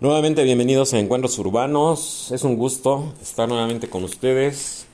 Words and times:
Nuevamente 0.00 0.44
bienvenidos 0.44 0.94
a 0.94 0.98
Encuentros 0.98 1.38
Urbanos. 1.38 2.32
Es 2.32 2.42
un 2.42 2.56
gusto 2.56 3.12
estar 3.20 3.46
nuevamente 3.50 3.90
con 3.90 4.02
ustedes, 4.02 4.86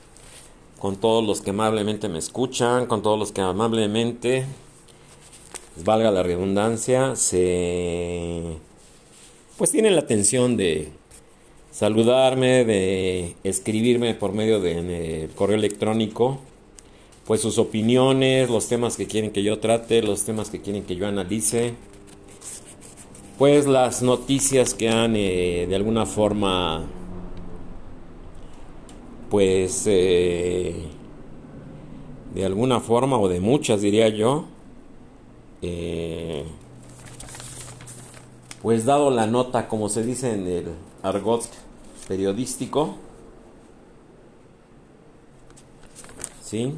con 0.79 0.97
todos 0.97 1.25
los 1.25 1.39
que 1.39 1.51
amablemente 1.51 2.09
me 2.09 2.19
escuchan, 2.19 2.87
con 2.87 3.01
todos 3.01 3.17
los 3.17 3.31
que 3.31 3.39
amablemente, 3.39 4.43
valga 5.85 6.11
la 6.11 6.23
redundancia, 6.23 7.15
se 7.15 8.57
pues 9.57 9.71
tienen 9.71 9.95
la 9.95 10.01
atención 10.01 10.57
de 10.57 10.89
saludarme, 11.71 12.65
de 12.65 13.37
escribirme 13.45 14.13
por 14.13 14.33
medio 14.33 14.59
de 14.59 15.29
correo 15.35 15.55
electrónico, 15.55 16.39
pues 17.25 17.39
sus 17.39 17.59
opiniones, 17.59 18.49
los 18.49 18.67
temas 18.67 18.97
que 18.97 19.07
quieren 19.07 19.31
que 19.31 19.41
yo 19.41 19.59
trate, 19.59 20.01
los 20.01 20.25
temas 20.25 20.49
que 20.49 20.59
quieren 20.59 20.83
que 20.83 20.97
yo 20.97 21.07
analice 21.07 21.75
pues 23.37 23.67
las 23.67 24.01
noticias 24.01 24.73
que 24.73 24.89
han 24.89 25.15
eh, 25.15 25.67
de 25.69 25.75
alguna 25.75 26.05
forma 26.05 26.85
pues 29.29 29.83
eh, 29.85 30.87
de 32.33 32.45
alguna 32.45 32.79
forma 32.79 33.17
o 33.17 33.27
de 33.27 33.39
muchas 33.39 33.81
diría 33.81 34.09
yo 34.09 34.45
eh, 35.61 36.45
pues 38.61 38.85
dado 38.85 39.11
la 39.11 39.27
nota 39.27 39.67
como 39.67 39.89
se 39.89 40.03
dice 40.03 40.33
en 40.33 40.47
el 40.47 40.65
argot 41.03 41.47
periodístico 42.07 42.95
sí 46.41 46.73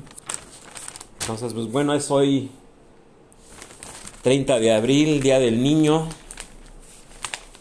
entonces 1.22 1.54
pues 1.54 1.72
bueno 1.72 1.94
es 1.94 2.12
hoy 2.12 2.52
30 4.24 4.60
de 4.60 4.74
abril 4.74 5.22
día 5.22 5.40
del 5.40 5.64
niño 5.64 6.10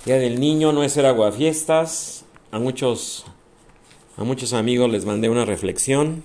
Día 0.09 0.19
del 0.19 0.41
Niño 0.41 0.73
no 0.73 0.85
es 0.85 0.93
ser 0.93 1.05
aguafiestas. 1.05 2.25
A 2.51 2.59
muchos, 2.59 3.27
a 4.17 4.25
muchos 4.25 4.55
amigos 4.55 4.91
les 4.91 5.05
mandé 5.05 5.28
una 5.28 5.45
reflexión 5.45 6.25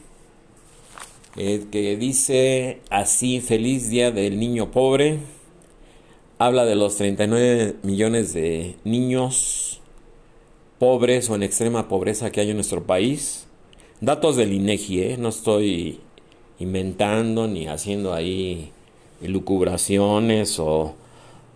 eh, 1.36 1.66
que 1.70 1.98
dice 1.98 2.80
así, 2.90 3.42
feliz 3.42 3.90
Día 3.90 4.12
del 4.12 4.40
Niño 4.40 4.72
Pobre. 4.72 5.20
Habla 6.40 6.64
de 6.64 6.76
los 6.76 6.96
39 6.96 7.76
millones 7.84 8.32
de 8.32 8.78
niños 8.86 9.82
pobres 10.80 11.30
o 11.30 11.36
en 11.36 11.44
extrema 11.44 11.90
pobreza 11.90 12.32
que 12.32 12.40
hay 12.40 12.52
en 12.52 12.56
nuestro 12.56 12.86
país. 12.86 13.48
Datos 14.00 14.38
del 14.38 14.54
INEGI, 14.54 15.02
¿eh? 15.02 15.18
no 15.20 15.28
estoy 15.28 16.00
inventando 16.58 17.50
ni 17.50 17.68
haciendo 17.68 18.14
ahí 18.14 18.72
lucubraciones 19.22 20.58
o, 20.58 20.96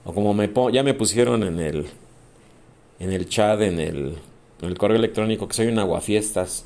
o 0.03 0.13
como 0.13 0.33
me 0.33 0.51
ya 0.73 0.83
me 0.83 0.93
pusieron 0.93 1.43
en 1.43 1.61
el 1.61 1.87
en 2.99 3.11
el 3.11 3.27
chat, 3.29 3.61
en 3.61 3.79
el, 3.79 4.17
correo 4.77 4.97
electrónico, 4.97 5.47
que 5.47 5.53
soy 5.53 5.67
un 5.67 5.79
aguafiestas. 5.79 6.65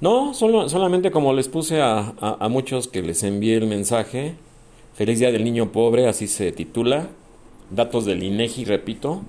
No, 0.00 0.34
solo, 0.34 0.68
solamente 0.68 1.10
como 1.10 1.32
les 1.32 1.48
puse 1.48 1.80
a, 1.80 2.14
muchos 2.50 2.88
que 2.88 3.02
les 3.02 3.22
envié 3.22 3.56
el 3.56 3.66
mensaje, 3.66 4.34
Feliz 4.94 5.18
Día 5.18 5.32
del 5.32 5.44
Niño 5.44 5.72
Pobre, 5.72 6.08
así 6.08 6.26
se 6.26 6.52
titula, 6.52 7.08
datos 7.70 8.04
del 8.04 8.22
INEGI, 8.22 8.64
repito, 8.64 9.22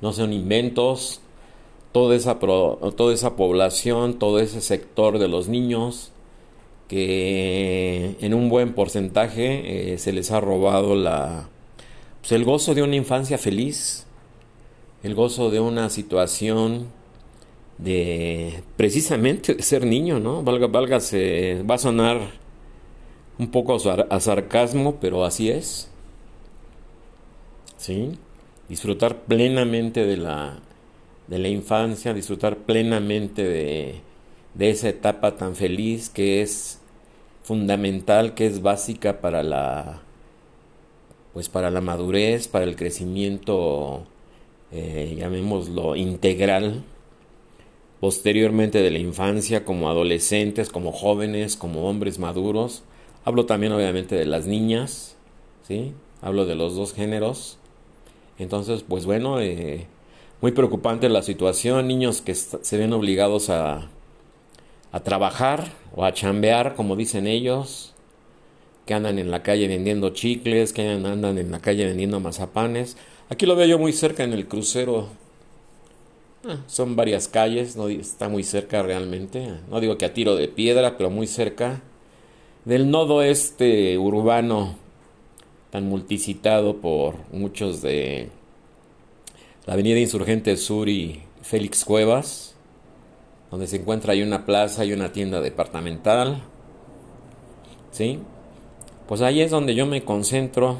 no 0.00 0.12
son 0.12 0.32
inventos, 0.32 1.20
toda 1.92 2.14
esa, 2.16 2.38
toda 2.38 3.12
esa 3.12 3.36
población, 3.36 4.18
todo 4.18 4.40
ese 4.40 4.60
sector 4.60 5.18
de 5.18 5.28
los 5.28 5.48
niños, 5.48 6.12
que 6.88 8.16
en 8.20 8.34
un 8.34 8.48
buen 8.48 8.72
porcentaje 8.72 9.92
eh, 9.92 9.98
se 9.98 10.12
les 10.12 10.30
ha 10.30 10.40
robado 10.40 10.94
la, 10.94 11.48
pues 12.20 12.32
el 12.32 12.44
gozo 12.44 12.74
de 12.74 12.82
una 12.82 12.96
infancia 12.96 13.36
feliz, 13.36 14.06
el 15.02 15.14
gozo 15.14 15.50
de 15.50 15.60
una 15.60 15.90
situación 15.90 16.88
de 17.78 18.62
precisamente 18.76 19.54
de 19.54 19.62
ser 19.62 19.86
niño, 19.86 20.18
¿no? 20.18 20.42
Valga, 20.42 20.66
valga, 20.66 21.00
se 21.00 21.62
va 21.62 21.76
a 21.76 21.78
sonar 21.78 22.18
un 23.38 23.50
poco 23.50 23.76
a 24.10 24.20
sarcasmo, 24.20 24.96
pero 25.00 25.24
así 25.24 25.50
es. 25.50 25.88
¿Sí? 27.76 28.18
Disfrutar 28.68 29.22
plenamente 29.22 30.04
de 30.04 30.16
la, 30.16 30.58
de 31.28 31.38
la 31.38 31.48
infancia, 31.48 32.12
disfrutar 32.12 32.58
plenamente 32.58 33.44
de, 33.44 34.00
de 34.54 34.70
esa 34.70 34.88
etapa 34.88 35.36
tan 35.36 35.54
feliz 35.54 36.10
que 36.10 36.42
es 36.42 36.80
fundamental, 37.44 38.34
que 38.34 38.46
es 38.46 38.60
básica 38.60 39.20
para 39.20 39.42
la 39.42 40.02
pues 41.32 41.48
para 41.48 41.70
la 41.70 41.80
madurez, 41.80 42.48
para 42.48 42.64
el 42.64 42.74
crecimiento 42.74 44.04
eh, 44.72 45.14
llamémoslo, 45.18 45.96
integral, 45.96 46.84
posteriormente 48.00 48.82
de 48.82 48.90
la 48.90 48.98
infancia, 48.98 49.64
como 49.64 49.88
adolescentes, 49.88 50.70
como 50.70 50.92
jóvenes, 50.92 51.56
como 51.56 51.88
hombres 51.88 52.18
maduros. 52.18 52.82
Hablo 53.24 53.46
también 53.46 53.72
obviamente 53.72 54.14
de 54.14 54.26
las 54.26 54.46
niñas, 54.46 55.16
¿sí? 55.66 55.92
Hablo 56.22 56.46
de 56.46 56.54
los 56.54 56.76
dos 56.76 56.94
géneros. 56.94 57.58
Entonces, 58.38 58.84
pues 58.86 59.04
bueno, 59.04 59.40
eh, 59.40 59.86
muy 60.40 60.52
preocupante 60.52 61.08
la 61.08 61.22
situación, 61.22 61.88
niños 61.88 62.20
que 62.22 62.34
se 62.34 62.78
ven 62.78 62.92
obligados 62.92 63.50
a, 63.50 63.88
a 64.92 65.00
trabajar 65.00 65.72
o 65.94 66.04
a 66.04 66.12
chambear, 66.12 66.74
como 66.74 66.94
dicen 66.94 67.26
ellos, 67.26 67.94
que 68.86 68.94
andan 68.94 69.18
en 69.18 69.30
la 69.30 69.42
calle 69.42 69.68
vendiendo 69.68 70.10
chicles, 70.10 70.72
que 70.72 70.88
andan 70.88 71.36
en 71.36 71.50
la 71.50 71.60
calle 71.60 71.84
vendiendo 71.84 72.20
mazapanes. 72.20 72.96
Aquí 73.30 73.44
lo 73.44 73.56
veo 73.56 73.66
yo 73.66 73.78
muy 73.78 73.92
cerca 73.92 74.24
en 74.24 74.32
el 74.32 74.48
crucero. 74.48 75.08
Ah, 76.44 76.58
son 76.66 76.96
varias 76.96 77.28
calles, 77.28 77.76
no 77.76 77.88
está 77.88 78.28
muy 78.28 78.42
cerca 78.42 78.82
realmente. 78.82 79.54
No 79.70 79.80
digo 79.80 79.98
que 79.98 80.06
a 80.06 80.14
tiro 80.14 80.34
de 80.34 80.48
piedra, 80.48 80.96
pero 80.96 81.10
muy 81.10 81.26
cerca 81.26 81.82
del 82.64 82.90
nodo 82.90 83.22
este 83.22 83.98
urbano 83.98 84.76
tan 85.70 85.86
multicitado 85.86 86.76
por 86.76 87.16
muchos 87.32 87.82
de 87.82 88.30
la 89.66 89.74
Avenida 89.74 89.98
Insurgente 89.98 90.56
Sur 90.56 90.88
y 90.88 91.22
Félix 91.42 91.84
Cuevas, 91.84 92.54
donde 93.50 93.66
se 93.66 93.76
encuentra 93.76 94.14
ahí 94.14 94.22
una 94.22 94.46
plaza 94.46 94.84
y 94.84 94.92
una 94.92 95.12
tienda 95.12 95.40
departamental. 95.40 96.42
¿Sí? 97.90 98.18
Pues 99.06 99.20
ahí 99.20 99.40
es 99.40 99.50
donde 99.50 99.74
yo 99.74 99.86
me 99.86 100.04
concentro 100.04 100.78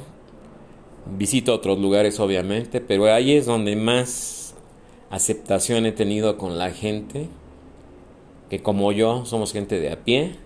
Visito 1.16 1.54
otros 1.54 1.78
lugares 1.78 2.20
obviamente, 2.20 2.80
pero 2.80 3.12
ahí 3.12 3.32
es 3.32 3.46
donde 3.46 3.76
más 3.76 4.54
aceptación 5.10 5.86
he 5.86 5.92
tenido 5.92 6.36
con 6.36 6.58
la 6.58 6.70
gente, 6.70 7.28
que 8.50 8.60
como 8.60 8.92
yo 8.92 9.24
somos 9.24 9.52
gente 9.52 9.80
de 9.80 9.90
a 9.90 10.04
pie, 10.04 10.36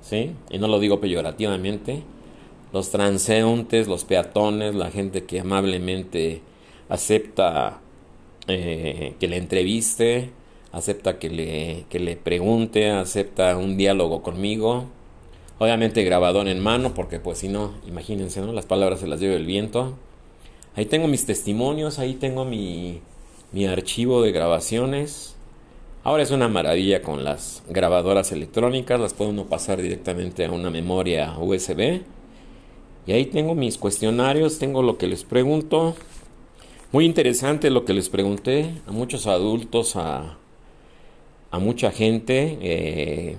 ¿sí? 0.00 0.32
Y 0.50 0.58
no 0.58 0.68
lo 0.68 0.78
digo 0.78 1.00
peyorativamente, 1.00 2.02
los 2.72 2.90
transeúntes, 2.90 3.88
los 3.88 4.04
peatones, 4.04 4.74
la 4.74 4.90
gente 4.90 5.24
que 5.24 5.40
amablemente 5.40 6.40
acepta 6.88 7.80
eh, 8.48 9.14
que 9.18 9.28
le 9.28 9.36
entreviste, 9.36 10.30
acepta 10.72 11.18
que 11.18 11.30
le, 11.30 11.84
que 11.88 11.98
le 11.98 12.16
pregunte, 12.16 12.90
acepta 12.90 13.56
un 13.56 13.76
diálogo 13.76 14.22
conmigo, 14.22 14.86
Obviamente 15.60 16.02
grabador 16.04 16.48
en 16.48 16.58
mano, 16.58 16.94
porque 16.94 17.20
pues 17.20 17.36
si 17.36 17.48
no, 17.48 17.74
imagínense, 17.86 18.40
¿no? 18.40 18.50
Las 18.50 18.64
palabras 18.64 19.00
se 19.00 19.06
las 19.06 19.20
lleva 19.20 19.34
el 19.34 19.44
viento. 19.44 19.92
Ahí 20.74 20.86
tengo 20.86 21.06
mis 21.06 21.26
testimonios, 21.26 21.98
ahí 21.98 22.14
tengo 22.14 22.46
mi, 22.46 23.02
mi 23.52 23.66
archivo 23.66 24.22
de 24.22 24.32
grabaciones. 24.32 25.36
Ahora 26.02 26.22
es 26.22 26.30
una 26.30 26.48
maravilla 26.48 27.02
con 27.02 27.24
las 27.24 27.62
grabadoras 27.68 28.32
electrónicas, 28.32 28.98
las 28.98 29.12
puede 29.12 29.32
uno 29.32 29.48
pasar 29.48 29.82
directamente 29.82 30.46
a 30.46 30.50
una 30.50 30.70
memoria 30.70 31.36
USB. 31.38 32.00
Y 33.06 33.12
ahí 33.12 33.26
tengo 33.26 33.54
mis 33.54 33.76
cuestionarios, 33.76 34.58
tengo 34.58 34.80
lo 34.80 34.96
que 34.96 35.08
les 35.08 35.24
pregunto. 35.24 35.94
Muy 36.90 37.04
interesante 37.04 37.68
lo 37.68 37.84
que 37.84 37.92
les 37.92 38.08
pregunté 38.08 38.80
a 38.86 38.92
muchos 38.92 39.26
adultos, 39.26 39.94
a, 39.96 40.38
a 41.50 41.58
mucha 41.58 41.90
gente. 41.90 42.56
Eh, 42.62 43.36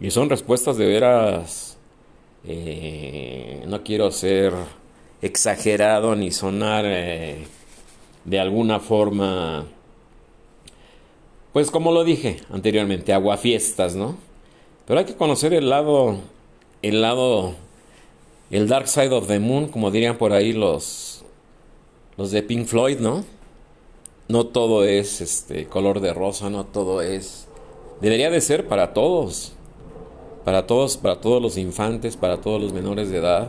y 0.00 0.10
son 0.10 0.28
respuestas 0.28 0.76
de 0.76 0.86
veras, 0.86 1.76
eh, 2.46 3.64
no 3.66 3.82
quiero 3.82 4.10
ser 4.10 4.52
exagerado 5.22 6.14
ni 6.14 6.30
sonar 6.30 6.84
eh, 6.86 7.46
de 8.24 8.40
alguna 8.40 8.78
forma, 8.78 9.66
pues 11.52 11.70
como 11.70 11.92
lo 11.92 12.04
dije 12.04 12.40
anteriormente, 12.50 13.12
aguafiestas, 13.12 13.94
¿no? 13.94 14.16
Pero 14.86 15.00
hay 15.00 15.06
que 15.06 15.16
conocer 15.16 15.54
el 15.54 15.70
lado, 15.70 16.18
el 16.82 17.00
lado, 17.00 17.54
el 18.50 18.68
dark 18.68 18.88
side 18.88 19.12
of 19.12 19.26
the 19.26 19.40
moon, 19.40 19.68
como 19.68 19.90
dirían 19.90 20.18
por 20.18 20.32
ahí 20.32 20.52
los, 20.52 21.24
los 22.16 22.30
de 22.30 22.42
Pink 22.42 22.66
Floyd, 22.66 22.98
¿no? 23.00 23.24
No 24.28 24.46
todo 24.46 24.84
es 24.84 25.20
este 25.20 25.66
color 25.66 26.00
de 26.00 26.12
rosa, 26.12 26.50
no 26.50 26.66
todo 26.66 27.00
es, 27.00 27.48
debería 28.00 28.30
de 28.30 28.40
ser 28.40 28.68
para 28.68 28.92
todos 28.92 29.55
para 30.46 30.64
todos, 30.64 30.96
para 30.96 31.20
todos 31.20 31.42
los 31.42 31.58
infantes, 31.58 32.16
para 32.16 32.40
todos 32.40 32.62
los 32.62 32.72
menores 32.72 33.10
de 33.10 33.18
edad, 33.18 33.48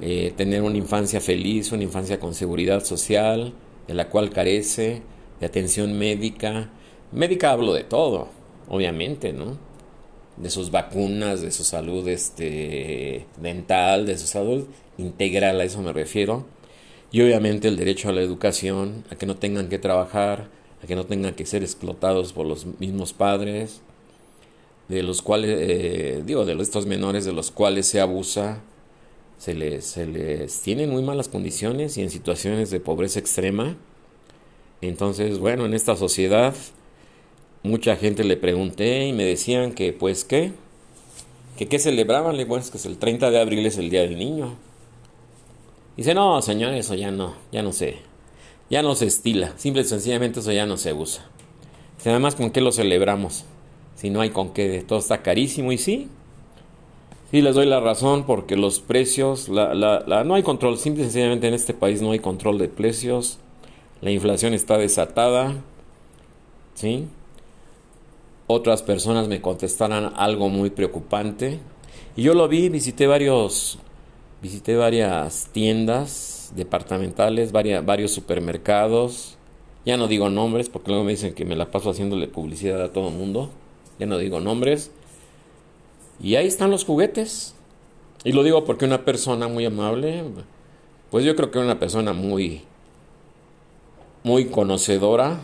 eh, 0.00 0.32
tener 0.34 0.62
una 0.62 0.78
infancia 0.78 1.20
feliz, 1.20 1.70
una 1.70 1.82
infancia 1.82 2.18
con 2.18 2.32
seguridad 2.32 2.82
social, 2.82 3.52
de 3.86 3.92
la 3.92 4.08
cual 4.08 4.30
carece, 4.30 5.02
de 5.38 5.46
atención 5.46 5.98
médica. 5.98 6.70
Médica 7.12 7.50
hablo 7.50 7.74
de 7.74 7.84
todo, 7.84 8.28
obviamente, 8.70 9.34
¿no? 9.34 9.58
De 10.38 10.48
sus 10.48 10.70
vacunas, 10.70 11.42
de 11.42 11.50
su 11.50 11.62
salud 11.62 12.08
este, 12.08 13.26
dental, 13.36 14.06
de 14.06 14.16
su 14.16 14.26
salud 14.26 14.64
integral, 14.96 15.60
a 15.60 15.64
eso 15.64 15.82
me 15.82 15.92
refiero. 15.92 16.46
Y 17.12 17.20
obviamente 17.20 17.68
el 17.68 17.76
derecho 17.76 18.08
a 18.08 18.12
la 18.12 18.22
educación, 18.22 19.04
a 19.10 19.16
que 19.16 19.26
no 19.26 19.36
tengan 19.36 19.68
que 19.68 19.78
trabajar, 19.78 20.48
a 20.82 20.86
que 20.86 20.96
no 20.96 21.04
tengan 21.04 21.34
que 21.34 21.44
ser 21.44 21.62
explotados 21.62 22.32
por 22.32 22.46
los 22.46 22.64
mismos 22.80 23.12
padres, 23.12 23.82
de 24.88 25.02
los 25.02 25.22
cuales, 25.22 25.50
eh, 25.60 26.22
digo, 26.24 26.44
de 26.44 26.54
estos 26.62 26.86
menores 26.86 27.24
de 27.24 27.32
los 27.32 27.50
cuales 27.50 27.86
se 27.86 28.00
abusa, 28.00 28.62
se 29.38 29.54
les, 29.54 29.84
se 29.84 30.06
les 30.06 30.60
tiene 30.62 30.86
muy 30.86 31.02
malas 31.02 31.28
condiciones 31.28 31.96
y 31.98 32.02
en 32.02 32.10
situaciones 32.10 32.70
de 32.70 32.80
pobreza 32.80 33.20
extrema. 33.20 33.76
Entonces, 34.80 35.38
bueno, 35.38 35.66
en 35.66 35.74
esta 35.74 35.96
sociedad, 35.96 36.54
mucha 37.62 37.96
gente 37.96 38.24
le 38.24 38.36
pregunté 38.36 39.06
y 39.06 39.12
me 39.12 39.24
decían 39.24 39.72
que, 39.72 39.92
pues, 39.92 40.24
¿qué? 40.24 40.52
¿Que 41.56 41.66
qué 41.66 41.78
celebraban? 41.78 42.36
Le 42.36 42.44
bueno, 42.44 42.64
es 42.64 42.70
que 42.70 42.88
el 42.88 42.98
30 42.98 43.30
de 43.30 43.40
abril 43.40 43.66
es 43.66 43.78
el 43.78 43.90
Día 43.90 44.02
del 44.02 44.16
Niño. 44.16 44.56
Dice, 45.96 46.14
no, 46.14 46.40
señor, 46.42 46.74
eso 46.74 46.94
ya 46.94 47.10
no, 47.10 47.34
ya 47.50 47.62
no 47.62 47.72
sé, 47.72 47.96
ya 48.70 48.82
no 48.82 48.94
se 48.94 49.06
estila, 49.06 49.52
simple 49.56 49.82
y 49.82 49.84
sencillamente 49.84 50.38
eso 50.38 50.52
ya 50.52 50.64
no 50.64 50.76
se 50.76 50.92
usa. 50.92 51.28
Además, 52.04 52.36
¿con 52.36 52.52
qué 52.52 52.60
lo 52.60 52.70
celebramos? 52.70 53.44
Si 53.98 54.08
no 54.08 54.22
hay 54.22 54.30
con 54.30 54.54
qué, 54.54 54.82
todo 54.86 55.00
está 55.00 55.22
carísimo 55.22 55.72
y 55.72 55.76
sí, 55.76 56.08
sí 57.30 57.42
les 57.42 57.54
doy 57.54 57.66
la 57.66 57.80
razón 57.80 58.24
porque 58.24 58.56
los 58.56 58.80
precios, 58.80 59.50
la, 59.50 59.74
la, 59.74 60.24
no 60.24 60.34
hay 60.34 60.42
control, 60.42 60.78
simple 60.78 61.02
y 61.02 61.04
sencillamente 61.04 61.48
en 61.48 61.54
este 61.54 61.74
país 61.74 62.00
no 62.00 62.12
hay 62.12 62.20
control 62.20 62.56
de 62.56 62.68
precios, 62.68 63.38
la 64.00 64.10
inflación 64.10 64.54
está 64.54 64.78
desatada, 64.78 65.56
¿sí? 66.74 67.06
Otras 68.46 68.82
personas 68.82 69.28
me 69.28 69.42
contestarán 69.42 70.14
algo 70.16 70.48
muy 70.48 70.70
preocupante 70.70 71.58
y 72.16 72.22
yo 72.22 72.32
lo 72.32 72.48
vi, 72.48 72.70
visité 72.70 73.06
varios 73.06 73.78
Visité 74.40 74.76
varias 74.76 75.48
tiendas 75.50 76.52
departamentales, 76.54 77.50
varios 77.50 78.12
supermercados. 78.12 79.36
Ya 79.84 79.96
no 79.96 80.06
digo 80.06 80.30
nombres 80.30 80.68
porque 80.68 80.90
luego 80.90 81.04
me 81.04 81.10
dicen 81.12 81.34
que 81.34 81.44
me 81.44 81.56
la 81.56 81.72
paso 81.72 81.90
haciéndole 81.90 82.28
publicidad 82.28 82.80
a 82.82 82.92
todo 82.92 83.08
el 83.08 83.14
mundo. 83.14 83.50
Ya 83.98 84.06
no 84.06 84.18
digo 84.18 84.40
nombres. 84.40 84.90
Y 86.20 86.36
ahí 86.36 86.46
están 86.46 86.70
los 86.70 86.84
juguetes. 86.84 87.54
Y 88.24 88.32
lo 88.32 88.42
digo 88.42 88.64
porque 88.64 88.84
una 88.84 89.04
persona 89.04 89.48
muy 89.48 89.64
amable, 89.64 90.24
pues 91.10 91.24
yo 91.24 91.36
creo 91.36 91.50
que 91.50 91.58
una 91.58 91.78
persona 91.78 92.12
muy 92.12 92.62
muy 94.24 94.46
conocedora 94.46 95.40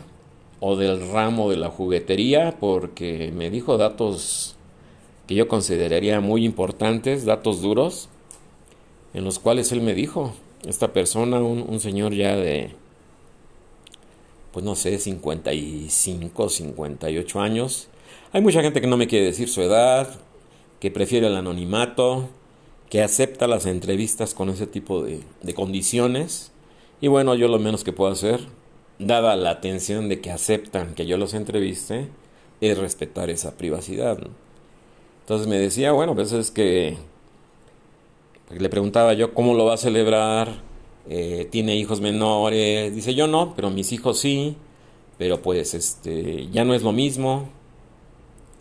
o 0.60 0.76
del 0.76 1.10
ramo 1.10 1.48
de 1.50 1.56
la 1.56 1.70
juguetería 1.70 2.56
porque 2.58 3.32
me 3.34 3.50
dijo 3.50 3.78
datos 3.78 4.56
que 5.26 5.34
yo 5.34 5.48
consideraría 5.48 6.20
muy 6.20 6.44
importantes, 6.44 7.24
datos 7.24 7.62
duros 7.62 8.08
en 9.14 9.24
los 9.24 9.38
cuales 9.38 9.70
él 9.72 9.80
me 9.80 9.94
dijo, 9.94 10.34
esta 10.66 10.92
persona, 10.92 11.40
un, 11.40 11.78
señor 11.80 12.14
ya 12.14 12.36
de, 12.36 12.70
pues 14.52 14.64
no 14.64 14.74
sé, 14.74 14.98
55, 14.98 16.48
58 16.48 17.40
años. 17.40 17.88
Hay 18.34 18.42
mucha 18.42 18.62
gente 18.62 18.80
que 18.80 18.88
no 18.88 18.96
me 18.96 19.06
quiere 19.06 19.26
decir 19.26 19.48
su 19.48 19.62
edad, 19.62 20.08
que 20.80 20.90
prefiere 20.90 21.28
el 21.28 21.36
anonimato, 21.36 22.30
que 22.90 23.00
acepta 23.00 23.46
las 23.46 23.64
entrevistas 23.64 24.34
con 24.34 24.50
ese 24.50 24.66
tipo 24.66 25.04
de, 25.04 25.22
condiciones. 25.54 26.50
Y 27.00 27.06
bueno, 27.06 27.36
yo 27.36 27.46
lo 27.46 27.60
menos 27.60 27.84
que 27.84 27.92
puedo 27.92 28.10
hacer, 28.10 28.40
dada 28.98 29.36
la 29.36 29.50
atención 29.50 30.08
de 30.08 30.20
que 30.20 30.32
aceptan 30.32 30.96
que 30.96 31.06
yo 31.06 31.16
los 31.16 31.32
entreviste, 31.32 32.08
es 32.60 32.76
respetar 32.76 33.30
esa 33.30 33.56
privacidad. 33.56 34.18
Entonces 35.20 35.46
me 35.46 35.60
decía, 35.60 35.92
bueno, 35.92 36.16
pues 36.16 36.32
es 36.32 36.50
que 36.50 36.96
le 38.50 38.68
preguntaba 38.68 39.12
yo 39.12 39.32
cómo 39.32 39.54
lo 39.54 39.66
va 39.66 39.74
a 39.74 39.76
celebrar, 39.76 40.60
eh, 41.08 41.46
tiene 41.52 41.76
hijos 41.76 42.00
menores, 42.00 42.92
dice 42.92 43.14
yo 43.14 43.28
no, 43.28 43.54
pero 43.54 43.70
mis 43.70 43.92
hijos 43.92 44.18
sí, 44.18 44.56
pero 45.18 45.40
pues 45.40 45.72
este 45.74 46.48
ya 46.48 46.64
no 46.64 46.74
es 46.74 46.82
lo 46.82 46.90
mismo. 46.90 47.53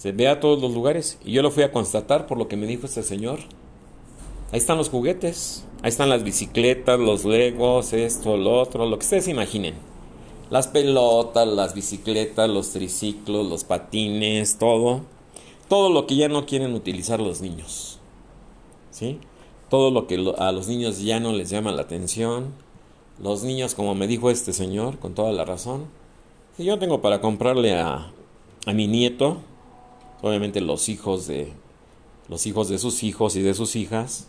Se 0.03 0.11
ve 0.11 0.27
a 0.27 0.41
todos 0.41 0.61
los 0.61 0.73
lugares 0.73 1.17
y 1.23 1.31
yo 1.31 1.41
lo 1.41 1.50
fui 1.50 1.63
a 1.63 1.71
constatar 1.71 2.27
por 2.27 2.38
lo 2.38 2.50
que 2.50 2.57
me 2.57 2.67
dijo 2.67 2.88
este 2.88 3.03
señor. 3.03 3.39
Ahí 4.51 4.57
están 4.57 4.77
los 4.77 4.89
juguetes, 4.89 5.63
ahí 5.81 5.88
están 5.88 6.09
las 6.09 6.25
bicicletas, 6.25 7.00
los 7.00 7.23
legos, 7.23 7.94
esto, 7.94 8.35
lo 8.35 8.59
otro, 8.59 8.85
lo 8.85 9.00
que 9.00 9.05
ustedes 9.05 9.29
imaginen. 9.29 9.75
Las 10.50 10.67
pelotas, 10.67 11.47
las 11.47 11.73
bicicletas, 11.73 12.50
los 12.50 12.71
triciclos, 12.71 13.47
los 13.47 13.63
patines, 13.63 14.57
todo. 14.57 15.03
Todo 15.69 15.89
lo 15.89 16.05
que 16.05 16.17
ya 16.17 16.27
no 16.27 16.45
quieren 16.45 16.73
utilizar 16.73 17.21
los 17.21 17.39
niños. 17.39 17.97
¿Sí? 18.91 19.21
todo 19.69 19.89
lo 19.89 20.05
que 20.05 20.33
a 20.38 20.51
los 20.51 20.67
niños 20.67 21.00
ya 21.01 21.21
no 21.21 21.31
les 21.31 21.50
llama 21.50 21.71
la 21.71 21.83
atención. 21.83 22.53
Los 23.19 23.44
niños, 23.44 23.73
como 23.73 23.95
me 23.95 24.07
dijo 24.07 24.29
este 24.29 24.51
señor, 24.51 25.00
con 25.00 25.15
toda 25.15 25.31
la 25.31 25.45
razón, 25.45 25.85
si 26.57 26.65
yo 26.65 26.77
tengo 26.77 27.01
para 27.01 27.21
comprarle 27.21 27.73
a, 27.79 28.11
a 28.65 28.73
mi 28.73 28.88
nieto, 28.88 29.38
obviamente 30.23 30.61
los 30.61 30.89
hijos 30.89 31.27
de 31.27 31.53
los 32.29 32.47
hijos 32.47 32.69
de 32.69 32.79
sus 32.79 33.03
hijos 33.03 33.35
y 33.35 33.41
de 33.41 33.53
sus 33.53 33.75
hijas, 33.75 34.27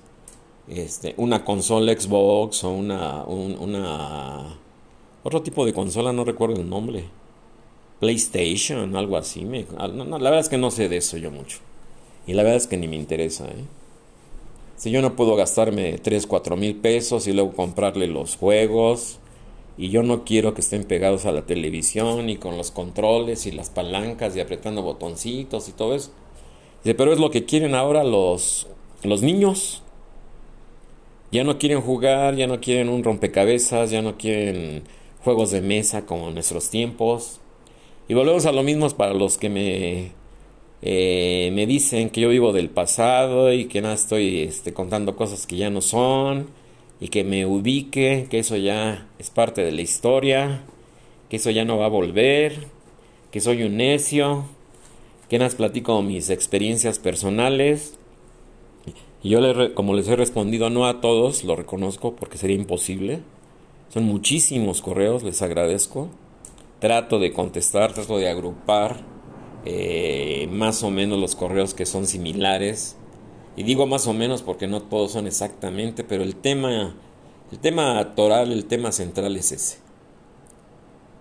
este, 0.69 1.15
una 1.17 1.45
consola 1.45 1.93
Xbox 1.99 2.65
o 2.65 2.71
una, 2.71 3.25
una 3.25 4.59
otro 5.23 5.43
tipo 5.43 5.65
de 5.65 5.73
consola, 5.73 6.13
no 6.13 6.25
recuerdo 6.25 6.61
el 6.61 6.69
nombre, 6.69 7.05
PlayStation, 8.01 8.95
algo 8.97 9.17
así. 9.17 9.45
Me, 9.45 9.65
la 9.79 9.89
verdad 10.19 10.41
es 10.41 10.49
que 10.49 10.59
no 10.59 10.71
sé 10.71 10.89
de 10.89 10.99
eso 10.99 11.17
yo 11.17 11.31
mucho. 11.31 11.59
Y 12.27 12.35
la 12.35 12.43
verdad 12.43 12.59
es 12.59 12.67
que 12.67 12.77
ni 12.77 12.89
me 12.89 12.97
interesa. 12.97 13.47
¿eh? 13.47 13.65
Si 14.77 14.91
yo 14.91 15.01
no 15.01 15.15
puedo 15.15 15.37
gastarme 15.37 15.99
3, 15.99 16.27
4 16.27 16.57
mil 16.57 16.77
pesos 16.77 17.27
y 17.27 17.33
luego 17.33 17.53
comprarle 17.53 18.07
los 18.09 18.37
juegos, 18.37 19.19
y 19.77 19.89
yo 19.89 20.03
no 20.03 20.25
quiero 20.25 20.55
que 20.55 20.61
estén 20.61 20.85
pegados 20.85 21.27
a 21.27 21.33
la 21.33 21.43
televisión 21.43 22.29
y 22.31 22.37
con 22.37 22.57
los 22.57 22.71
controles 22.71 23.47
y 23.47 23.53
las 23.53 23.71
palancas 23.71 24.37
y 24.37 24.41
apretando 24.41 24.83
botoncitos 24.83 25.69
y 25.69 25.73
todo 25.73 25.95
eso. 25.95 26.13
pero 26.85 27.13
es 27.13 27.19
lo 27.19 27.31
que 27.31 27.45
quieren 27.45 27.75
ahora 27.75 28.05
los, 28.05 28.69
los 29.03 29.23
niños. 29.23 29.83
Ya 31.33 31.43
no 31.43 31.59
quieren 31.59 31.81
jugar, 31.81 32.37
ya 32.37 32.47
no 32.47 32.61
quieren 32.61 32.89
un 32.89 33.03
rompecabezas, 33.03 33.91
ya 33.91 34.03
no 34.03 34.17
quieren 34.17 34.85
juegos 35.25 35.51
de 35.51 35.63
mesa 35.63 36.07
como 36.07 36.29
en 36.29 36.35
nuestros 36.35 36.71
tiempos. 36.71 37.41
Y 38.09 38.15
volvemos 38.15 38.47
a 38.47 38.53
lo 38.53 38.63
mismo 38.63 38.89
para 38.91 39.15
los 39.15 39.39
que 39.39 39.49
me 39.49 40.13
eh, 40.83 41.51
me 41.55 41.67
dicen 41.67 42.11
que 42.11 42.21
yo 42.21 42.29
vivo 42.29 42.53
del 42.53 42.71
pasado 42.71 43.53
y 43.53 43.67
que 43.67 43.81
nada 43.81 43.95
estoy 43.95 44.43
este, 44.43 44.75
contando 44.75 45.17
cosas 45.17 45.47
que 45.47 45.57
ya 45.57 45.71
no 45.71 45.81
son 45.81 46.49
y 47.05 47.09
que 47.09 47.23
me 47.23 47.45
ubique, 47.45 48.29
que 48.31 48.39
eso 48.39 48.57
ya 48.57 49.07
es 49.19 49.29
parte 49.29 49.63
de 49.63 49.73
la 49.73 49.83
historia, 49.83 50.63
que 51.29 51.37
eso 51.37 51.51
ya 51.51 51.67
no 51.67 51.77
va 51.77 51.85
a 51.85 51.91
volver, 51.91 52.69
que 53.31 53.41
soy 53.41 53.63
un 53.63 53.77
necio, 53.77 54.47
que 55.29 55.39
nada 55.39 55.55
platico 55.55 56.01
mis 56.01 56.31
experiencias 56.31 56.99
personales. 56.99 57.99
Y 59.23 59.29
yo, 59.29 59.41
como 59.75 59.93
les 59.93 60.09
he 60.09 60.17
respondido, 60.17 60.71
no 60.71 60.87
a 60.87 61.03
todos, 61.03 61.45
lo 61.45 61.57
reconozco 61.57 62.17
porque 62.17 62.39
sería 62.39 62.57
imposible. 62.57 63.21
Son 63.93 64.05
muchísimos 64.05 64.81
correos, 64.81 65.23
les 65.25 65.43
agradezco. 65.43 66.09
Trato 66.79 67.19
de 67.19 67.35
contestar, 67.35 67.93
trato 67.93 68.17
de 68.17 68.31
agrupar 68.31 69.03
eh, 69.67 70.49
más 70.51 70.83
o 70.83 70.91
menos 70.91 71.21
los 71.21 71.37
correos 71.37 71.75
que 71.75 71.85
son 71.85 72.07
similares. 72.07 72.97
Y 73.57 73.63
digo 73.63 73.87
más 73.87 74.07
o 74.07 74.13
menos 74.13 74.43
porque 74.43 74.67
no 74.67 74.83
todos 74.83 75.13
son 75.13 75.27
exactamente, 75.27 76.05
pero 76.05 76.23
el 76.23 76.35
tema, 76.35 76.95
el 77.53 77.59
tema 77.59 78.15
toral, 78.15 78.53
el 78.53 78.65
tema 78.65 78.91
central 78.91 79.37
es 79.37 79.53
ese. 79.53 79.79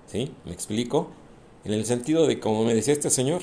¿Sí? 0.07 0.31
¿Me 0.45 0.51
explico? 0.51 1.09
En 1.63 1.73
el 1.73 1.85
sentido 1.85 2.27
de, 2.27 2.39
como 2.39 2.65
me 2.65 2.73
decía 2.73 2.93
este 2.93 3.09
señor, 3.09 3.41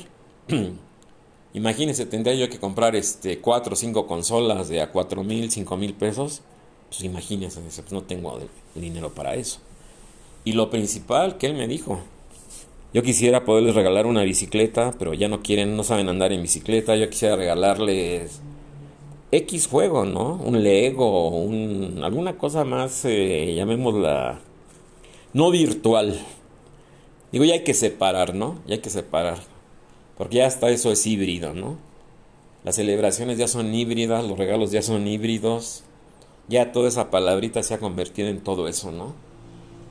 imagínese, 1.54 2.06
tendría 2.06 2.34
yo 2.34 2.50
que 2.50 2.58
comprar 2.58 2.96
este 2.96 3.38
cuatro 3.38 3.74
o 3.74 3.76
cinco 3.76 4.06
consolas 4.06 4.68
de 4.68 4.82
a 4.82 4.90
cuatro 4.90 5.22
mil, 5.24 5.50
cinco 5.50 5.76
mil 5.76 5.94
pesos. 5.94 6.42
Pues 6.88 7.02
imagínese, 7.04 7.60
pues 7.60 7.92
no 7.92 8.02
tengo 8.02 8.40
dinero 8.74 9.14
para 9.14 9.36
eso. 9.36 9.60
Y 10.44 10.52
lo 10.52 10.70
principal 10.70 11.38
que 11.38 11.46
él 11.46 11.54
me 11.54 11.68
dijo, 11.68 12.00
yo 12.92 13.04
quisiera 13.04 13.44
poderles 13.44 13.76
regalar 13.76 14.06
una 14.06 14.22
bicicleta, 14.22 14.92
pero 14.98 15.14
ya 15.14 15.28
no 15.28 15.42
quieren, 15.42 15.76
no 15.76 15.84
saben 15.84 16.08
andar 16.08 16.32
en 16.32 16.42
bicicleta. 16.42 16.96
Yo 16.96 17.08
quisiera 17.08 17.36
regalarles 17.36 18.40
X 19.32 19.68
juego, 19.68 20.04
¿no? 20.04 20.34
Un 20.34 20.62
Lego, 20.62 21.28
un, 21.28 22.00
alguna 22.02 22.36
cosa 22.36 22.64
más, 22.64 23.04
eh, 23.04 23.54
llamémosla, 23.56 24.40
no 25.32 25.50
virtual. 25.50 26.20
Digo, 27.32 27.44
ya 27.44 27.54
hay 27.54 27.64
que 27.64 27.74
separar, 27.74 28.34
¿no? 28.34 28.58
Ya 28.66 28.74
hay 28.74 28.80
que 28.80 28.90
separar. 28.90 29.38
Porque 30.18 30.38
ya 30.38 30.46
hasta 30.46 30.70
eso 30.70 30.90
es 30.92 31.06
híbrido, 31.06 31.54
¿no? 31.54 31.78
Las 32.64 32.76
celebraciones 32.76 33.38
ya 33.38 33.48
son 33.48 33.74
híbridas, 33.74 34.24
los 34.24 34.38
regalos 34.38 34.70
ya 34.72 34.82
son 34.82 35.06
híbridos. 35.06 35.84
Ya 36.48 36.72
toda 36.72 36.88
esa 36.88 37.10
palabrita 37.10 37.62
se 37.62 37.74
ha 37.74 37.78
convertido 37.78 38.28
en 38.28 38.40
todo 38.40 38.68
eso, 38.68 38.90
¿no? 38.90 39.14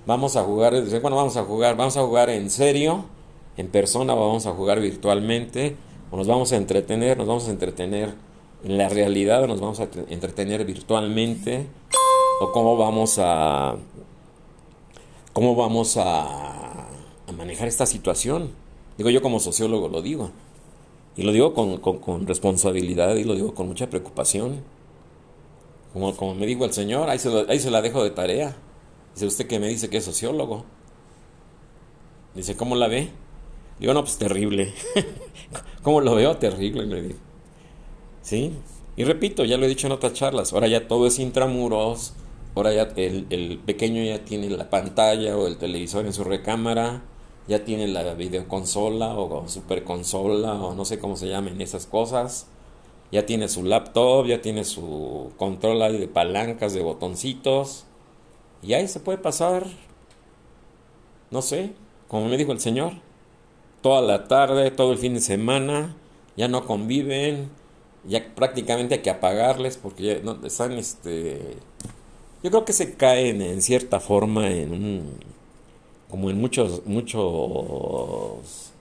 vamos 0.10 0.36
a 0.36 0.43
jugar, 0.43 0.74
bueno, 1.01 1.15
vamos 1.15 1.38
a 1.38 1.43
jugar, 1.43 1.77
vamos 1.77 1.96
a 1.96 2.01
jugar 2.01 2.31
en 2.31 2.50
serio, 2.50 3.05
en 3.58 3.67
persona, 3.67 4.15
o 4.15 4.19
vamos 4.19 4.48
a 4.48 4.53
jugar 4.53 4.79
virtualmente, 4.79 5.75
o 6.10 6.17
nos 6.17 6.25
vamos 6.25 6.51
a 6.51 6.55
entretener, 6.55 7.15
nos 7.15 7.27
vamos 7.27 7.48
a 7.48 7.51
entretener 7.51 8.15
en 8.63 8.77
la 8.77 8.89
realidad, 8.89 9.47
nos 9.47 9.59
vamos 9.59 9.79
a 9.79 9.87
entretener 10.09 10.65
virtualmente, 10.65 11.67
o 12.41 12.51
cómo 12.51 12.77
vamos 12.77 13.17
a, 13.19 13.75
cómo 15.33 15.55
vamos 15.55 15.97
a, 15.97 16.87
manejar 17.35 17.67
esta 17.67 17.85
situación. 17.85 18.51
Digo 18.97 19.09
yo 19.09 19.21
como 19.21 19.39
sociólogo 19.39 19.87
lo 19.87 20.01
digo. 20.01 20.31
Y 21.15 21.23
lo 21.23 21.31
digo 21.31 21.53
con, 21.53 21.77
con, 21.77 22.27
responsabilidad 22.27 23.15
y 23.15 23.23
lo 23.23 23.33
digo 23.33 23.53
con 23.53 23.67
mucha 23.67 23.89
preocupación. 23.89 24.61
Como, 25.93 26.15
como 26.15 26.35
me 26.35 26.45
dijo 26.45 26.65
el 26.65 26.73
Señor, 26.73 27.09
ahí 27.09 27.19
se, 27.19 27.29
ahí 27.47 27.59
se 27.59 27.71
la 27.71 27.81
dejo 27.81 28.03
de 28.03 28.11
tarea. 28.11 28.57
Dice 29.13 29.25
usted 29.25 29.47
que 29.47 29.59
me 29.59 29.67
dice 29.67 29.89
que 29.89 29.97
es 29.97 30.05
sociólogo. 30.05 30.65
Dice, 32.35 32.55
¿cómo 32.55 32.75
la 32.75 32.87
ve? 32.87 33.09
Digo, 33.79 33.93
no, 33.93 34.01
pues 34.01 34.17
terrible. 34.17 34.73
¿Cómo 35.83 36.01
lo 36.01 36.15
veo? 36.15 36.37
Terrible, 36.37 36.85
me 36.85 37.01
dijo. 37.01 37.28
¿Sí? 38.21 38.53
Y 38.95 39.03
repito, 39.03 39.45
ya 39.45 39.57
lo 39.57 39.65
he 39.65 39.69
dicho 39.69 39.88
en 39.88 39.93
otras 39.93 40.13
charlas, 40.13 40.53
ahora 40.53 40.67
ya 40.67 40.88
todo 40.88 41.07
es 41.07 41.19
intramuros, 41.19 42.13
ahora 42.55 42.73
ya 42.73 42.89
el, 42.95 43.27
el 43.29 43.59
pequeño 43.59 44.03
ya 44.03 44.25
tiene 44.25 44.49
la 44.49 44.69
pantalla 44.69 45.38
o 45.38 45.47
el 45.47 45.57
televisor 45.57 46.05
en 46.05 46.13
su 46.13 46.23
recámara, 46.23 47.03
ya 47.49 47.65
tiene 47.65 47.88
la 47.88 48.13
videoconsola 48.13 49.17
o 49.17 49.47
superconsola 49.47 50.53
o 50.53 50.75
no 50.75 50.85
sé 50.85 50.99
cómo 50.99 51.17
se 51.17 51.27
llamen 51.27 51.59
esas 51.61 51.88
cosas. 51.88 52.47
Ya 53.11 53.25
tiene 53.25 53.47
su 53.47 53.63
laptop, 53.63 54.27
ya 54.27 54.39
tiene 54.39 54.63
su 54.63 55.31
control 55.35 55.79
de 55.99 56.07
palancas, 56.07 56.75
de 56.75 56.81
botoncitos. 56.83 57.85
Y 58.61 58.73
ahí 58.73 58.88
se 58.88 58.99
puede 58.99 59.17
pasar, 59.17 59.65
no 61.31 61.41
sé, 61.41 61.73
como 62.07 62.27
me 62.27 62.38
dijo 62.38 62.51
el 62.51 62.59
Señor, 62.59 62.93
toda 63.81 64.01
la 64.01 64.27
tarde, 64.27 64.69
todo 64.69 64.91
el 64.91 64.99
fin 64.99 65.15
de 65.15 65.21
semana, 65.21 65.95
ya 66.38 66.47
no 66.47 66.65
conviven, 66.67 67.49
ya 68.07 68.33
prácticamente 68.35 68.95
hay 68.95 69.01
que 69.01 69.09
apagarles 69.09 69.77
porque 69.77 70.03
ya 70.03 70.19
no, 70.23 70.45
están, 70.45 70.73
este, 70.73 71.57
yo 72.43 72.49
creo 72.49 72.65
que 72.65 72.73
se 72.73 72.93
caen 72.93 73.41
en 73.41 73.61
cierta 73.61 73.99
forma 73.99 74.49
en 74.49 74.71
un 74.73 75.19
como 76.09 76.29
en 76.29 76.39
muchos, 76.39 76.85
muchos, 76.85 78.71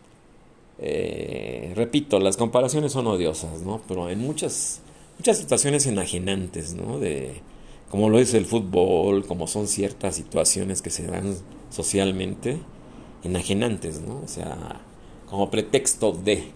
eh, 0.79 1.73
repito, 1.77 2.19
las 2.21 2.37
comparaciones 2.37 2.93
son 2.93 3.07
odiosas, 3.07 3.63
¿no? 3.63 3.83
Pero 3.87 4.09
en 4.09 4.21
muchas, 4.21 4.81
muchas 5.19 5.37
situaciones 5.39 5.87
enajenantes, 5.87 6.75
¿no? 6.75 6.99
De, 6.99 7.43
como 7.91 8.09
lo 8.09 8.19
es 8.19 8.33
el 8.35 8.47
fútbol, 8.47 9.27
como 9.27 9.47
son 9.47 9.69
ciertas 9.69 10.17
situaciones 10.17 10.81
que 10.81 10.91
se 10.91 11.07
dan 11.07 11.37
socialmente, 11.71 12.59
enajenantes, 13.25 14.01
¿no? 14.01 14.23
O 14.25 14.29
sea, 14.29 14.81
como 15.29 15.51
pretexto 15.51 16.13
de. 16.13 16.53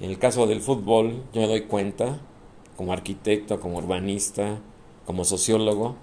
En 0.00 0.10
el 0.10 0.18
caso 0.18 0.46
del 0.46 0.60
fútbol, 0.60 1.22
yo 1.32 1.42
me 1.42 1.46
doy 1.46 1.62
cuenta, 1.62 2.20
como 2.76 2.92
arquitecto, 2.92 3.60
como 3.60 3.78
urbanista, 3.78 4.58
como 5.04 5.24
sociólogo, 5.24 5.96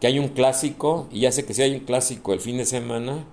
que 0.00 0.06
hay 0.06 0.18
un 0.18 0.28
clásico, 0.28 1.08
y 1.10 1.20
ya 1.20 1.32
sé 1.32 1.44
que 1.44 1.54
si 1.54 1.62
hay 1.62 1.74
un 1.74 1.80
clásico 1.80 2.32
el 2.32 2.40
fin 2.40 2.58
de 2.58 2.64
semana, 2.64 3.24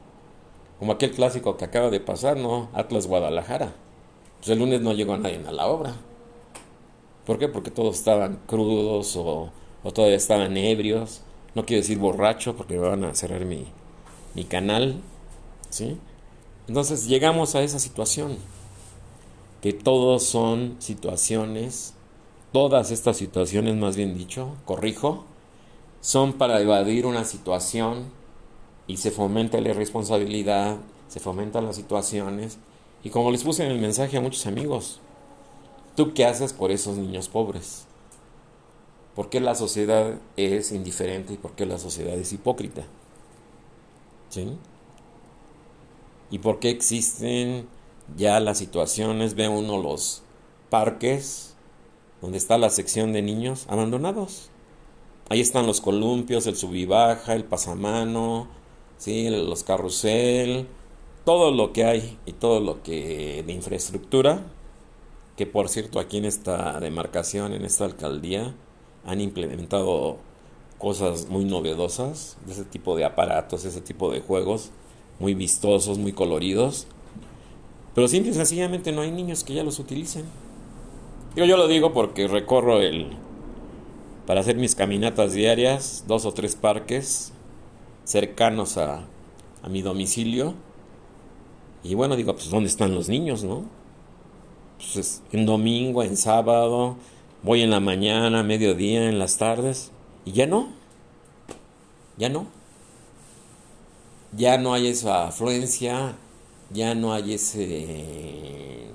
como 0.80 0.94
aquel 0.94 1.12
clásico 1.12 1.58
que 1.58 1.66
acaba 1.66 1.90
de 1.90 2.00
pasar, 2.00 2.38
¿no? 2.38 2.70
Atlas 2.74 3.08
Guadalajara. 3.08 3.74
Pues 4.40 4.50
el 4.50 4.60
lunes 4.60 4.82
no 4.82 4.94
llegó 4.94 5.16
nadie 5.16 5.42
a 5.48 5.52
la 5.52 5.68
obra. 5.68 5.96
¿Por 7.26 7.38
qué? 7.38 7.48
Porque 7.48 7.72
todos 7.72 7.96
estaban 7.96 8.40
crudos 8.48 9.16
o, 9.16 9.52
todavía 9.94 10.18
estaban 10.18 10.58
ebrios. 10.58 11.22
No 11.56 11.66
quiero 11.66 11.82
decir 11.82 12.00
borracho 12.00 12.56
porque 12.58 12.74
me 12.74 12.88
van 12.88 13.04
a 13.04 13.16
cerrar 13.16 13.46
mi, 13.46 13.66
mi 14.34 14.44
canal. 14.44 15.02
¿Sí? 15.70 15.98
Entonces 16.68 17.08
llegamos 17.08 17.56
a 17.56 17.62
esa 17.62 17.80
situación. 17.80 18.38
Que 19.64 19.72
todos 19.72 20.24
son 20.24 20.76
situaciones, 20.80 21.94
todas 22.52 22.92
estas 22.92 23.16
situaciones 23.16 23.78
más 23.78 23.96
bien 23.96 24.14
dicho, 24.14 24.58
corrijo, 24.66 25.24
son 26.02 26.34
para 26.34 26.60
evadir 26.60 27.06
una 27.06 27.24
situación 27.24 28.12
y 28.88 28.98
se 28.98 29.10
fomenta 29.10 29.62
la 29.62 29.70
irresponsabilidad, 29.70 30.80
se 31.08 31.22
fomentan 31.22 31.66
las 31.66 31.78
situaciones. 31.78 32.58
Y 33.06 33.10
como 33.10 33.32
les 33.32 33.46
puse 33.46 33.64
en 33.64 33.72
el 33.72 33.80
mensaje 33.80 34.18
a 34.18 34.22
muchos 34.22 34.46
amigos, 34.48 35.00
¿tú 35.96 36.14
qué 36.14 36.26
haces 36.26 36.52
por 36.52 36.70
esos 36.70 36.98
niños 36.98 37.30
pobres? 37.30 37.86
¿Por 39.16 39.30
qué 39.30 39.40
la 39.40 39.56
sociedad 39.56 40.20
es 40.36 40.74
indiferente 40.74 41.36
y 41.36 41.38
por 41.38 41.54
qué 41.54 41.66
la 41.66 41.78
sociedad 41.78 42.16
es 42.16 42.34
hipócrita? 42.34 42.84
¿Sí? 44.28 44.58
¿Y 46.32 46.40
por 46.40 46.60
qué 46.60 46.70
existen 46.70 47.66
ya 48.16 48.40
las 48.40 48.58
situaciones? 48.58 49.36
Ve 49.36 49.48
uno 49.48 49.82
los 49.82 50.24
parques 50.70 51.56
donde 52.22 52.38
está 52.38 52.58
la 52.58 52.70
sección 52.70 53.14
de 53.14 53.22
niños 53.22 53.66
abandonados. 53.68 54.50
Ahí 55.30 55.42
están 55.42 55.68
los 55.68 55.82
columpios, 55.82 56.48
el 56.48 56.56
subibaja, 56.56 57.34
el 57.34 57.44
pasamano, 57.44 58.48
¿sí? 58.98 59.30
los 59.30 59.64
carrusel, 59.64 60.68
todo 61.26 61.52
lo 61.52 61.74
que 61.74 61.86
hay 61.86 62.18
y 62.26 62.34
todo 62.34 62.60
lo 62.60 62.84
que 62.84 63.44
de 63.46 63.54
infraestructura, 63.54 64.42
que 65.38 65.46
por 65.46 65.70
cierto 65.70 66.00
aquí 66.00 66.18
en 66.18 66.26
esta 66.26 66.80
demarcación, 66.80 67.54
en 67.54 67.66
esta 67.66 67.86
alcaldía, 67.86 68.54
han 69.06 69.22
implementado 69.22 70.18
cosas 70.78 71.28
muy 71.30 71.46
novedosas, 71.46 72.38
de 72.46 72.54
ese 72.54 72.66
tipo 72.66 72.96
de 72.98 73.06
aparatos, 73.06 73.66
ese 73.66 73.82
tipo 73.82 74.12
de 74.12 74.22
juegos, 74.22 74.72
muy 75.20 75.34
vistosos, 75.34 75.98
muy 75.98 76.12
coloridos. 76.12 76.88
Pero 77.96 78.08
simple 78.08 78.32
y 78.32 78.34
sencillamente 78.34 78.92
no 78.92 79.02
hay 79.02 79.12
niños 79.12 79.44
que 79.44 79.54
ya 79.54 79.64
los 79.64 79.80
utilicen. 79.80 80.26
Yo, 81.36 81.46
yo 81.46 81.58
lo 81.58 81.68
digo 81.68 81.94
porque 81.94 82.28
recorro 82.28 82.80
el, 82.80 83.12
para 84.26 84.42
hacer 84.42 84.56
mis 84.56 84.76
caminatas 84.76 85.34
diarias, 85.34 86.06
dos 86.08 86.26
o 86.26 86.34
tres 86.34 86.56
parques 86.56 87.34
cercanos 88.04 88.78
a, 88.78 89.06
a 89.62 89.70
mi 89.70 89.82
domicilio. 89.82 90.54
Y 91.84 91.96
bueno, 91.96 92.16
digo, 92.16 92.34
pues 92.34 92.50
¿dónde 92.50 92.70
están 92.70 92.96
los 92.96 93.10
niños, 93.10 93.44
no? 93.44 93.66
Pues 94.94 95.22
en 95.32 95.46
domingo, 95.46 96.04
en 96.04 96.18
sábado, 96.18 96.98
voy 97.42 97.62
en 97.62 97.70
la 97.70 97.80
mañana, 97.80 98.44
mediodía, 98.44 99.10
en 99.10 99.20
las 99.20 99.38
tardes, 99.38 99.92
y 100.26 100.32
ya 100.32 100.46
no. 100.48 100.70
Ya 102.18 102.30
no. 102.30 102.48
Ya 104.36 104.58
no 104.58 104.74
hay 104.74 104.88
esa 104.88 105.28
afluencia, 105.28 106.16
ya 106.74 106.96
no 106.96 107.14
hay 107.14 107.34
ese 107.34 108.90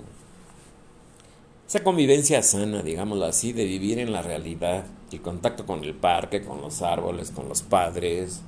esa 1.67 1.85
convivencia 1.85 2.43
sana, 2.43 2.83
digámoslo 2.83 3.27
así, 3.27 3.53
de 3.53 3.67
vivir 3.67 3.99
en 3.99 4.11
la 4.11 4.23
realidad, 4.23 4.87
el 5.13 5.21
contacto 5.21 5.67
con 5.67 5.85
el 5.85 5.95
parque, 5.95 6.43
con 6.43 6.63
los 6.63 6.81
árboles, 6.81 7.31
con 7.31 7.47
los 7.47 7.61
padres, 7.61 8.41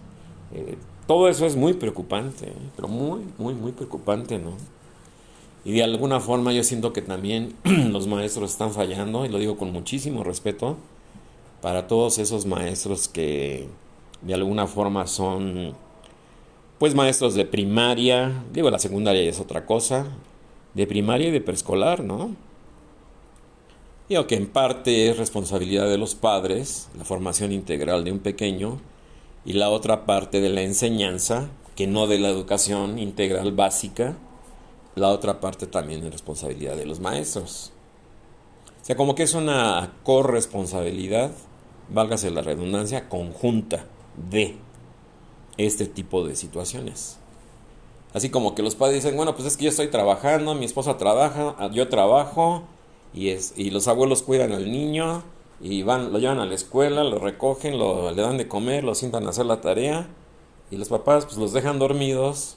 eh, 0.55 0.77
todo 1.07 1.29
eso 1.29 1.45
es 1.45 1.57
muy 1.57 1.75
preocupante, 1.75 2.53
pero 2.77 2.89
muy, 2.89 3.21
muy, 3.37 3.53
muy 3.53 3.73
preocupante, 3.73 4.39
¿no? 4.39 4.53
Y 5.65 5.73
de 5.73 5.83
alguna 5.83 6.21
forma 6.21 6.53
yo 6.53 6.65
siento 6.65 6.93
que 6.93 7.03
también 7.03 7.55
los 7.65 8.07
maestros 8.07 8.53
están 8.53 8.73
fallando, 8.73 9.27
y 9.27 9.29
lo 9.29 9.39
digo 9.39 9.57
con 9.59 9.73
muchísimo 9.73 10.25
respeto, 10.25 10.77
para 11.61 11.89
todos 11.89 12.19
esos 12.19 12.47
maestros 12.47 13.09
que 13.09 13.69
de 14.23 14.35
alguna 14.35 14.67
forma 14.67 15.07
son, 15.07 15.75
pues 16.81 16.95
maestros 16.95 17.35
de 17.35 17.45
primaria, 17.45 18.43
digo 18.55 18.71
la 18.71 18.79
secundaria 18.79 19.21
es 19.21 19.39
otra 19.39 19.67
cosa, 19.67 20.07
de 20.73 20.87
primaria 20.87 21.29
y 21.29 21.31
de 21.31 21.43
preescolar, 21.43 22.03
¿no? 22.03 22.35
Digo 24.09 24.27
que 24.27 24.37
en 24.37 24.47
parte 24.47 25.11
es 25.11 25.19
responsabilidad 25.19 25.91
de 25.91 25.99
los 25.99 26.15
padres, 26.15 26.89
la 26.97 27.05
formación 27.05 27.53
integral 27.53 28.03
de 28.03 28.13
un 28.13 28.19
pequeño, 28.21 28.79
y 29.45 29.53
la 29.53 29.69
otra 29.69 30.07
parte 30.07 30.41
de 30.41 30.49
la 30.49 30.63
enseñanza, 30.63 31.51
que 31.77 31.87
no 31.87 32.07
de 32.07 32.19
la 32.19 32.31
educación 32.31 32.99
integral 32.99 33.53
básica, 33.53 34.17
la 34.95 35.09
otra 35.09 35.39
parte 35.39 35.67
también 35.67 36.03
es 36.03 36.11
responsabilidad 36.11 36.77
de 36.77 36.87
los 36.87 36.99
maestros. 36.99 37.73
O 38.81 38.85
sea, 38.87 38.97
como 38.97 39.15
que 39.15 39.25
es 39.25 39.35
una 39.35 39.93
corresponsabilidad, 40.03 41.31
válgase 41.91 42.31
la 42.31 42.41
redundancia, 42.41 43.11
conjunta 43.11 43.85
de 44.31 44.57
este 45.57 45.87
tipo 45.87 46.27
de 46.27 46.37
situaciones. 46.37 47.19
Así 48.13 48.31
como 48.31 48.55
que 48.55 48.63
los 48.63 48.75
padres 48.75 49.03
dicen, 49.03 49.17
bueno, 49.17 49.35
pues 49.37 49.47
es 49.47 49.57
que 49.57 49.65
yo 49.65 49.71
estoy 49.71 49.89
trabajando, 49.89 50.55
mi 50.55 50.65
esposa 50.65 50.97
trabaja, 50.97 51.71
yo 51.71 51.89
trabajo, 51.89 52.65
y, 53.15 53.29
es, 53.31 53.55
y 53.57 53.71
los 53.71 53.89
abuelos 53.89 54.23
cuidan 54.23 54.53
al 54.53 54.71
niño 54.71 55.23
y 55.61 55.83
van, 55.83 56.13
lo 56.13 56.19
llevan 56.19 56.41
a 56.41 56.47
la 56.47 56.55
escuela, 56.55 57.05
lo 57.05 57.19
recogen, 57.19 57.79
lo, 57.79 58.11
le 58.11 58.23
dan 58.23 58.39
de 58.39 58.49
comer, 58.49 58.85
lo 58.85 58.95
sientan 58.95 59.27
a 59.27 59.31
hacer 59.31 59.47
la 59.47 59.61
tarea 59.61 60.09
y 60.71 60.77
los 60.77 60.89
papás 60.89 61.27
pues 61.27 61.37
los 61.37 61.53
dejan 61.53 61.79
dormidos 61.79 62.57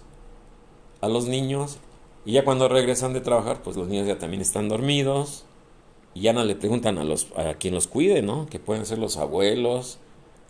a 1.01 1.09
los 1.09 1.25
niños 1.25 1.77
y 2.25 2.33
ya 2.33 2.45
cuando 2.45 2.69
regresan 2.69 3.13
de 3.13 3.21
trabajar 3.21 3.62
pues 3.63 3.75
los 3.75 3.88
niños 3.88 4.07
ya 4.07 4.19
también 4.19 4.41
están 4.41 4.69
dormidos 4.69 5.45
y 6.13 6.21
ya 6.21 6.33
no 6.33 6.43
le 6.43 6.55
preguntan 6.55 6.97
a, 6.97 7.03
los, 7.03 7.27
a 7.35 7.55
quien 7.55 7.73
los 7.73 7.88
cuide, 7.88 8.21
¿no? 8.21 8.45
Que 8.47 8.59
pueden 8.59 8.85
ser 8.85 9.00
los 9.00 9.17
abuelos, 9.17 9.97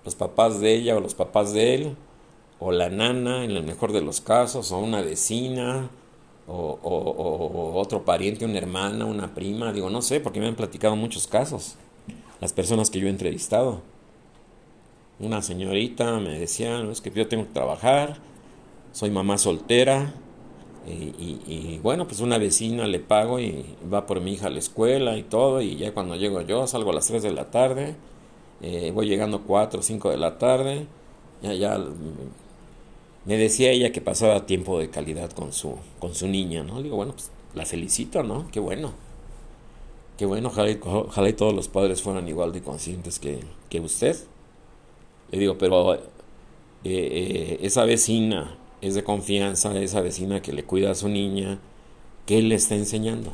los 0.04 0.16
papás 0.16 0.60
de 0.60 0.76
ella 0.76 0.98
o 0.98 1.00
los 1.00 1.16
papás 1.16 1.54
de 1.54 1.76
él 1.76 1.96
o 2.66 2.72
la 2.72 2.90
nana, 2.90 3.44
en 3.44 3.52
el 3.52 3.64
mejor 3.64 3.92
de 3.92 4.02
los 4.02 4.22
casos, 4.22 4.72
o 4.72 4.80
una 4.80 5.02
vecina, 5.02 5.90
o, 6.48 7.74
otro 7.76 8.06
pariente, 8.06 8.46
una 8.46 8.58
hermana, 8.58 9.06
una 9.06 9.36
prima, 9.36 9.74
digo, 9.74 9.90
no 9.90 10.02
sé, 10.02 10.22
porque 10.22 10.40
me 10.40 10.48
han 10.48 10.56
platicado 10.56 10.96
muchos 10.96 11.28
casos, 11.28 11.76
las 12.40 12.54
personas 12.54 12.90
que 12.90 13.00
yo 13.02 13.08
he 13.08 13.10
entrevistado. 13.10 13.82
Una 15.20 15.42
señorita 15.42 16.20
me 16.20 16.40
decía, 16.40 16.82
no, 16.82 16.92
es 16.92 17.02
que 17.02 17.12
yo 17.12 17.28
tengo 17.28 17.44
que 17.44 17.52
trabajar, 17.52 18.18
soy 18.94 19.12
mamá 19.12 19.38
soltera, 19.38 20.14
y, 20.88 21.80
bueno, 21.84 22.08
pues 22.08 22.22
una 22.22 22.38
vecina 22.38 22.88
le 22.88 23.00
pago 23.00 23.40
y 23.40 23.66
va 23.92 24.06
por 24.06 24.22
mi 24.22 24.34
hija 24.34 24.48
a 24.48 24.50
la 24.50 24.60
escuela 24.60 25.18
y 25.18 25.24
todo, 25.24 25.62
y 25.62 25.76
ya 25.76 25.94
cuando 25.94 26.16
llego 26.16 26.40
yo 26.42 26.66
salgo 26.68 26.92
a 26.92 26.94
las 26.94 27.08
3 27.08 27.24
de 27.24 27.32
la 27.32 27.52
tarde, 27.52 27.96
eh, 28.62 28.92
voy 28.94 29.08
llegando 29.08 29.42
4 29.44 29.82
o 29.82 29.84
5 29.84 30.12
de 30.12 30.18
la 30.18 30.38
tarde, 30.38 30.88
ya, 31.42 31.54
ya 31.54 31.78
me 33.26 33.38
decía 33.38 33.72
ella 33.72 33.92
que 33.92 34.02
pasaba 34.02 34.46
tiempo 34.46 34.80
de 34.80 34.90
calidad 34.90 35.32
con 35.32 35.54
su, 35.54 35.76
con 36.00 36.14
su 36.14 36.28
niña, 36.28 36.64
¿no? 36.64 36.82
Digo, 36.82 36.98
bueno, 36.98 37.14
pues 37.14 37.32
la 37.54 37.66
felicito, 37.66 38.24
¿no? 38.24 38.50
Qué 38.52 38.60
bueno. 38.60 38.94
Qué 40.18 40.26
bueno, 40.26 40.50
ojalá, 40.50 41.30
y 41.30 41.34
todos 41.34 41.54
los 41.54 41.68
padres 41.68 42.02
fueran 42.02 42.28
igual 42.28 42.52
de 42.52 42.62
conscientes 42.62 43.18
que, 43.20 43.40
que 43.70 43.80
usted. 43.80 44.16
Le 45.32 45.40
digo, 45.40 45.58
pero 45.58 45.96
eh, 45.96 46.02
eh, 46.84 47.60
esa 47.62 47.84
vecina 47.86 48.58
es 48.82 48.94
de 48.94 49.04
confianza, 49.04 49.76
esa 49.80 50.02
vecina 50.02 50.42
que 50.42 50.54
le 50.54 50.66
cuida 50.66 50.92
a 50.92 50.96
su 50.96 51.10
niña, 51.10 51.60
¿qué 52.28 52.42
le 52.42 52.56
está 52.56 52.76
enseñando? 52.76 53.34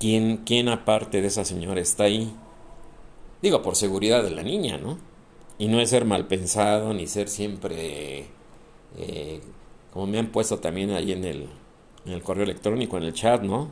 ¿Quién, 0.00 0.38
quién 0.38 0.68
aparte 0.68 1.20
de 1.20 1.28
esa 1.28 1.44
señora 1.44 1.80
está 1.80 2.04
ahí? 2.04 2.32
Digo, 3.42 3.62
por 3.62 3.76
seguridad 3.76 4.24
de 4.24 4.30
la 4.30 4.42
niña, 4.42 4.78
¿no? 4.78 4.98
Y 5.58 5.68
no 5.68 5.80
es 5.80 5.90
ser 5.90 6.04
mal 6.04 6.26
pensado, 6.26 6.94
ni 6.94 7.06
ser 7.06 7.28
siempre 7.28 8.26
eh, 8.98 9.40
como 9.92 10.06
me 10.06 10.18
han 10.18 10.28
puesto 10.28 10.58
también 10.58 10.90
ahí 10.90 11.12
en 11.12 11.24
el, 11.24 11.48
en 12.06 12.12
el 12.12 12.22
correo 12.22 12.44
electrónico, 12.44 12.96
en 12.96 13.04
el 13.04 13.12
chat, 13.12 13.42
¿no? 13.42 13.68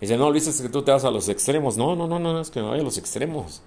Dice, 0.00 0.16
no, 0.16 0.30
Luis, 0.30 0.46
es 0.46 0.60
que 0.60 0.68
tú 0.68 0.82
te 0.82 0.92
vas 0.92 1.04
a 1.04 1.10
los 1.10 1.28
extremos. 1.28 1.76
No, 1.76 1.94
no, 1.94 2.06
no, 2.06 2.18
no, 2.18 2.40
es 2.40 2.50
que 2.50 2.60
no 2.60 2.70
vaya 2.70 2.80
a 2.80 2.84
los 2.84 2.96
extremos. 2.98 3.62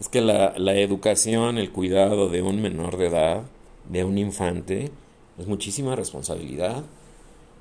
Es 0.00 0.08
que 0.08 0.20
la, 0.20 0.54
la 0.58 0.74
educación, 0.74 1.56
el 1.58 1.70
cuidado 1.70 2.28
de 2.28 2.42
un 2.42 2.60
menor 2.60 2.96
de 2.96 3.06
edad, 3.06 3.42
de 3.88 4.04
un 4.04 4.18
infante, 4.18 4.90
es 5.38 5.46
muchísima 5.46 5.94
responsabilidad. 5.94 6.82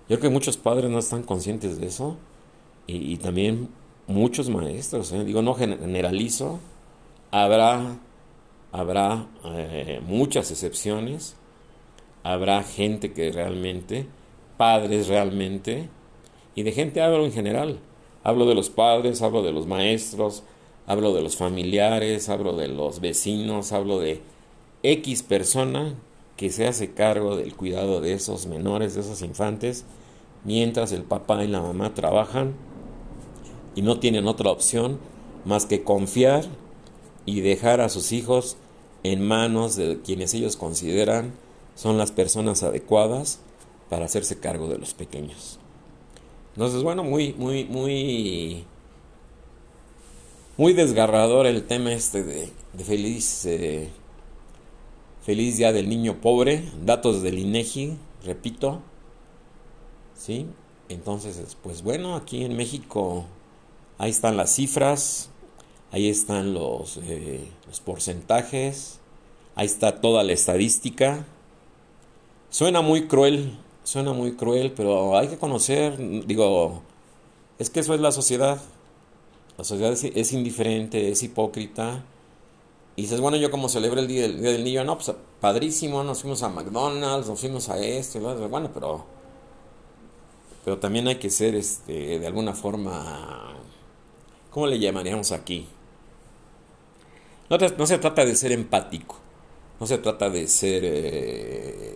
Yo 0.10 0.20
creo 0.20 0.22
que 0.22 0.30
muchos 0.30 0.58
padres 0.58 0.90
no 0.90 1.00
están 1.00 1.24
conscientes 1.24 1.80
de 1.80 1.88
eso. 1.88 2.18
Y, 2.88 3.18
también 3.18 3.70
muchos 4.08 4.50
maestros. 4.50 5.12
¿eh? 5.12 5.24
Digo, 5.24 5.42
no 5.42 5.56
generalizo. 5.56 6.60
Habrá, 7.32 7.98
habrá 8.72 9.28
eh, 9.46 10.02
muchas 10.06 10.52
excepciones 10.52 11.36
habrá 12.26 12.64
gente 12.64 13.14
que 13.14 13.32
realmente, 13.32 14.08
padres 14.58 15.08
realmente, 15.08 15.90
y 16.56 16.64
de 16.64 16.72
gente 16.72 17.00
hablo 17.00 17.24
en 17.24 17.32
general. 17.32 17.78
Hablo 18.24 18.48
de 18.48 18.56
los 18.56 18.72
padres, 18.72 19.22
hablo 19.22 19.44
de 19.44 19.52
los 19.52 19.68
maestros, 19.68 20.42
hablo 20.88 21.14
de 21.14 21.22
los 21.22 21.38
familiares, 21.38 22.28
hablo 22.28 22.54
de 22.54 22.68
los 22.68 23.00
vecinos, 23.00 23.72
hablo 23.74 24.00
de 24.00 24.22
X 24.82 25.22
persona 25.22 25.94
que 26.36 26.50
se 26.50 26.66
hace 26.66 26.96
cargo 26.96 27.36
del 27.36 27.56
cuidado 27.56 28.02
de 28.02 28.14
esos 28.14 28.48
menores, 28.48 28.96
de 28.96 29.02
esos 29.02 29.22
infantes, 29.22 29.86
mientras 30.44 30.94
el 30.94 31.04
papá 31.04 31.44
y 31.44 31.48
la 31.48 31.62
mamá 31.62 31.94
trabajan 31.94 32.56
y 33.76 33.84
no 33.84 34.00
tienen 34.00 34.28
otra 34.28 34.50
opción 34.50 34.98
más 35.46 35.68
que 35.68 35.84
confiar 35.84 36.46
y 37.28 37.42
dejar 37.42 37.82
a 37.82 37.90
sus 37.90 38.12
hijos 38.14 38.58
en 39.04 39.22
manos 39.22 39.76
de 39.76 40.02
quienes 40.02 40.34
ellos 40.34 40.58
consideran 40.58 41.45
son 41.76 41.98
las 41.98 42.12
personas 42.12 42.64
adecuadas 42.64 43.40
para 43.90 44.06
hacerse 44.06 44.40
cargo 44.40 44.68
de 44.68 44.78
los 44.78 44.94
pequeños. 44.94 45.60
Entonces, 46.56 46.84
bueno, 46.84 47.04
muy, 47.04 47.34
muy, 47.34 47.66
muy, 47.66 48.66
muy 50.58 50.74
desgarrador 50.74 51.46
el 51.46 51.66
tema 51.66 51.94
este 51.94 52.24
de, 52.24 52.52
feliz, 52.84 53.46
eh, 53.46 53.90
feliz 55.22 55.58
día 55.58 55.74
del 55.74 55.90
niño 55.90 56.22
pobre, 56.22 56.72
datos 56.84 57.22
del 57.22 57.40
INEGI, 57.40 57.98
repito, 58.24 58.82
¿sí? 60.18 60.48
Entonces, 60.88 61.58
pues 61.62 61.82
bueno, 61.82 62.16
aquí 62.16 62.46
en 62.46 62.56
México 62.56 63.26
ahí 63.98 64.12
están 64.12 64.38
las 64.38 64.56
cifras, 64.56 65.30
ahí 65.92 66.10
están 66.10 66.54
los, 66.54 66.98
eh, 67.04 67.46
los 67.68 67.82
porcentajes, 67.82 69.00
ahí 69.56 69.66
está 69.66 70.00
toda 70.00 70.24
la 70.24 70.32
estadística, 70.34 71.26
Suena 72.56 72.80
muy 72.80 73.06
cruel, 73.06 73.52
suena 73.84 74.14
muy 74.14 74.38
cruel, 74.38 74.72
pero 74.72 75.18
hay 75.18 75.28
que 75.28 75.38
conocer, 75.38 75.98
digo, 76.26 76.84
es 77.60 77.70
que 77.70 77.82
eso 77.82 77.94
es 77.94 78.00
la 78.00 78.14
sociedad. 78.14 78.62
La 79.58 79.66
sociedad 79.66 79.92
es, 79.92 80.32
indiferente, 80.32 81.12
es 81.12 81.22
hipócrita. 81.22 82.06
Y 82.96 83.02
dices, 83.02 83.20
bueno, 83.20 83.36
yo 83.36 83.52
como 83.52 83.68
celebro 83.68 84.00
el 84.00 84.08
día, 84.08 84.30
del 84.30 84.64
Niño, 84.64 84.86
no, 84.86 84.98
pues 84.98 85.12
padrísimo, 85.42 86.02
nos 86.06 86.22
fuimos 86.22 86.44
a 86.44 86.48
McDonald's, 86.48 87.28
nos 87.28 87.42
fuimos 87.42 87.68
a 87.68 87.78
esto, 87.78 88.22
bueno, 88.48 88.72
pero 88.74 89.04
pero 90.64 90.78
también 90.80 91.10
hay 91.10 91.16
que 91.16 91.30
ser 91.30 91.56
este 91.56 92.20
de 92.20 92.26
alguna 92.26 92.54
forma 92.54 93.54
¿cómo 94.50 94.66
le 94.68 94.80
llamaríamos 94.80 95.34
aquí? 95.34 95.68
No, 97.50 97.58
no 97.58 97.86
se 97.86 97.98
trata 97.98 98.24
de 98.24 98.34
ser 98.34 98.54
empático, 98.54 99.18
no 99.78 99.86
se 99.86 99.98
trata 99.98 100.30
de 100.30 100.48
ser 100.48 100.84
eh, 100.86 101.95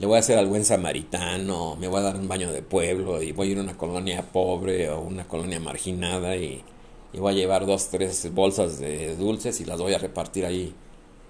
le 0.00 0.06
voy 0.06 0.16
a 0.16 0.20
hacer 0.20 0.38
al 0.38 0.46
buen 0.46 0.64
samaritano, 0.64 1.76
me 1.76 1.86
voy 1.86 2.00
a 2.00 2.04
dar 2.04 2.16
un 2.16 2.26
baño 2.26 2.50
de 2.50 2.62
pueblo 2.62 3.20
y 3.20 3.32
voy 3.32 3.48
a 3.48 3.50
ir 3.50 3.58
a 3.58 3.60
una 3.60 3.76
colonia 3.76 4.22
pobre 4.22 4.88
o 4.88 5.02
una 5.02 5.28
colonia 5.28 5.60
marginada 5.60 6.36
y, 6.36 6.64
voy 7.12 7.34
a 7.34 7.36
llevar 7.36 7.66
dos, 7.66 7.88
tres 7.88 8.32
bolsas 8.32 8.78
de 8.78 9.14
dulces 9.16 9.60
y 9.60 9.66
las 9.66 9.78
voy 9.78 9.92
a 9.92 9.98
repartir 9.98 10.46
ahí. 10.46 10.74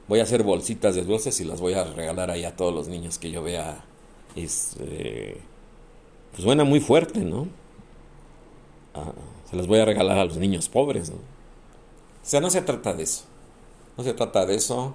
Voy 0.07 0.21
a 0.21 0.23
hacer 0.23 0.45
bolsitas 0.45 0.95
de 0.95 1.03
dulces 1.03 1.41
y 1.41 1.45
las 1.45 1.61
voy 1.61 1.73
a 1.75 1.83
regalar 1.83 2.31
ahí 2.31 2.45
a 2.45 2.55
todos 2.55 2.73
los 2.73 2.87
niños 2.87 3.19
que 3.19 3.33
yo 3.33 3.43
vea. 3.43 3.85
Es, 4.37 4.77
eh, 4.79 5.41
pues 6.31 6.45
suena 6.45 6.63
muy 6.63 6.79
fuerte, 6.79 7.21
¿no? 7.21 7.49
Ah, 8.95 9.13
se 9.51 9.57
las 9.57 9.67
voy 9.67 9.81
a 9.81 9.85
regalar 9.85 10.19
a 10.19 10.25
los 10.25 10.37
niños 10.37 10.69
pobres, 10.69 11.11
¿no? 11.11 11.17
O 11.17 11.21
sea, 12.23 12.41
no 12.41 12.51
se 12.51 12.63
trata 12.63 12.93
de 12.95 13.03
eso. 13.03 13.25
No 13.97 14.05
se 14.05 14.13
trata 14.15 14.47
de 14.47 14.55
eso. 14.55 14.95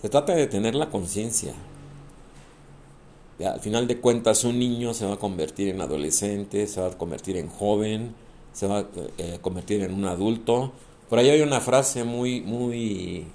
Se 0.00 0.08
trata 0.08 0.34
de 0.34 0.46
tener 0.46 0.74
la 0.74 0.88
conciencia 0.88 1.52
al 3.44 3.60
final 3.60 3.86
de 3.86 3.98
cuentas 3.98 4.44
un 4.44 4.58
niño 4.58 4.94
se 4.94 5.06
va 5.06 5.14
a 5.14 5.18
convertir 5.18 5.68
en 5.68 5.80
adolescente, 5.80 6.66
se 6.66 6.80
va 6.80 6.88
a 6.88 6.98
convertir 6.98 7.36
en 7.36 7.48
joven, 7.48 8.14
se 8.52 8.66
va 8.66 8.80
a 8.80 8.86
eh, 9.18 9.38
convertir 9.40 9.82
en 9.82 9.94
un 9.94 10.04
adulto. 10.04 10.72
Por 11.08 11.18
ahí 11.18 11.30
hay 11.30 11.40
una 11.40 11.60
frase 11.60 12.04
muy, 12.04 12.40
muy, 12.40 13.26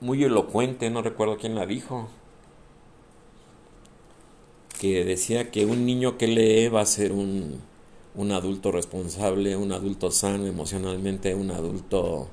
muy 0.00 0.24
elocuente, 0.24 0.90
no 0.90 1.02
recuerdo 1.02 1.36
quién 1.36 1.54
la 1.54 1.66
dijo, 1.66 2.08
que 4.80 5.04
decía 5.04 5.50
que 5.50 5.64
un 5.66 5.86
niño 5.86 6.18
que 6.18 6.26
lee 6.26 6.68
va 6.68 6.80
a 6.80 6.86
ser 6.86 7.12
un, 7.12 7.60
un 8.14 8.32
adulto 8.32 8.72
responsable, 8.72 9.56
un 9.56 9.72
adulto 9.72 10.10
sano 10.10 10.46
emocionalmente, 10.46 11.34
un 11.34 11.50
adulto 11.50 12.28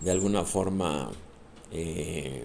de 0.00 0.10
alguna 0.10 0.44
forma 0.44 1.10
eh, 1.70 2.44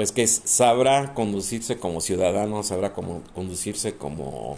pues 0.00 0.12
que 0.12 0.26
sabrá 0.26 1.12
conducirse 1.12 1.76
como 1.76 2.00
ciudadano, 2.00 2.62
sabrá 2.62 2.94
cómo 2.94 3.20
conducirse 3.34 3.96
como, 3.96 4.56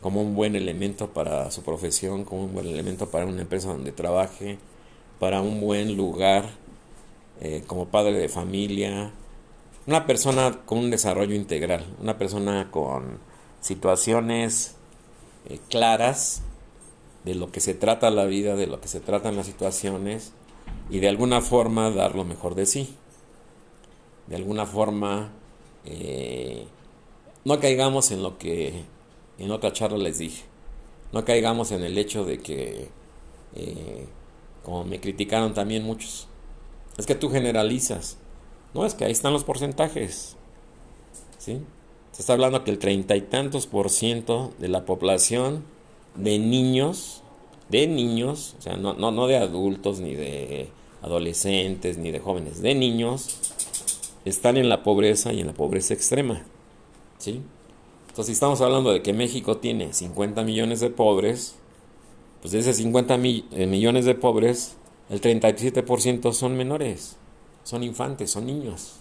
como 0.00 0.22
un 0.22 0.36
buen 0.36 0.54
elemento 0.54 1.08
para 1.08 1.50
su 1.50 1.64
profesión, 1.64 2.24
como 2.24 2.44
un 2.44 2.54
buen 2.54 2.68
elemento 2.68 3.10
para 3.10 3.26
una 3.26 3.40
empresa 3.40 3.72
donde 3.72 3.90
trabaje, 3.90 4.56
para 5.18 5.40
un 5.40 5.60
buen 5.60 5.96
lugar 5.96 6.48
eh, 7.40 7.64
como 7.66 7.86
padre 7.86 8.12
de 8.12 8.28
familia, 8.28 9.10
una 9.88 10.06
persona 10.06 10.60
con 10.64 10.78
un 10.78 10.90
desarrollo 10.90 11.34
integral, 11.34 11.84
una 12.00 12.16
persona 12.16 12.70
con 12.70 13.18
situaciones 13.60 14.76
eh, 15.48 15.58
claras 15.70 16.42
de 17.24 17.34
lo 17.34 17.50
que 17.50 17.58
se 17.58 17.74
trata 17.74 18.12
la 18.12 18.26
vida, 18.26 18.54
de 18.54 18.68
lo 18.68 18.80
que 18.80 18.86
se 18.86 19.00
tratan 19.00 19.34
las 19.34 19.46
situaciones 19.46 20.34
y 20.88 21.00
de 21.00 21.08
alguna 21.08 21.40
forma 21.40 21.90
dar 21.90 22.14
lo 22.14 22.24
mejor 22.24 22.54
de 22.54 22.66
sí 22.66 22.96
de 24.26 24.36
alguna 24.36 24.66
forma 24.66 25.32
eh, 25.84 26.66
no 27.44 27.60
caigamos 27.60 28.10
en 28.10 28.22
lo 28.22 28.38
que 28.38 28.84
en 29.38 29.50
otra 29.50 29.72
charla 29.72 29.98
les 29.98 30.18
dije. 30.18 30.44
No 31.12 31.24
caigamos 31.24 31.70
en 31.72 31.84
el 31.84 31.96
hecho 31.98 32.24
de 32.24 32.38
que, 32.38 32.88
eh, 33.54 34.06
como 34.64 34.84
me 34.84 35.00
criticaron 35.00 35.54
también 35.54 35.84
muchos, 35.84 36.26
es 36.96 37.06
que 37.06 37.14
tú 37.14 37.30
generalizas. 37.30 38.18
No, 38.72 38.84
es 38.84 38.94
que 38.94 39.04
ahí 39.04 39.12
están 39.12 39.32
los 39.32 39.44
porcentajes. 39.44 40.36
¿Sí? 41.38 41.60
Se 42.12 42.22
está 42.22 42.32
hablando 42.32 42.64
que 42.64 42.70
el 42.70 42.78
treinta 42.78 43.16
y 43.16 43.20
tantos 43.20 43.66
por 43.66 43.90
ciento 43.90 44.52
de 44.58 44.68
la 44.68 44.84
población 44.84 45.64
de 46.14 46.38
niños, 46.38 47.22
de 47.68 47.86
niños, 47.86 48.56
o 48.58 48.62
sea, 48.62 48.76
no, 48.76 48.94
no, 48.94 49.10
no 49.10 49.26
de 49.26 49.36
adultos, 49.36 50.00
ni 50.00 50.14
de 50.14 50.68
adolescentes, 51.02 51.98
ni 51.98 52.10
de 52.10 52.20
jóvenes, 52.20 52.62
de 52.62 52.74
niños, 52.74 53.53
están 54.24 54.56
en 54.56 54.68
la 54.68 54.82
pobreza 54.82 55.32
y 55.32 55.40
en 55.40 55.46
la 55.46 55.52
pobreza 55.52 55.94
extrema. 55.94 56.42
¿Sí? 57.18 57.42
Entonces, 58.08 58.26
si 58.26 58.32
estamos 58.32 58.60
hablando 58.60 58.92
de 58.92 59.02
que 59.02 59.12
México 59.12 59.56
tiene 59.56 59.92
50 59.92 60.44
millones 60.44 60.80
de 60.80 60.90
pobres, 60.90 61.56
pues 62.40 62.52
de 62.52 62.60
esos 62.60 62.76
50 62.76 63.14
eh, 63.14 63.66
millones 63.66 64.04
de 64.04 64.14
pobres, 64.14 64.76
el 65.10 65.20
37% 65.20 66.32
son 66.32 66.56
menores, 66.56 67.16
son 67.62 67.82
infantes, 67.82 68.30
son 68.30 68.46
niños. 68.46 68.96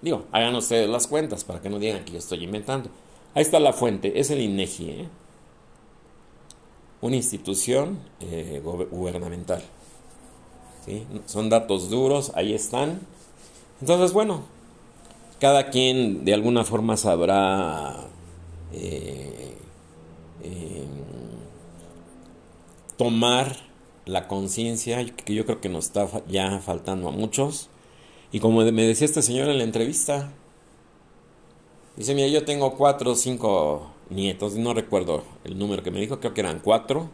Digo, 0.00 0.24
hagan 0.32 0.54
ustedes 0.54 0.88
las 0.88 1.06
cuentas 1.06 1.44
para 1.44 1.60
que 1.60 1.70
no 1.70 1.78
digan 1.78 2.04
que 2.04 2.12
yo 2.12 2.18
estoy 2.18 2.44
inventando. 2.44 2.90
Ahí 3.34 3.42
está 3.42 3.60
la 3.60 3.72
fuente, 3.72 4.18
es 4.20 4.30
el 4.30 4.40
INEGI, 4.40 4.90
¿eh? 4.90 5.08
una 7.00 7.16
institución 7.16 7.98
eh, 8.20 8.60
gubernamental. 8.62 9.62
¿sí? 10.86 11.04
Son 11.26 11.48
datos 11.48 11.90
duros, 11.90 12.32
ahí 12.34 12.54
están. 12.54 13.00
Entonces, 13.82 14.12
bueno, 14.12 14.44
cada 15.40 15.70
quien 15.70 16.24
de 16.24 16.32
alguna 16.32 16.62
forma 16.62 16.96
sabrá 16.96 18.06
eh, 18.72 19.56
tomar 22.96 23.56
la 24.06 24.28
conciencia 24.28 25.04
que 25.04 25.34
yo 25.34 25.44
creo 25.46 25.60
que 25.60 25.68
nos 25.68 25.86
está 25.86 26.08
ya 26.28 26.60
faltando 26.60 27.08
a 27.08 27.10
muchos 27.10 27.70
y 28.30 28.38
como 28.38 28.62
me 28.62 28.86
decía 28.86 29.04
este 29.04 29.20
señor 29.20 29.48
en 29.48 29.58
la 29.58 29.64
entrevista, 29.64 30.30
dice, 31.96 32.14
mira, 32.14 32.28
yo 32.28 32.44
tengo 32.44 32.76
cuatro 32.76 33.10
o 33.10 33.14
cinco 33.16 33.90
nietos, 34.10 34.54
no 34.54 34.74
recuerdo 34.74 35.24
el 35.42 35.58
número 35.58 35.82
que 35.82 35.90
me 35.90 35.98
dijo, 35.98 36.20
creo 36.20 36.34
que 36.34 36.40
eran 36.42 36.60
cuatro. 36.60 37.10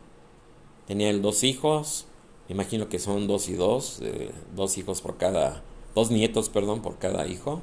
Tenía 0.87 1.09
él 1.09 1.23
dos 1.23 1.45
hijos, 1.45 2.07
imagino 2.51 2.91
que 2.91 2.99
son 2.99 3.27
dos 3.27 3.49
y 3.49 3.55
dos, 3.55 4.01
eh, 4.03 4.33
dos 4.55 4.77
hijos 4.77 5.01
por 5.01 5.17
cada, 5.17 5.63
dos 5.99 6.13
nietos, 6.13 6.49
perdón, 6.49 6.81
por 6.81 6.99
cada 6.99 7.27
hijo. 7.27 7.61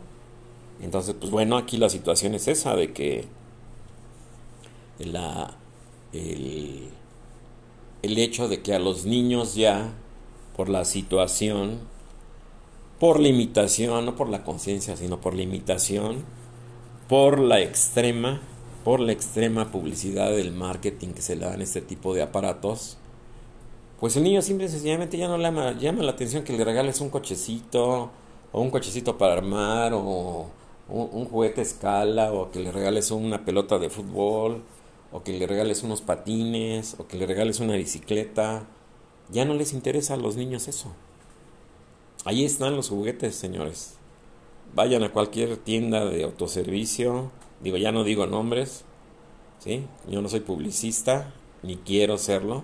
Entonces, 0.82 1.15
pues 1.17 1.32
bueno, 1.32 1.56
aquí 1.58 1.78
la 1.78 1.89
situación 1.89 2.36
es 2.36 2.50
esa, 2.50 2.76
de 2.76 2.91
que 2.91 3.26
la, 5.00 5.56
el, 6.12 6.91
hecho 8.04 8.50
de 8.50 8.62
que 8.62 8.74
a 8.74 8.80
los 8.80 9.06
niños 9.06 9.56
ya, 9.56 9.93
por 10.58 10.67
la 10.67 10.84
situación, 10.84 11.80
por 13.00 13.21
limitación, 13.21 14.06
no 14.06 14.15
por 14.17 14.30
la 14.30 14.43
conciencia, 14.43 14.98
sino 14.98 15.21
por 15.21 15.34
limitación, 15.34 16.26
por 17.08 17.39
la 17.39 17.62
extrema, 17.62 18.41
por 18.84 19.00
la 19.00 19.13
extrema 19.13 19.71
publicidad 19.71 20.32
del 20.32 20.52
marketing 20.52 21.10
que 21.10 21.21
se 21.21 21.38
le 21.38 21.45
da 21.45 21.54
en 21.54 21.62
este 21.62 21.80
tipo 21.82 22.13
de 22.13 22.21
aparatos, 22.21 22.98
pues 24.00 24.17
el 24.17 24.24
niño 24.24 24.41
simple 24.41 24.65
y 24.65 24.69
sencillamente 24.69 25.17
ya 25.17 25.30
no 25.30 25.38
le 25.38 25.43
llama, 25.43 25.71
llama 25.80 26.04
la 26.04 26.12
atención 26.12 26.43
que 26.43 26.52
le 26.52 26.65
regales 26.65 27.00
un 27.00 27.10
cochecito, 27.10 28.12
o 28.55 28.61
un 28.61 28.71
cochecito 28.71 29.17
para 29.17 29.33
armar, 29.33 29.91
o 29.93 30.47
un, 30.87 31.25
juguete 31.25 31.61
escala, 31.61 32.31
o 32.31 32.51
que 32.51 32.61
le 32.61 32.71
regales 32.71 33.11
una 33.11 33.43
pelota 33.43 33.79
de 33.79 33.89
fútbol, 33.89 34.63
o 35.11 35.23
que 35.23 35.33
le 35.33 35.45
regales 35.45 35.83
unos 35.83 35.99
patines, 35.99 36.95
o 36.97 37.05
que 37.05 37.17
le 37.17 37.25
regales 37.25 37.59
una 37.59 37.73
bicicleta. 37.73 38.65
Ya 39.29 39.43
no 39.43 39.55
les 39.55 39.73
interesa 39.73 40.13
a 40.13 40.17
los 40.17 40.37
niños 40.37 40.69
eso. 40.69 40.93
Ahí 42.23 42.45
están 42.45 42.77
los 42.77 42.87
juguetes, 42.87 43.35
señores. 43.35 43.95
Vayan 44.73 45.03
a 45.03 45.11
cualquier 45.11 45.57
tienda 45.57 46.05
de 46.05 46.23
autoservicio. 46.23 47.31
Digo, 47.59 47.75
ya 47.75 47.91
no 47.91 48.05
digo 48.05 48.25
nombres. 48.25 48.85
¿sí? 49.59 49.85
Yo 50.07 50.21
no 50.21 50.29
soy 50.29 50.39
publicista, 50.39 51.33
ni 51.61 51.75
quiero 51.75 52.17
serlo. 52.17 52.63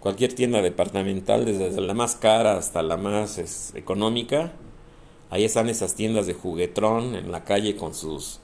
Cualquier 0.00 0.34
tienda 0.34 0.62
departamental, 0.62 1.44
desde 1.44 1.80
la 1.80 1.94
más 1.94 2.16
cara 2.16 2.56
hasta 2.56 2.82
la 2.82 2.96
más 2.96 3.72
económica. 3.76 4.52
Ahí 5.30 5.44
están 5.44 5.68
esas 5.68 5.94
tiendas 5.94 6.26
de 6.26 6.34
juguetrón 6.34 7.14
en 7.14 7.30
la 7.30 7.44
calle 7.44 7.76
con 7.76 7.94
sus 7.94 8.40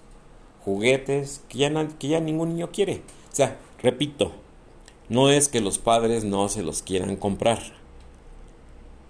juguetes 0.64 1.42
que 1.48 1.58
ya, 1.58 1.88
que 1.98 2.08
ya 2.08 2.20
ningún 2.20 2.50
niño 2.50 2.70
quiere. 2.72 3.02
O 3.32 3.36
sea, 3.36 3.58
repito, 3.82 4.32
no 5.08 5.30
es 5.30 5.48
que 5.48 5.60
los 5.60 5.78
padres 5.78 6.24
no 6.24 6.48
se 6.48 6.62
los 6.62 6.82
quieran 6.82 7.16
comprar. 7.16 7.60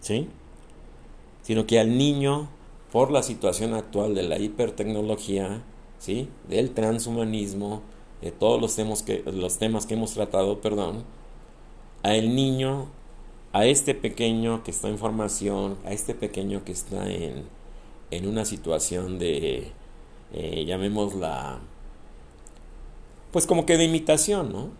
¿Sí? 0.00 0.28
sino 1.44 1.66
que 1.66 1.78
al 1.78 1.96
niño, 1.96 2.48
por 2.90 3.10
la 3.10 3.22
situación 3.22 3.74
actual 3.74 4.14
de 4.14 4.22
la 4.22 4.38
hipertecnología, 4.38 5.62
¿sí? 5.98 6.28
del 6.48 6.70
transhumanismo, 6.72 7.82
de 8.22 8.32
todos 8.32 8.60
los 8.60 8.74
temas 8.74 9.02
que, 9.02 9.22
los 9.26 9.58
temas 9.58 9.84
que 9.84 9.92
hemos 9.94 10.14
tratado, 10.14 10.60
perdón, 10.62 11.04
a 12.02 12.14
el 12.14 12.34
niño, 12.34 12.86
a 13.52 13.66
este 13.66 13.94
pequeño 13.94 14.64
que 14.64 14.70
está 14.70 14.88
en 14.88 14.98
formación, 14.98 15.76
a 15.84 15.92
este 15.92 16.14
pequeño 16.14 16.64
que 16.64 16.72
está 16.72 17.10
en, 17.10 17.44
en 18.10 18.28
una 18.28 18.44
situación 18.44 19.18
de, 19.18 19.72
eh, 20.32 20.64
llamémosla, 20.66 21.60
pues 23.32 23.46
como 23.46 23.66
que 23.66 23.76
de 23.76 23.84
imitación, 23.84 24.52
¿no? 24.52 24.70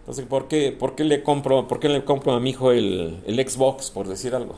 Entonces, 0.00 0.26
¿por 0.26 0.48
qué, 0.48 0.76
le 1.04 1.22
compro, 1.22 1.68
por 1.68 1.84
le 1.84 2.04
compro 2.04 2.32
a 2.32 2.40
mi 2.40 2.50
hijo 2.50 2.72
el, 2.72 3.22
el 3.24 3.48
Xbox, 3.48 3.90
por 3.90 4.08
decir 4.08 4.34
algo? 4.34 4.56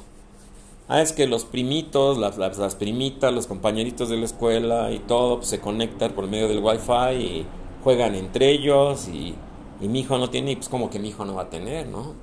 Ah, 0.88 1.00
es 1.00 1.12
que 1.12 1.26
los 1.26 1.44
primitos, 1.44 2.18
las, 2.18 2.36
las, 2.36 2.74
primitas, 2.74 3.32
los 3.32 3.46
compañeritos 3.46 4.10
de 4.10 4.18
la 4.18 4.24
escuela 4.26 4.90
y 4.92 4.98
todo 4.98 5.38
pues, 5.38 5.48
se 5.48 5.60
conectan 5.60 6.12
por 6.12 6.28
medio 6.28 6.46
del 6.46 6.62
wifi 6.62 7.14
y 7.14 7.46
juegan 7.82 8.14
entre 8.14 8.50
ellos 8.50 9.08
y, 9.08 9.34
y 9.80 9.88
mi 9.88 10.00
hijo 10.00 10.18
no 10.18 10.28
tiene 10.28 10.52
y 10.52 10.56
pues 10.56 10.68
como 10.68 10.90
que 10.90 10.98
mi 10.98 11.08
hijo 11.08 11.24
no 11.24 11.34
va 11.34 11.42
a 11.42 11.50
tener, 11.50 11.86
¿no? 11.86 12.14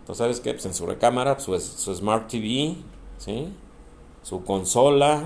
Entonces, 0.00 0.18
¿sabes 0.18 0.40
qué? 0.40 0.52
Pues 0.52 0.66
en 0.66 0.74
su 0.74 0.86
recámara, 0.86 1.38
su, 1.40 1.58
su 1.58 1.94
Smart 1.94 2.28
TV, 2.28 2.76
¿sí? 3.18 3.48
Su 4.28 4.44
consola, 4.44 5.24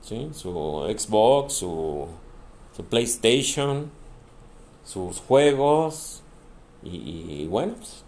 ¿sí? 0.00 0.30
Su 0.32 0.86
Xbox, 0.88 1.52
su, 1.52 2.06
su 2.74 2.84
PlayStation, 2.84 3.90
sus 4.84 5.20
juegos 5.20 6.22
y, 6.82 7.46
bueno, 7.48 7.74
pues, 7.76 8.04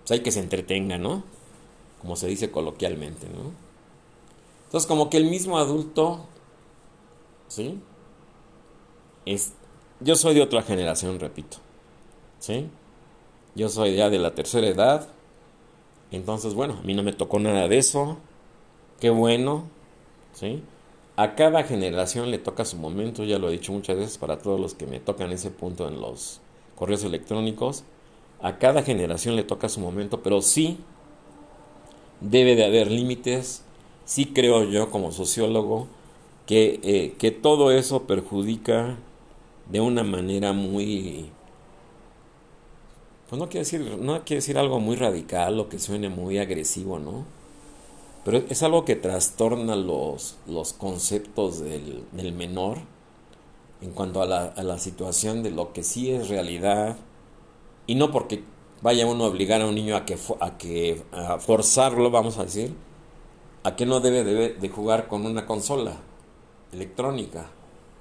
pues 0.00 0.10
hay 0.10 0.20
que 0.20 0.30
se 0.30 0.40
entretenga, 0.40 0.98
¿no? 0.98 1.22
como 2.02 2.16
se 2.16 2.26
dice 2.26 2.50
coloquialmente, 2.50 3.28
¿no? 3.28 3.52
Entonces, 4.64 4.88
como 4.88 5.08
que 5.08 5.18
el 5.18 5.26
mismo 5.26 5.56
adulto, 5.56 6.26
¿sí? 7.46 7.80
Es, 9.24 9.52
yo 10.00 10.16
soy 10.16 10.34
de 10.34 10.42
otra 10.42 10.62
generación, 10.62 11.20
repito, 11.20 11.58
¿sí? 12.40 12.68
Yo 13.54 13.68
soy 13.68 13.94
ya 13.94 14.10
de 14.10 14.18
la 14.18 14.34
tercera 14.34 14.66
edad, 14.66 15.08
entonces, 16.10 16.54
bueno, 16.54 16.78
a 16.80 16.82
mí 16.82 16.92
no 16.92 17.04
me 17.04 17.12
tocó 17.12 17.38
nada 17.38 17.68
de 17.68 17.78
eso, 17.78 18.18
qué 19.02 19.10
bueno, 19.10 19.64
¿sí? 20.32 20.62
A 21.16 21.34
cada 21.34 21.64
generación 21.64 22.30
le 22.30 22.38
toca 22.38 22.64
su 22.64 22.76
momento, 22.76 23.24
ya 23.24 23.36
lo 23.40 23.48
he 23.48 23.52
dicho 23.52 23.72
muchas 23.72 23.96
veces 23.96 24.16
para 24.16 24.38
todos 24.38 24.60
los 24.60 24.74
que 24.74 24.86
me 24.86 25.00
tocan 25.00 25.32
ese 25.32 25.50
punto 25.50 25.88
en 25.88 26.00
los 26.00 26.40
correos 26.76 27.02
electrónicos, 27.02 27.82
a 28.40 28.58
cada 28.58 28.84
generación 28.84 29.34
le 29.34 29.42
toca 29.42 29.68
su 29.68 29.80
momento, 29.80 30.22
pero 30.22 30.40
sí 30.40 30.78
debe 32.20 32.54
de 32.54 32.64
haber 32.64 32.92
límites. 32.92 33.64
Sí 34.04 34.26
creo 34.26 34.62
yo 34.70 34.88
como 34.88 35.10
sociólogo 35.10 35.88
que, 36.46 36.78
eh, 36.84 37.14
que 37.18 37.32
todo 37.32 37.72
eso 37.72 38.04
perjudica 38.04 38.98
de 39.68 39.80
una 39.80 40.04
manera 40.04 40.52
muy... 40.52 41.28
Pues 43.28 43.40
no 43.40 43.48
quiero 43.48 43.64
decir, 43.64 43.80
no 43.98 44.24
quiero 44.24 44.38
decir 44.38 44.58
algo 44.58 44.78
muy 44.78 44.94
radical 44.94 45.58
o 45.58 45.68
que 45.68 45.80
suene 45.80 46.08
muy 46.08 46.38
agresivo, 46.38 47.00
¿no? 47.00 47.41
Pero 48.24 48.38
es 48.48 48.62
algo 48.62 48.84
que 48.84 48.96
trastorna 48.96 49.74
los, 49.74 50.36
los 50.46 50.72
conceptos 50.72 51.60
del, 51.60 52.04
del 52.12 52.32
menor 52.32 52.78
en 53.80 53.90
cuanto 53.90 54.22
a 54.22 54.26
la, 54.26 54.44
a 54.44 54.62
la 54.62 54.78
situación 54.78 55.42
de 55.42 55.50
lo 55.50 55.72
que 55.72 55.82
sí 55.82 56.10
es 56.12 56.28
realidad 56.28 56.96
y 57.86 57.96
no 57.96 58.12
porque 58.12 58.44
vaya 58.80 59.06
uno 59.06 59.24
a 59.24 59.28
obligar 59.28 59.60
a 59.60 59.66
un 59.66 59.74
niño 59.74 59.96
a 59.96 60.04
que, 60.04 60.16
a 60.40 60.56
que 60.58 61.02
a 61.12 61.38
forzarlo, 61.38 62.10
vamos 62.10 62.38
a 62.38 62.44
decir, 62.44 62.74
a 63.64 63.76
que 63.76 63.86
no 63.86 64.00
debe, 64.00 64.24
de 64.54 64.68
jugar 64.68 65.08
con 65.08 65.26
una 65.26 65.46
consola 65.46 65.96
electrónica 66.72 67.46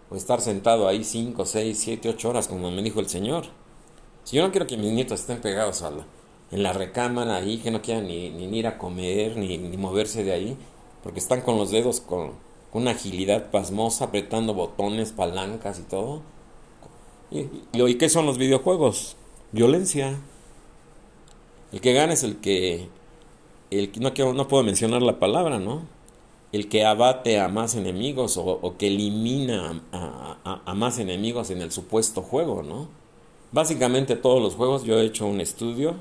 o 0.09 0.15
estar 0.15 0.41
sentado 0.41 0.87
ahí 0.87 1.03
5, 1.03 1.45
6, 1.45 1.79
7, 1.79 2.09
8 2.09 2.29
horas, 2.29 2.47
como 2.47 2.69
me 2.71 2.81
dijo 2.81 2.99
el 2.99 3.07
Señor. 3.07 3.45
Si 4.23 4.37
yo 4.37 4.43
no 4.43 4.51
quiero 4.51 4.67
que 4.67 4.77
mis 4.77 4.91
nietos 4.91 5.21
estén 5.21 5.41
pegados 5.41 5.81
a 5.81 5.91
la, 5.91 6.05
en 6.51 6.63
la 6.63 6.73
recámara 6.73 7.37
ahí, 7.37 7.57
que 7.57 7.71
no 7.71 7.81
quieran 7.81 8.07
ni, 8.07 8.29
ni 8.29 8.57
ir 8.57 8.67
a 8.67 8.77
comer, 8.77 9.37
ni, 9.37 9.57
ni, 9.57 9.77
moverse 9.77 10.23
de 10.23 10.33
ahí, 10.33 10.57
porque 11.01 11.19
están 11.19 11.41
con 11.41 11.57
los 11.57 11.71
dedos 11.71 12.01
con, 12.01 12.33
una 12.73 12.91
agilidad 12.91 13.51
pasmosa, 13.51 14.05
apretando 14.05 14.53
botones, 14.53 15.11
palancas 15.11 15.79
y 15.79 15.83
todo. 15.83 16.21
¿Y, 17.29 17.47
y 17.73 17.95
qué 17.95 18.07
son 18.07 18.25
los 18.25 18.37
videojuegos? 18.37 19.17
Violencia. 19.51 20.17
El 21.73 21.81
que 21.81 21.93
gana 21.93 22.13
es 22.13 22.23
el 22.23 22.37
que, 22.37 22.87
el 23.71 23.91
no, 23.99 24.13
quiero, 24.13 24.33
no 24.33 24.47
puedo 24.47 24.63
mencionar 24.63 25.01
la 25.01 25.19
palabra, 25.19 25.59
¿no? 25.59 25.83
El 26.53 26.69
que 26.69 26.85
abate 26.85 27.39
a 27.39 27.47
más 27.49 27.75
enemigos 27.75 28.37
o, 28.37 28.75
que 28.77 28.87
elimina 28.87 29.81
a, 29.91 30.61
a, 30.65 30.73
más 30.73 30.99
enemigos 30.99 31.49
en 31.49 31.61
el 31.61 31.71
supuesto 31.71 32.21
juego, 32.21 32.63
¿no? 32.63 32.87
Básicamente 33.53 34.15
todos 34.15 34.41
los 34.41 34.55
juegos, 34.55 34.83
yo 34.83 34.97
he 34.99 35.05
hecho 35.05 35.25
un 35.27 35.41
estudio 35.41 35.95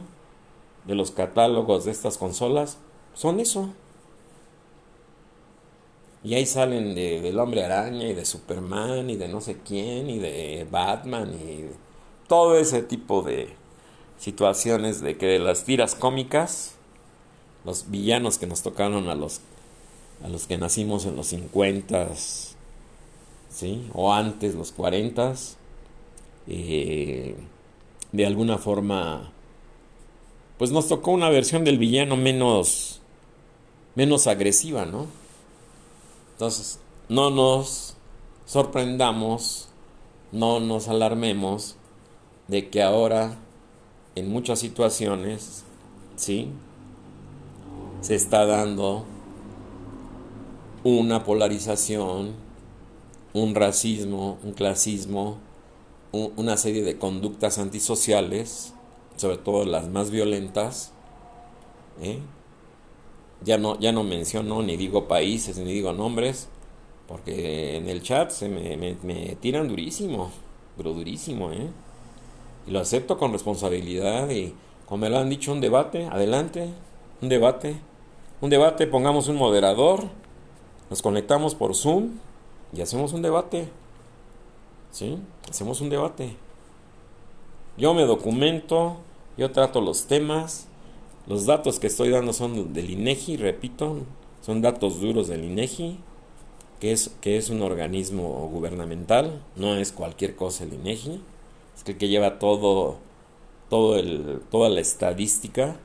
de 0.86 0.94
los 0.94 1.10
catálogos 1.10 1.84
de 1.84 1.90
estas 1.90 2.18
consolas, 2.18 2.78
son 3.14 3.40
eso. 3.40 3.70
Y 6.22 6.34
ahí 6.34 6.44
salen 6.46 6.94
de, 6.94 7.20
del 7.20 7.38
hombre 7.38 7.64
araña 7.64 8.06
y 8.06 8.14
de 8.14 8.24
Superman 8.24 9.08
y 9.08 9.16
de 9.16 9.28
no 9.28 9.40
sé 9.40 9.58
quién 9.66 10.10
y 10.10 10.18
de 10.18 10.66
Batman 10.70 11.32
y 11.32 11.66
todo 12.28 12.58
ese 12.58 12.82
tipo 12.82 13.22
de 13.22 13.54
situaciones 14.18 15.00
de 15.00 15.16
que 15.16 15.26
de 15.26 15.38
las 15.38 15.64
tiras 15.64 15.94
cómicas, 15.94 16.74
los 17.64 17.90
villanos 17.90 18.38
que 18.38 18.46
nos 18.46 18.62
tocaron 18.62 19.08
a 19.08 19.14
los, 19.14 19.40
a 20.22 20.28
los 20.28 20.46
que 20.46 20.58
nacimos 20.58 21.06
en 21.06 21.16
los 21.16 21.28
50 21.28 22.10
¿sí? 23.50 23.88
o 23.94 24.12
antes, 24.12 24.54
los 24.54 24.72
40 24.72 25.34
eh, 26.46 27.36
de 28.12 28.26
alguna 28.26 28.58
forma, 28.58 29.30
pues 30.60 30.72
nos 30.72 30.88
tocó 30.88 31.12
una 31.12 31.30
versión 31.30 31.64
del 31.64 31.78
villano 31.78 32.18
menos, 32.18 33.00
menos 33.94 34.26
agresiva, 34.26 34.84
¿no? 34.84 35.06
Entonces, 36.32 36.78
no 37.08 37.30
nos 37.30 37.94
sorprendamos, 38.44 39.68
no 40.32 40.60
nos 40.60 40.88
alarmemos 40.88 41.76
de 42.46 42.68
que 42.68 42.82
ahora 42.82 43.38
en 44.14 44.30
muchas 44.30 44.58
situaciones, 44.58 45.64
¿sí? 46.16 46.48
Se 48.02 48.14
está 48.14 48.44
dando 48.44 49.06
una 50.84 51.24
polarización, 51.24 52.34
un 53.32 53.54
racismo, 53.54 54.36
un 54.44 54.52
clasismo, 54.52 55.38
una 56.12 56.58
serie 56.58 56.82
de 56.82 56.98
conductas 56.98 57.58
antisociales, 57.58 58.74
sobre 59.20 59.36
todo 59.36 59.66
las 59.66 59.88
más 59.88 60.10
violentas, 60.10 60.92
¿eh? 62.00 62.18
Ya 63.42 63.58
no, 63.58 63.78
ya 63.78 63.92
no 63.92 64.02
menciono 64.02 64.62
ni 64.62 64.76
digo 64.76 65.08
países 65.08 65.58
ni 65.58 65.72
digo 65.72 65.92
nombres, 65.92 66.48
porque 67.06 67.76
en 67.76 67.88
el 67.88 68.02
chat 68.02 68.30
se 68.30 68.48
me, 68.48 68.76
me, 68.76 69.36
tiran 69.36 69.68
durísimo, 69.68 70.30
pero 70.76 70.94
durísimo, 70.94 71.52
¿eh? 71.52 71.68
Y 72.66 72.70
lo 72.70 72.80
acepto 72.80 73.18
con 73.18 73.32
responsabilidad 73.32 74.30
y 74.30 74.54
como 74.86 75.02
me 75.02 75.10
lo 75.10 75.18
han 75.18 75.28
dicho, 75.28 75.52
un 75.52 75.60
debate, 75.60 76.06
adelante, 76.06 76.70
un 77.20 77.28
debate, 77.28 77.76
un 78.40 78.48
debate, 78.48 78.86
pongamos 78.86 79.28
un 79.28 79.36
moderador, 79.36 80.04
nos 80.88 81.02
conectamos 81.02 81.54
por 81.54 81.74
Zoom 81.74 82.12
y 82.72 82.80
hacemos 82.80 83.12
un 83.12 83.20
debate, 83.20 83.68
¿sí? 84.90 85.18
Hacemos 85.48 85.82
un 85.82 85.90
debate. 85.90 86.36
Yo 87.76 87.94
me 87.94 88.02
documento, 88.02 88.98
yo 89.36 89.50
trato 89.52 89.80
los 89.80 90.06
temas, 90.06 90.66
los 91.26 91.46
datos 91.46 91.78
que 91.78 91.86
estoy 91.86 92.10
dando 92.10 92.32
son 92.32 92.72
del 92.72 92.90
INEGI, 92.90 93.36
repito, 93.36 93.98
son 94.42 94.62
datos 94.62 95.00
duros 95.00 95.28
del 95.28 95.44
INEGI, 95.44 95.98
que 96.80 96.92
es, 96.92 97.10
que 97.20 97.36
es 97.36 97.50
un 97.50 97.62
organismo 97.62 98.48
gubernamental, 98.52 99.42
no 99.56 99.76
es 99.76 99.92
cualquier 99.92 100.34
cosa 100.34 100.64
el 100.64 100.74
INEGI, 100.74 101.20
es 101.76 101.84
que, 101.84 101.96
que 101.96 102.08
lleva 102.08 102.38
todo, 102.38 102.98
todo 103.68 103.96
el, 103.98 104.40
toda 104.50 104.68
la 104.68 104.80
estadística, 104.80 105.76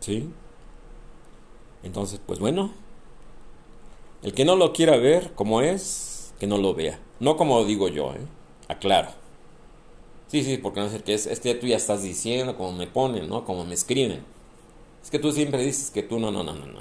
¿sí? 0.00 0.28
Entonces, 1.82 2.20
pues 2.24 2.38
bueno, 2.38 2.72
el 4.22 4.32
que 4.32 4.44
no 4.44 4.54
lo 4.54 4.72
quiera 4.72 4.96
ver 4.96 5.32
como 5.34 5.60
es, 5.60 6.32
que 6.38 6.46
no 6.46 6.58
lo 6.58 6.74
vea, 6.74 7.00
no 7.20 7.36
como 7.36 7.64
digo 7.64 7.88
yo, 7.88 8.12
¿eh? 8.12 8.20
aclaro. 8.68 9.21
Sí, 10.32 10.42
sí, 10.44 10.56
porque 10.56 10.80
no 10.80 10.88
sé 10.88 11.00
qué 11.00 11.12
es, 11.12 11.26
es 11.26 11.40
que 11.40 11.54
tú 11.54 11.66
ya 11.66 11.76
estás 11.76 12.02
diciendo, 12.02 12.56
como 12.56 12.72
me 12.72 12.86
ponen, 12.86 13.28
¿no? 13.28 13.44
Como 13.44 13.66
me 13.66 13.74
escriben. 13.74 14.24
Es 15.02 15.10
que 15.10 15.18
tú 15.18 15.30
siempre 15.30 15.62
dices 15.62 15.90
que 15.90 16.02
tú 16.02 16.18
no, 16.18 16.30
no, 16.30 16.42
no, 16.42 16.54
no, 16.54 16.64
no, 16.64 16.80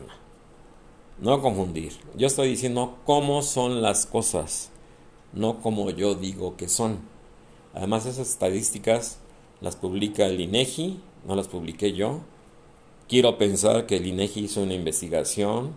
no. 1.19 1.41
Confundir. 1.41 1.91
Yo 2.15 2.27
estoy 2.27 2.47
diciendo 2.47 2.95
cómo 3.05 3.41
son 3.41 3.81
las 3.81 4.05
cosas, 4.05 4.71
no 5.33 5.59
como 5.59 5.89
yo 5.89 6.15
digo 6.15 6.55
que 6.55 6.69
son. 6.69 6.99
Además, 7.73 8.05
esas 8.05 8.29
estadísticas 8.29 9.19
las 9.59 9.75
publica 9.75 10.27
el 10.27 10.39
INEGI, 10.39 11.01
no 11.27 11.35
las 11.35 11.49
publiqué 11.49 11.91
yo. 11.91 12.21
Quiero 13.09 13.37
pensar 13.37 13.85
que 13.85 13.97
el 13.97 14.07
INEGI 14.07 14.45
hizo 14.45 14.63
una 14.63 14.75
investigación, 14.75 15.71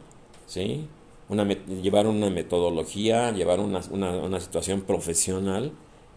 ¿sí? 0.46 0.86
Una, 1.28 1.42
llevar 1.42 2.06
una 2.06 2.30
metodología, 2.30 3.32
llevar 3.32 3.58
una, 3.58 3.80
una, 3.90 4.12
una 4.12 4.38
situación 4.38 4.82
profesional 4.82 5.72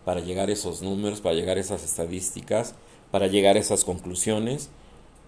para 0.07 0.21
llegar 0.21 0.47
a 0.47 0.53
esos 0.53 0.81
números, 0.81 1.19
para 1.19 1.35
llegar 1.35 1.57
a 1.57 1.59
esas 1.59 1.83
estadísticas, 1.83 2.75
para 3.11 3.27
llegar 3.27 3.57
a 3.57 3.59
esas 3.59 3.83
conclusiones. 3.83 4.69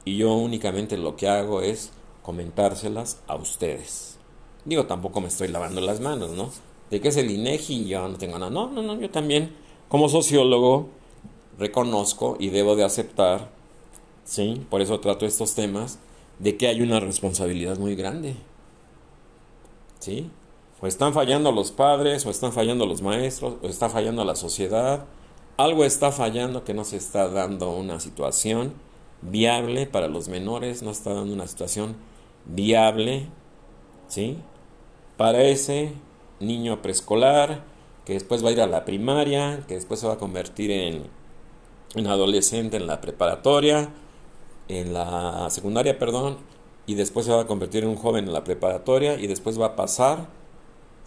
Y 0.05 0.15
yo 0.15 0.33
únicamente 0.35 0.95
lo 0.95 1.17
que 1.17 1.27
hago 1.27 1.61
es 1.61 1.91
comentárselas 2.21 3.19
a 3.27 3.35
ustedes. 3.35 4.19
Digo, 4.63 4.85
tampoco 4.85 5.19
me 5.19 5.27
estoy 5.27 5.49
lavando 5.49 5.81
las 5.81 5.99
manos, 5.99 6.31
¿no? 6.31 6.49
De 6.89 7.01
qué 7.01 7.09
es 7.09 7.17
el 7.17 7.29
INEGI, 7.29 7.89
yo 7.89 8.07
no 8.07 8.17
tengo 8.17 8.39
nada. 8.39 8.49
No, 8.49 8.71
no, 8.71 8.81
no, 8.81 8.97
yo 8.97 9.09
también, 9.09 9.53
como 9.89 10.07
sociólogo, 10.07 10.87
reconozco 11.57 12.37
y 12.39 12.47
debo 12.47 12.77
de 12.77 12.85
aceptar, 12.85 13.49
¿sí? 14.23 14.65
Por 14.69 14.79
eso 14.81 15.01
trato 15.01 15.25
estos 15.25 15.55
temas, 15.55 15.99
de 16.39 16.55
que 16.55 16.69
hay 16.69 16.81
una 16.81 17.01
responsabilidad 17.01 17.77
muy 17.77 17.95
grande. 17.95 18.33
¿Sí? 19.99 20.29
O 20.81 20.87
están 20.87 21.13
fallando 21.13 21.51
los 21.51 21.71
padres, 21.71 22.25
o 22.25 22.29
están 22.29 22.53
fallando 22.53 22.85
los 22.85 23.01
maestros, 23.01 23.55
o 23.61 23.67
está 23.67 23.89
fallando 23.89 24.23
la 24.23 24.35
sociedad. 24.35 25.05
Algo 25.57 25.83
está 25.83 26.11
fallando 26.11 26.63
que 26.63 26.73
no 26.73 26.85
se 26.85 26.97
está 26.97 27.27
dando 27.27 27.71
una 27.71 27.99
situación 27.99 28.73
viable 29.21 29.85
para 29.85 30.07
los 30.07 30.29
menores, 30.29 30.81
no 30.81 30.91
está 30.91 31.13
dando 31.13 31.33
una 31.33 31.47
situación 31.47 31.97
viable, 32.45 33.27
¿sí? 34.07 34.37
Para 35.17 35.43
ese 35.43 35.93
niño 36.39 36.81
preescolar, 36.81 37.63
que 38.05 38.13
después 38.13 38.43
va 38.43 38.49
a 38.49 38.51
ir 38.53 38.61
a 38.61 38.67
la 38.67 38.85
primaria, 38.85 39.63
que 39.67 39.75
después 39.75 39.99
se 39.99 40.07
va 40.07 40.13
a 40.13 40.17
convertir 40.17 40.71
en, 40.71 41.03
en 41.95 42.07
adolescente 42.07 42.77
en 42.77 42.87
la 42.87 43.01
preparatoria, 43.01 43.89
en 44.69 44.93
la 44.93 45.49
secundaria, 45.49 45.99
perdón, 45.99 46.37
y 46.85 46.95
después 46.95 47.25
se 47.25 47.33
va 47.33 47.41
a 47.41 47.47
convertir 47.47 47.83
en 47.83 47.89
un 47.89 47.97
joven 47.97 48.25
en 48.25 48.33
la 48.33 48.43
preparatoria 48.43 49.19
y 49.19 49.27
después 49.27 49.59
va 49.59 49.67
a 49.67 49.75
pasar 49.75 50.38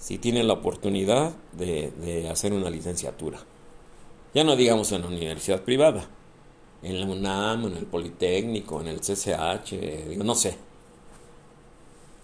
si 0.02 0.18
tiene 0.18 0.42
la 0.42 0.54
oportunidad 0.54 1.32
de, 1.52 2.28
hacer 2.28 2.52
una 2.52 2.68
licenciatura. 2.70 3.38
Ya 4.34 4.42
no 4.42 4.56
digamos 4.56 4.90
en 4.90 5.02
la 5.02 5.06
universidad 5.06 5.62
privada, 5.62 6.08
en 6.82 6.98
la 6.98 7.06
UNAM, 7.06 7.66
en 7.66 7.76
el 7.76 7.86
Politécnico, 7.86 8.80
en 8.80 8.88
el 8.88 8.98
CCH, 8.98 10.16
no 10.16 10.34
sé. 10.34 10.56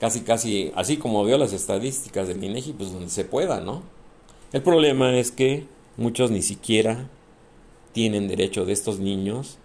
Casi, 0.00 0.22
casi, 0.22 0.72
así 0.74 0.96
como 0.96 1.22
veo 1.22 1.38
las 1.38 1.52
estadísticas 1.52 2.26
del 2.26 2.42
INEGI, 2.42 2.72
pues 2.72 2.92
donde 2.92 3.10
se 3.10 3.24
pueda, 3.24 3.60
¿no? 3.60 3.84
El 4.52 4.62
problema 4.62 5.16
es 5.16 5.30
que 5.30 5.64
muchos 5.96 6.32
ni 6.32 6.42
siquiera 6.42 7.08
tienen 7.92 8.26
derecho 8.26 8.64
de 8.64 8.72
estos 8.72 8.98
niños 8.98 9.58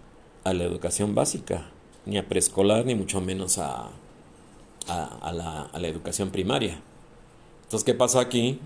a 0.44 0.52
la 0.52 0.62
educación 0.62 1.16
básica, 1.16 1.72
ni 2.06 2.16
a 2.16 2.28
preescolar, 2.28 2.86
ni 2.86 2.94
mucho 2.94 3.20
menos 3.20 3.58
a, 3.58 3.90
a, 4.86 5.32
la, 5.32 5.62
a 5.62 5.78
la 5.80 5.88
educación 5.88 6.30
primaria. 6.30 6.80
Entonces, 7.74 7.92
¿qué 7.92 7.98
pasa 7.98 8.20
aquí? 8.20 8.60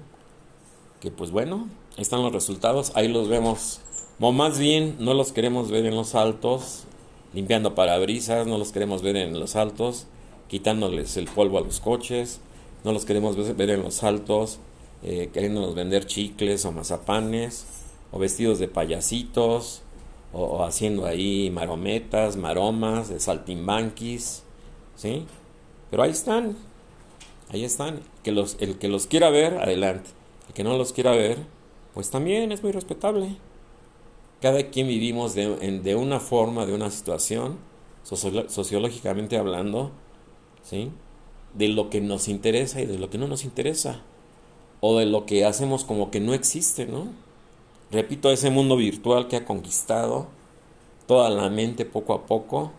Que 1.00 1.10
pues 1.10 1.30
bueno, 1.30 1.66
están 1.96 2.22
los 2.22 2.30
resultados, 2.30 2.92
ahí 2.94 3.08
los 3.08 3.26
vemos. 3.26 3.80
O 4.20 4.32
más 4.32 4.58
bien, 4.58 4.96
no 4.98 5.14
los 5.14 5.32
queremos 5.32 5.70
ver 5.70 5.86
en 5.86 5.94
los 5.94 6.14
altos, 6.14 6.84
limpiando 7.32 7.74
parabrisas, 7.74 8.46
no 8.46 8.58
los 8.58 8.70
queremos 8.70 9.00
ver 9.00 9.16
en 9.16 9.40
los 9.40 9.56
altos, 9.56 10.08
quitándoles 10.48 11.16
el 11.16 11.24
polvo 11.24 11.56
a 11.56 11.62
los 11.62 11.80
coches, 11.80 12.42
no 12.84 12.92
los 12.92 13.06
queremos 13.06 13.56
ver 13.56 13.70
en 13.70 13.82
los 13.82 14.04
altos, 14.04 14.58
eh, 15.02 15.30
queriéndonos 15.32 15.74
vender 15.74 16.04
chicles 16.04 16.66
o 16.66 16.72
mazapanes, 16.72 17.64
o 18.12 18.18
vestidos 18.18 18.58
de 18.58 18.68
payasitos, 18.68 19.80
o, 20.34 20.42
o 20.42 20.64
haciendo 20.64 21.06
ahí 21.06 21.48
marometas, 21.48 22.36
maromas, 22.36 23.08
de 23.08 23.20
saltimbanquis, 23.20 24.42
¿sí? 24.96 25.24
Pero 25.90 26.02
ahí 26.02 26.10
están, 26.10 26.58
ahí 27.50 27.64
están. 27.64 28.00
Que 28.22 28.32
los, 28.32 28.56
el 28.60 28.78
que 28.78 28.88
los 28.88 29.06
quiera 29.06 29.30
ver, 29.30 29.58
adelante. 29.58 30.10
El 30.48 30.54
que 30.54 30.64
no 30.64 30.76
los 30.76 30.92
quiera 30.92 31.12
ver, 31.12 31.38
pues 31.94 32.10
también 32.10 32.52
es 32.52 32.62
muy 32.62 32.72
respetable. 32.72 33.36
Cada 34.40 34.70
quien 34.70 34.86
vivimos 34.88 35.34
de, 35.34 35.80
de 35.82 35.94
una 35.96 36.20
forma, 36.20 36.64
de 36.64 36.74
una 36.74 36.90
situación, 36.90 37.58
sociológicamente 38.02 39.36
hablando, 39.36 39.90
¿sí? 40.62 40.90
de 41.54 41.68
lo 41.68 41.90
que 41.90 42.00
nos 42.00 42.28
interesa 42.28 42.80
y 42.80 42.86
de 42.86 42.98
lo 42.98 43.10
que 43.10 43.18
no 43.18 43.26
nos 43.26 43.44
interesa. 43.44 44.02
O 44.80 44.98
de 44.98 45.06
lo 45.06 45.26
que 45.26 45.44
hacemos 45.44 45.84
como 45.84 46.10
que 46.10 46.20
no 46.20 46.34
existe, 46.34 46.86
¿no? 46.86 47.08
Repito, 47.90 48.30
ese 48.30 48.50
mundo 48.50 48.76
virtual 48.76 49.26
que 49.26 49.36
ha 49.36 49.44
conquistado 49.44 50.28
toda 51.06 51.30
la 51.30 51.48
mente 51.48 51.84
poco 51.84 52.12
a 52.12 52.26
poco, 52.26 52.70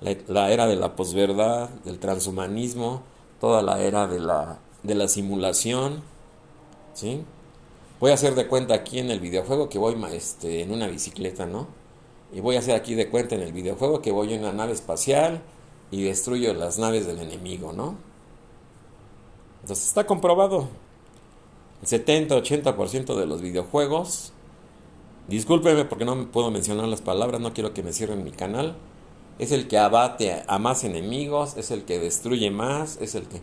la, 0.00 0.16
la 0.28 0.52
era 0.52 0.66
de 0.66 0.76
la 0.76 0.94
posverdad, 0.94 1.70
del 1.84 1.98
transhumanismo, 1.98 3.02
toda 3.40 3.62
la 3.62 3.80
era 3.80 4.06
de 4.06 4.20
la, 4.20 4.58
de 4.82 4.94
la 4.94 5.08
simulación, 5.08 6.02
¿sí? 6.94 7.22
Voy 8.00 8.12
a 8.12 8.14
hacer 8.14 8.34
de 8.34 8.46
cuenta 8.46 8.74
aquí 8.74 8.98
en 8.98 9.10
el 9.10 9.20
videojuego 9.20 9.68
que 9.68 9.78
voy 9.78 9.96
este, 10.12 10.62
en 10.62 10.72
una 10.72 10.86
bicicleta, 10.86 11.46
¿no? 11.46 11.66
Y 12.32 12.40
voy 12.40 12.56
a 12.56 12.60
hacer 12.60 12.74
aquí 12.76 12.94
de 12.94 13.08
cuenta 13.08 13.34
en 13.34 13.42
el 13.42 13.52
videojuego 13.52 14.02
que 14.02 14.12
voy 14.12 14.34
en 14.34 14.40
una 14.40 14.52
nave 14.52 14.72
espacial 14.72 15.42
y 15.90 16.02
destruyo 16.04 16.52
las 16.54 16.78
naves 16.78 17.06
del 17.06 17.18
enemigo, 17.18 17.72
¿no? 17.72 17.96
Entonces 19.62 19.86
está 19.86 20.06
comprobado. 20.06 20.68
El 21.82 21.88
70-80% 21.88 23.16
de 23.16 23.26
los 23.26 23.40
videojuegos, 23.40 24.32
discúlpeme 25.28 25.84
porque 25.84 26.04
no 26.04 26.30
puedo 26.30 26.50
mencionar 26.50 26.86
las 26.88 27.00
palabras, 27.00 27.40
no 27.40 27.52
quiero 27.52 27.72
que 27.72 27.82
me 27.82 27.92
cierren 27.92 28.24
mi 28.24 28.32
canal, 28.32 28.76
es 29.38 29.52
el 29.52 29.68
que 29.68 29.78
abate 29.78 30.42
a 30.46 30.58
más 30.58 30.84
enemigos, 30.84 31.56
es 31.56 31.70
el 31.70 31.84
que 31.84 31.98
destruye 31.98 32.50
más, 32.50 32.98
es 33.00 33.14
el 33.14 33.26
que... 33.26 33.40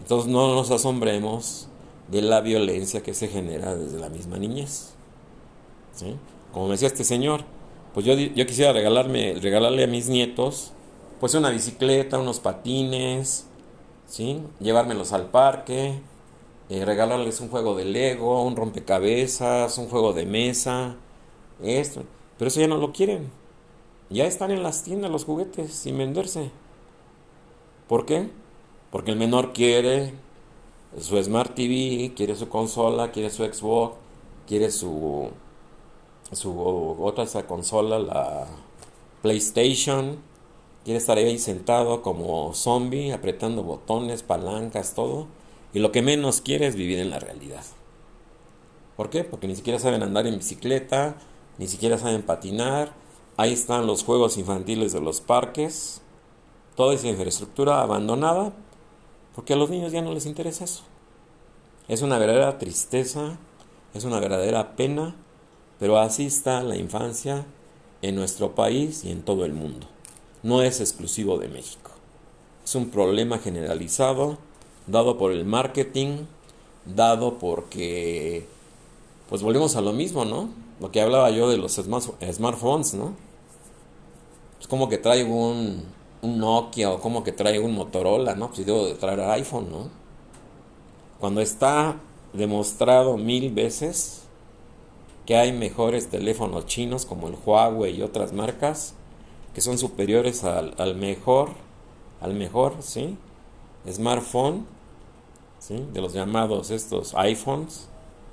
Entonces 0.00 0.30
no 0.30 0.54
nos 0.54 0.70
asombremos 0.70 1.68
de 2.08 2.22
la 2.22 2.40
violencia 2.40 3.02
que 3.02 3.14
se 3.14 3.28
genera 3.28 3.74
desde 3.74 3.98
la 3.98 4.08
misma 4.08 4.38
niñez. 4.38 4.94
¿Sí? 5.94 6.16
Como 6.52 6.66
me 6.66 6.72
decía 6.72 6.88
este 6.88 7.04
señor, 7.04 7.42
pues 7.94 8.06
yo, 8.06 8.14
yo 8.14 8.46
quisiera 8.46 8.72
regalarme, 8.72 9.34
regalarle 9.40 9.84
a 9.84 9.88
mis 9.88 10.08
nietos 10.08 10.72
pues 11.20 11.34
una 11.34 11.50
bicicleta, 11.50 12.18
unos 12.18 12.38
patines, 12.40 13.46
¿sí? 14.06 14.40
llevármelos 14.60 15.12
al 15.12 15.30
parque, 15.30 16.00
eh, 16.68 16.84
regalarles 16.84 17.40
un 17.40 17.48
juego 17.48 17.74
de 17.74 17.84
Lego, 17.84 18.42
un 18.44 18.54
rompecabezas, 18.54 19.78
un 19.78 19.88
juego 19.88 20.12
de 20.12 20.26
mesa, 20.26 20.96
esto. 21.62 22.04
Pero 22.38 22.48
eso 22.48 22.60
ya 22.60 22.68
no 22.68 22.76
lo 22.76 22.92
quieren. 22.92 23.30
Ya 24.10 24.24
están 24.24 24.50
en 24.50 24.62
las 24.62 24.84
tiendas 24.84 25.10
los 25.10 25.24
juguetes 25.24 25.72
sin 25.72 25.98
venderse. 25.98 26.50
¿Por 27.88 28.06
qué? 28.06 28.30
Porque 28.90 29.10
el 29.10 29.18
menor 29.18 29.52
quiere 29.52 30.14
su 30.98 31.22
Smart 31.22 31.54
TV, 31.54 32.14
quiere 32.16 32.34
su 32.36 32.48
consola, 32.48 33.12
quiere 33.12 33.30
su 33.30 33.44
Xbox, 33.44 33.96
quiere 34.46 34.70
su, 34.70 35.28
su 36.32 36.96
otra 37.00 37.24
esa 37.24 37.46
consola, 37.46 37.98
la 37.98 38.46
PlayStation, 39.20 40.18
quiere 40.84 40.98
estar 40.98 41.18
ahí 41.18 41.38
sentado 41.38 42.00
como 42.02 42.54
zombie, 42.54 43.12
apretando 43.12 43.62
botones, 43.62 44.22
palancas, 44.22 44.94
todo. 44.94 45.26
Y 45.74 45.80
lo 45.80 45.92
que 45.92 46.00
menos 46.00 46.40
quiere 46.40 46.66
es 46.66 46.76
vivir 46.76 46.98
en 46.98 47.10
la 47.10 47.18
realidad. 47.18 47.62
¿Por 48.96 49.10
qué? 49.10 49.22
Porque 49.22 49.46
ni 49.46 49.54
siquiera 49.54 49.78
saben 49.78 50.02
andar 50.02 50.26
en 50.26 50.38
bicicleta, 50.38 51.16
ni 51.58 51.68
siquiera 51.68 51.98
saben 51.98 52.22
patinar. 52.22 52.92
Ahí 53.38 53.52
están 53.52 53.86
los 53.86 54.02
juegos 54.02 54.36
infantiles 54.36 54.92
de 54.92 55.00
los 55.00 55.20
parques. 55.20 56.02
Toda 56.74 56.92
esa 56.94 57.06
infraestructura 57.06 57.82
abandonada 57.82 58.52
porque 59.38 59.52
a 59.52 59.56
los 59.56 59.70
niños 59.70 59.92
ya 59.92 60.02
no 60.02 60.12
les 60.12 60.26
interesa 60.26 60.64
eso. 60.64 60.82
Es 61.86 62.02
una 62.02 62.18
verdadera 62.18 62.58
tristeza, 62.58 63.38
es 63.94 64.02
una 64.02 64.18
verdadera 64.18 64.74
pena, 64.74 65.14
pero 65.78 66.00
así 66.00 66.26
está 66.26 66.64
la 66.64 66.74
infancia 66.74 67.46
en 68.02 68.16
nuestro 68.16 68.56
país 68.56 69.04
y 69.04 69.12
en 69.12 69.22
todo 69.22 69.44
el 69.44 69.52
mundo. 69.52 69.86
No 70.42 70.60
es 70.62 70.80
exclusivo 70.80 71.38
de 71.38 71.46
México. 71.46 71.92
Es 72.64 72.74
un 72.74 72.90
problema 72.90 73.38
generalizado, 73.38 74.38
dado 74.88 75.16
por 75.16 75.30
el 75.30 75.44
marketing, 75.44 76.24
dado 76.84 77.38
porque, 77.38 78.48
pues 79.28 79.42
volvemos 79.42 79.76
a 79.76 79.80
lo 79.80 79.92
mismo, 79.92 80.24
¿no? 80.24 80.48
Lo 80.80 80.90
que 80.90 81.00
hablaba 81.00 81.30
yo 81.30 81.48
de 81.48 81.58
los 81.58 81.74
smartphones, 81.76 82.94
¿no? 82.94 83.27
Es 84.60 84.66
como 84.66 84.88
que 84.88 84.98
traigo 84.98 85.50
un, 85.50 85.84
un 86.22 86.38
Nokia 86.38 86.90
o 86.90 87.00
como 87.00 87.22
que 87.22 87.32
trae 87.32 87.58
un 87.58 87.74
Motorola, 87.74 88.34
¿no? 88.34 88.48
Pues 88.48 88.66
debo 88.66 88.86
de 88.86 88.94
traer 88.94 89.20
iPhone, 89.20 89.70
¿no? 89.70 89.88
Cuando 91.20 91.40
está 91.40 91.96
demostrado 92.32 93.16
mil 93.16 93.52
veces 93.52 94.22
que 95.26 95.36
hay 95.36 95.52
mejores 95.52 96.08
teléfonos 96.08 96.66
chinos 96.66 97.04
como 97.04 97.28
el 97.28 97.36
Huawei 97.44 97.96
y 97.96 98.02
otras 98.02 98.32
marcas 98.32 98.94
que 99.54 99.60
son 99.60 99.78
superiores 99.78 100.44
al, 100.44 100.74
al 100.78 100.94
mejor, 100.94 101.50
al 102.20 102.34
mejor, 102.34 102.76
¿sí? 102.80 103.16
Smartphone, 103.90 104.66
¿sí? 105.58 105.84
De 105.92 106.00
los 106.00 106.12
llamados 106.12 106.70
estos 106.70 107.14
iPhones 107.14 107.88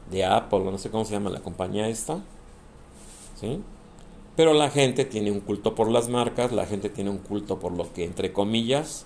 de 0.09 0.25
Apple, 0.25 0.59
no 0.59 0.77
sé 0.77 0.89
cómo 0.89 1.05
se 1.05 1.13
llama 1.13 1.29
la 1.29 1.39
compañía 1.39 1.87
esta, 1.87 2.19
¿sí? 3.39 3.61
Pero 4.35 4.53
la 4.53 4.69
gente 4.69 5.05
tiene 5.05 5.31
un 5.31 5.39
culto 5.39 5.75
por 5.75 5.89
las 5.89 6.09
marcas, 6.09 6.51
la 6.51 6.65
gente 6.65 6.89
tiene 6.89 7.09
un 7.09 7.19
culto 7.19 7.57
por 7.57 7.71
lo 7.71 7.93
que, 7.93 8.03
entre 8.03 8.33
comillas, 8.33 9.05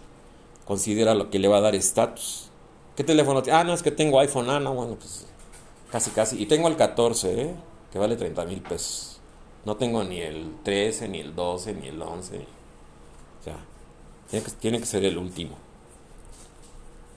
considera 0.66 1.14
lo 1.14 1.30
que 1.30 1.38
le 1.38 1.48
va 1.48 1.58
a 1.58 1.62
dar 1.62 1.76
estatus. 1.76 2.50
¿Qué 2.96 3.04
teléfono 3.04 3.44
tiene? 3.44 3.60
Ah, 3.60 3.64
no, 3.64 3.74
es 3.74 3.84
que 3.84 3.92
tengo 3.92 4.20
iPhone. 4.20 4.50
Ah, 4.50 4.60
no, 4.60 4.74
bueno, 4.74 4.96
pues 4.96 5.28
casi, 5.92 6.10
casi. 6.12 6.42
Y 6.42 6.48
tengo 6.48 6.68
el 6.68 6.76
14, 6.76 7.42
¿eh? 7.42 7.56
que 7.92 8.00
vale 8.00 8.16
30 8.16 8.44
mil 8.46 8.62
pesos. 8.62 9.20
No 9.66 9.78
tengo 9.78 10.04
ni 10.04 10.20
el 10.20 10.52
13, 10.64 11.08
ni 11.10 11.20
el 11.20 11.36
12, 11.36 11.74
ni 11.76 11.88
el 11.88 12.02
11. 12.02 12.38
O 12.38 13.44
sea, 13.44 13.58
tiene 14.30 14.46
que, 14.46 14.52
tiene 14.52 14.80
que 14.80 14.86
ser 14.86 15.06
el 15.06 15.18
último. 15.18 15.58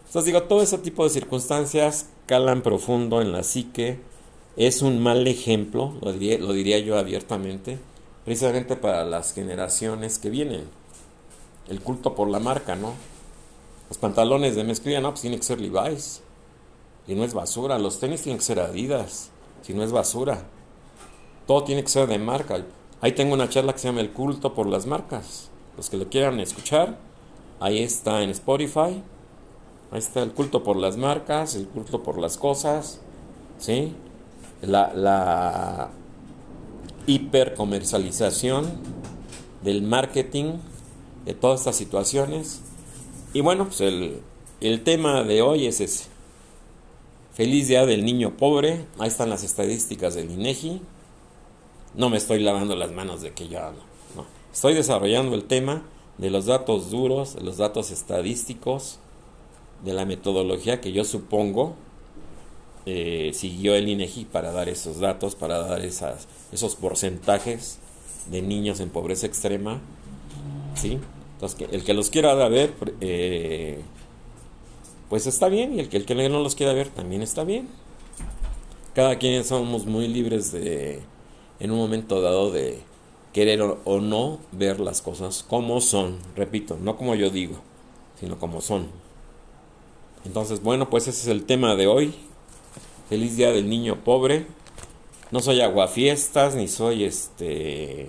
Entonces 0.06 0.26
digo, 0.26 0.42
todo 0.42 0.60
ese 0.60 0.76
tipo 0.76 1.04
de 1.04 1.10
circunstancias 1.10 2.10
calan 2.26 2.60
profundo 2.60 3.22
en 3.22 3.32
la 3.32 3.42
psique. 3.42 4.00
Es 4.58 4.82
un 4.82 5.02
mal 5.02 5.26
ejemplo, 5.26 5.94
lo 6.02 6.12
diría, 6.12 6.38
lo 6.38 6.52
diría 6.52 6.78
yo 6.78 6.98
abiertamente 6.98 7.78
precisamente 8.24 8.76
para 8.76 9.04
las 9.04 9.32
generaciones 9.32 10.18
que 10.18 10.30
vienen. 10.30 10.64
El 11.68 11.80
culto 11.80 12.14
por 12.14 12.28
la 12.28 12.38
marca, 12.38 12.76
¿no? 12.76 12.94
Los 13.88 13.98
pantalones 13.98 14.56
de 14.56 14.64
mezclilla, 14.64 15.00
no, 15.00 15.10
pues 15.10 15.22
tiene 15.22 15.36
que 15.36 15.42
ser 15.42 15.60
Levi's. 15.60 16.22
Y 17.06 17.14
no 17.14 17.24
es 17.24 17.34
basura. 17.34 17.78
Los 17.78 17.98
tenis 17.98 18.22
tienen 18.22 18.38
que 18.38 18.44
ser 18.44 18.60
Adidas. 18.60 19.30
Si 19.62 19.74
no 19.74 19.82
es 19.82 19.92
basura. 19.92 20.44
Todo 21.46 21.64
tiene 21.64 21.82
que 21.82 21.88
ser 21.88 22.08
de 22.08 22.18
marca. 22.18 22.64
Ahí 23.00 23.12
tengo 23.12 23.34
una 23.34 23.48
charla 23.48 23.72
que 23.72 23.80
se 23.80 23.88
llama 23.88 24.00
El 24.00 24.12
culto 24.12 24.54
por 24.54 24.66
las 24.66 24.86
marcas. 24.86 25.50
Los 25.76 25.90
que 25.90 25.96
lo 25.96 26.08
quieran 26.08 26.38
escuchar, 26.40 26.96
ahí 27.60 27.82
está 27.82 28.22
en 28.22 28.30
Spotify. 28.30 29.02
Ahí 29.90 29.98
está 29.98 30.22
el 30.22 30.32
culto 30.32 30.62
por 30.62 30.76
las 30.76 30.96
marcas, 30.96 31.54
el 31.54 31.66
culto 31.66 32.02
por 32.02 32.18
las 32.18 32.38
cosas. 32.38 33.00
¿Sí? 33.58 33.94
La, 34.62 34.92
la 34.94 35.90
hipercomercialización 37.06 38.70
del 39.62 39.82
marketing 39.82 40.54
de 41.24 41.34
todas 41.34 41.60
estas 41.60 41.76
situaciones. 41.76 42.60
Y 43.32 43.40
bueno, 43.40 43.66
pues 43.66 43.80
el, 43.80 44.20
el 44.60 44.82
tema 44.82 45.22
de 45.22 45.42
hoy 45.42 45.66
es 45.66 45.80
ese. 45.80 46.06
Feliz 47.32 47.68
día 47.68 47.86
del 47.86 48.04
niño 48.04 48.36
pobre. 48.36 48.84
Ahí 48.98 49.08
están 49.08 49.30
las 49.30 49.42
estadísticas 49.42 50.14
del 50.14 50.30
INEGI. 50.30 50.80
No 51.94 52.10
me 52.10 52.18
estoy 52.18 52.40
lavando 52.40 52.76
las 52.76 52.92
manos 52.92 53.22
de 53.22 53.32
que 53.32 53.48
yo 53.48 53.60
hablo. 53.60 53.80
No. 54.16 54.26
Estoy 54.52 54.74
desarrollando 54.74 55.34
el 55.34 55.44
tema 55.44 55.82
de 56.18 56.30
los 56.30 56.46
datos 56.46 56.90
duros, 56.90 57.36
de 57.36 57.42
los 57.42 57.56
datos 57.56 57.90
estadísticos, 57.90 58.98
de 59.84 59.92
la 59.92 60.04
metodología 60.04 60.80
que 60.80 60.92
yo 60.92 61.04
supongo 61.04 61.74
eh, 62.84 63.30
siguió 63.32 63.74
el 63.74 63.88
INEGI 63.88 64.24
para 64.24 64.50
dar 64.50 64.68
esos 64.68 64.98
datos, 64.98 65.36
para 65.36 65.58
dar 65.58 65.82
esas, 65.82 66.26
esos 66.52 66.76
porcentajes 66.76 67.78
de 68.30 68.42
niños 68.42 68.80
en 68.80 68.90
pobreza 68.90 69.26
extrema. 69.26 69.80
¿sí? 70.74 70.98
Entonces, 71.34 71.68
el 71.72 71.84
que 71.84 71.94
los 71.94 72.10
quiera 72.10 72.34
ver, 72.48 72.72
eh, 73.00 73.80
pues 75.08 75.26
está 75.26 75.48
bien, 75.48 75.74
y 75.74 75.80
el 75.80 75.88
que, 75.88 75.96
el 75.96 76.06
que 76.06 76.14
no 76.14 76.40
los 76.40 76.54
quiera 76.54 76.72
ver 76.72 76.88
también 76.88 77.22
está 77.22 77.44
bien. 77.44 77.68
Cada 78.94 79.18
quien 79.18 79.42
somos 79.44 79.86
muy 79.86 80.06
libres 80.06 80.52
de, 80.52 81.00
en 81.58 81.70
un 81.70 81.78
momento 81.78 82.20
dado, 82.20 82.50
de 82.50 82.80
querer 83.32 83.62
o 83.62 84.00
no 84.00 84.38
ver 84.52 84.80
las 84.80 85.00
cosas 85.00 85.44
como 85.48 85.80
son. 85.80 86.18
Repito, 86.36 86.76
no 86.80 86.96
como 86.96 87.14
yo 87.14 87.30
digo, 87.30 87.56
sino 88.20 88.38
como 88.38 88.60
son. 88.60 88.88
Entonces, 90.24 90.62
bueno, 90.62 90.90
pues 90.90 91.08
ese 91.08 91.22
es 91.22 91.28
el 91.28 91.44
tema 91.44 91.74
de 91.74 91.86
hoy. 91.86 92.14
Feliz 93.08 93.36
día 93.36 93.50
del 93.50 93.68
niño 93.68 94.04
pobre. 94.04 94.46
No 95.32 95.40
soy 95.40 95.60
aguafiestas, 95.60 96.54
ni 96.54 96.68
soy 96.68 97.04
este. 97.04 98.08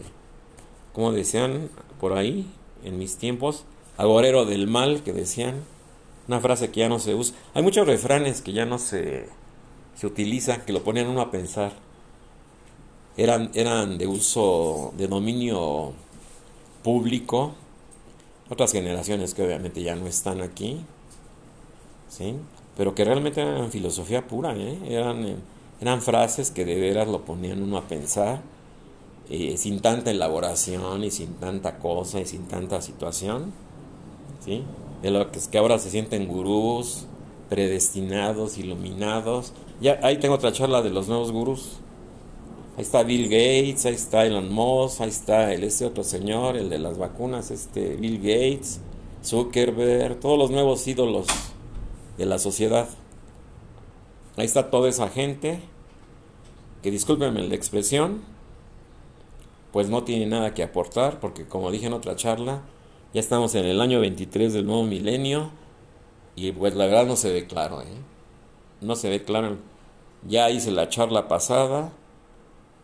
como 0.93 1.11
decían 1.11 1.69
por 1.99 2.13
ahí, 2.13 2.45
en 2.83 2.99
mis 2.99 3.17
tiempos, 3.17 3.65
agorero 3.97 4.45
del 4.45 4.67
mal, 4.67 5.01
que 5.03 5.13
decían. 5.13 5.63
Una 6.27 6.39
frase 6.39 6.71
que 6.71 6.81
ya 6.81 6.89
no 6.89 6.99
se 6.99 7.15
usa. 7.15 7.35
Hay 7.53 7.63
muchos 7.63 7.85
refranes 7.85 8.41
que 8.41 8.53
ya 8.53 8.65
no 8.65 8.77
se, 8.77 9.27
se 9.95 10.07
utilizan, 10.07 10.61
que 10.61 10.71
lo 10.71 10.83
ponen 10.83 11.07
uno 11.07 11.19
a 11.19 11.31
pensar. 11.31 11.73
Eran, 13.17 13.51
eran 13.55 13.97
de 13.97 14.07
uso, 14.07 14.93
de 14.97 15.07
dominio 15.07 15.91
público. 16.81 17.55
Otras 18.49 18.71
generaciones 18.71 19.33
que 19.33 19.43
obviamente 19.43 19.81
ya 19.81 19.95
no 19.95 20.07
están 20.07 20.41
aquí. 20.41 20.85
¿Sí? 22.07 22.35
pero 22.77 22.95
que 22.95 23.05
realmente 23.05 23.41
eran 23.41 23.71
filosofía 23.71 24.27
pura, 24.27 24.55
¿eh? 24.55 24.79
eran, 24.87 25.25
eh, 25.25 25.35
eran 25.83 26.01
frases 26.01 26.49
que 26.49 26.63
de 26.63 26.79
veras 26.79 27.09
lo 27.09 27.25
ponían 27.25 27.61
uno 27.61 27.77
a 27.77 27.87
pensar, 27.89 28.41
eh, 29.29 29.55
sin 29.57 29.81
tanta 29.81 30.11
elaboración 30.11 31.03
y 31.03 31.11
sin 31.11 31.33
tanta 31.35 31.77
cosa 31.77 32.21
y 32.21 32.25
sin 32.25 32.47
tanta 32.47 32.81
situación, 32.81 33.51
¿sí? 34.43 34.63
de 35.01 35.11
lo 35.11 35.29
que 35.29 35.39
es 35.39 35.49
que 35.49 35.57
ahora 35.57 35.79
se 35.79 35.89
sienten 35.89 36.25
gurús, 36.27 37.05
predestinados, 37.49 38.57
iluminados. 38.57 39.51
Ya 39.81 39.99
ahí 40.03 40.17
tengo 40.17 40.35
otra 40.35 40.53
charla 40.53 40.81
de 40.81 40.89
los 40.89 41.09
nuevos 41.09 41.33
gurús. 41.33 41.79
Ahí 42.77 42.83
está 42.83 43.03
Bill 43.03 43.25
Gates, 43.25 43.85
ahí 43.85 43.95
está 43.95 44.25
Elon 44.25 44.51
Musk, 44.53 45.01
ahí 45.01 45.09
está 45.09 45.53
el 45.53 45.65
este 45.65 45.85
otro 45.85 46.05
señor, 46.05 46.55
el 46.55 46.69
de 46.69 46.79
las 46.79 46.97
vacunas, 46.97 47.51
este 47.51 47.97
Bill 47.97 48.19
Gates, 48.19 48.79
Zuckerberg, 49.21 50.21
todos 50.21 50.39
los 50.39 50.49
nuevos 50.49 50.87
ídolos 50.87 51.27
de 52.17 52.25
la 52.25 52.39
sociedad. 52.39 52.87
ahí 54.37 54.45
está 54.45 54.71
toda 54.71 54.87
esa 54.87 55.09
gente 55.09 55.59
que 56.83 56.91
discúlpenme 56.91 57.41
la 57.47 57.55
expresión, 57.55 58.21
pues 59.71 59.89
no 59.89 60.03
tiene 60.03 60.27
nada 60.27 60.53
que 60.53 60.61
aportar, 60.61 61.19
porque 61.19 61.47
como 61.47 61.71
dije 61.71 61.87
en 61.87 61.93
otra 61.93 62.15
charla, 62.15 62.61
ya 63.13 63.21
estamos 63.21 63.55
en 63.55 63.65
el 63.65 63.81
año 63.81 63.99
23 64.01 64.53
del 64.53 64.65
nuevo 64.67 64.83
milenio 64.83 65.51
y 66.35 66.51
pues 66.51 66.75
la 66.75 66.85
verdad 66.85 67.07
no 67.07 67.15
se 67.15 67.31
ve 67.31 67.47
claro, 67.47 67.81
¿eh? 67.81 67.85
no 68.81 68.95
se 68.95 69.09
ve 69.09 69.23
claro. 69.23 69.57
Ya 70.27 70.49
hice 70.49 70.71
la 70.71 70.89
charla 70.89 71.27
pasada, 71.27 71.91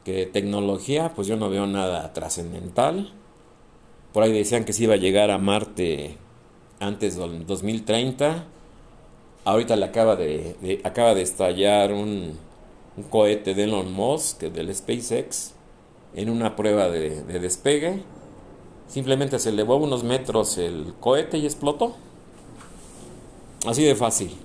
que 0.04 0.14
de 0.14 0.26
tecnología, 0.26 1.14
pues 1.16 1.28
yo 1.28 1.36
no 1.36 1.50
veo 1.50 1.68
nada 1.68 2.14
trascendental. 2.14 3.14
Por 4.14 4.24
ahí 4.24 4.32
decían 4.32 4.66
que 4.66 4.74
se 4.74 4.84
iba 4.84 4.96
a 4.96 4.98
llegar 4.98 5.30
a 5.30 5.38
Marte 5.38 6.18
antes 6.80 7.18
del 7.18 7.46
2030. 7.46 8.46
Ahorita 9.46 9.76
le 9.76 9.86
acaba 9.86 10.16
de, 10.16 10.82
acaba 10.84 11.14
de 11.14 11.22
estallar 11.22 11.94
un, 11.94 12.38
un, 13.00 13.04
cohete 13.10 13.54
de 13.54 13.64
Elon 13.64 13.92
Musk, 13.92 14.42
del 14.42 14.74
SpaceX, 14.74 15.54
en 16.16 16.30
una 16.30 16.56
prueba 16.56 16.90
de, 16.90 17.24
de 17.24 17.40
despegue. 17.40 18.04
Simplemente 18.88 19.40
se 19.40 19.50
elevó 19.50 19.78
unos 19.78 20.04
metros 20.04 20.58
el 20.58 20.94
cohete 21.00 21.38
y 21.38 21.46
explotó. 21.46 21.96
Así 23.66 23.84
de 23.84 23.96
fácil. 23.96 24.36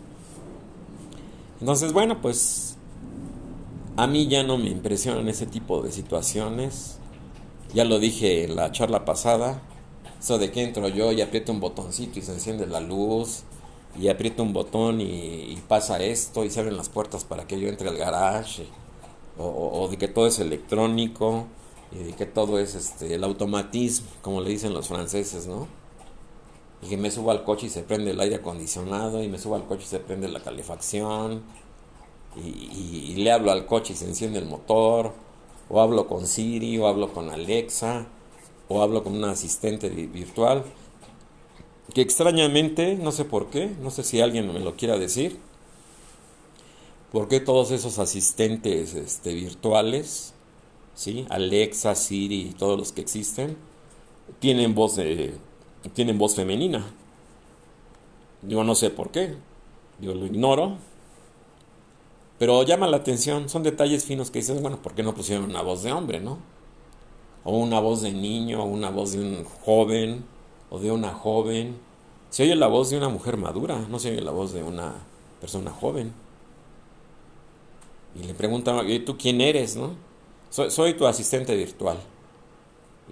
Entonces, 1.60 1.92
bueno, 1.92 2.20
pues 2.20 2.76
a 3.96 4.06
mí 4.06 4.26
ya 4.26 4.42
no 4.42 4.58
me 4.58 4.70
impresionan 4.70 5.28
ese 5.28 5.46
tipo 5.46 5.82
de 5.82 5.92
situaciones. 5.92 6.98
Ya 7.72 7.84
lo 7.84 7.98
dije 7.98 8.44
en 8.44 8.56
la 8.56 8.72
charla 8.72 9.04
pasada. 9.04 9.62
Eso 10.20 10.38
de 10.38 10.50
que 10.50 10.62
entro 10.62 10.88
yo 10.88 11.12
y 11.12 11.20
aprieto 11.20 11.52
un 11.52 11.60
botoncito 11.60 12.18
y 12.18 12.22
se 12.22 12.32
enciende 12.32 12.66
la 12.66 12.80
luz. 12.80 13.44
Y 13.98 14.08
aprieto 14.08 14.42
un 14.42 14.52
botón 14.52 15.00
y, 15.00 15.56
pasa 15.68 16.02
esto 16.02 16.44
y 16.44 16.50
se 16.50 16.60
abren 16.60 16.76
las 16.76 16.88
puertas 16.88 17.24
para 17.24 17.46
que 17.46 17.58
yo 17.60 17.68
entre 17.68 17.88
al 17.88 17.96
garage. 17.96 18.66
O, 19.38 19.88
de 19.90 19.96
que 19.96 20.08
todo 20.08 20.26
es 20.26 20.38
electrónico. 20.38 21.46
Y 21.92 22.04
de 22.04 22.12
que 22.12 22.26
todo 22.26 22.58
es 22.58 22.74
este, 22.74 23.14
el 23.14 23.22
automatismo, 23.22 24.08
como 24.22 24.40
le 24.40 24.50
dicen 24.50 24.74
los 24.74 24.88
franceses, 24.88 25.46
¿no? 25.46 25.68
Y 26.82 26.88
que 26.88 26.96
me 26.96 27.10
subo 27.10 27.30
al 27.30 27.44
coche 27.44 27.66
y 27.66 27.70
se 27.70 27.82
prende 27.82 28.10
el 28.10 28.20
aire 28.20 28.36
acondicionado. 28.36 29.22
Y 29.22 29.28
me 29.28 29.38
subo 29.38 29.54
al 29.54 29.66
coche 29.66 29.84
y 29.84 29.88
se 29.88 30.00
prende 30.00 30.28
la 30.28 30.40
calefacción. 30.42 31.42
y 32.36 33.14
le 33.16 33.30
hablo 33.30 33.52
al 33.52 33.66
coche 33.66 33.92
y 33.92 33.96
se 33.96 34.06
enciende 34.06 34.40
el 34.40 34.46
motor 34.46 35.12
o 35.68 35.80
hablo 35.80 36.06
con 36.06 36.26
Siri, 36.26 36.78
o 36.78 36.86
hablo 36.86 37.12
con 37.12 37.30
Alexa, 37.30 38.06
o 38.68 38.82
hablo 38.82 39.02
con 39.02 39.14
un 39.14 39.24
asistente 39.24 39.88
virtual, 39.88 40.64
que 41.92 42.00
extrañamente, 42.00 42.96
no 42.96 43.12
sé 43.12 43.24
por 43.24 43.50
qué, 43.50 43.74
no 43.80 43.90
sé 43.90 44.04
si 44.04 44.20
alguien 44.20 44.52
me 44.52 44.60
lo 44.60 44.76
quiera 44.76 44.98
decir, 44.98 45.38
por 47.12 47.28
qué 47.28 47.40
todos 47.40 47.70
esos 47.70 47.98
asistentes 47.98 48.94
este, 48.94 49.34
virtuales, 49.34 50.34
¿sí? 50.94 51.26
Alexa, 51.28 51.94
Siri 51.94 52.54
todos 52.58 52.78
los 52.78 52.92
que 52.92 53.02
existen, 53.02 53.56
tienen 54.40 54.74
voz, 54.74 54.96
de, 54.96 55.34
tienen 55.92 56.18
voz 56.18 56.34
femenina. 56.34 56.86
Yo 58.42 58.64
no 58.64 58.74
sé 58.74 58.90
por 58.90 59.10
qué, 59.10 59.36
yo 60.00 60.14
lo 60.14 60.26
ignoro, 60.26 60.78
pero 62.38 62.62
llama 62.64 62.88
la 62.88 62.96
atención, 62.96 63.48
son 63.48 63.62
detalles 63.62 64.04
finos 64.04 64.30
que 64.30 64.40
dices, 64.40 64.60
bueno, 64.60 64.82
¿por 64.82 64.94
qué 64.94 65.02
no 65.02 65.14
pusieron 65.14 65.44
una 65.44 65.62
voz 65.62 65.82
de 65.82 65.92
hombre, 65.92 66.20
no? 66.20 66.38
O 67.44 67.58
una 67.58 67.78
voz 67.78 68.02
de 68.02 68.12
niño, 68.12 68.62
o 68.62 68.66
una 68.66 68.90
voz 68.90 69.12
de 69.12 69.20
un 69.20 69.44
joven, 69.44 70.24
o 70.74 70.80
de 70.80 70.90
una 70.90 71.12
joven. 71.12 71.76
Se 72.30 72.42
oye 72.42 72.56
la 72.56 72.66
voz 72.66 72.90
de 72.90 72.98
una 72.98 73.08
mujer 73.08 73.36
madura, 73.36 73.86
no 73.88 74.00
se 74.00 74.10
oye 74.10 74.20
la 74.20 74.32
voz 74.32 74.52
de 74.52 74.64
una 74.64 74.92
persona 75.40 75.70
joven. 75.70 76.12
Y 78.20 78.24
le 78.24 78.34
preguntan, 78.34 78.88
¿y 78.90 78.98
tú 79.00 79.16
quién 79.16 79.40
eres, 79.40 79.76
no? 79.76 79.92
Soy, 80.50 80.94
tu 80.94 81.06
asistente 81.06 81.54
virtual. 81.54 81.98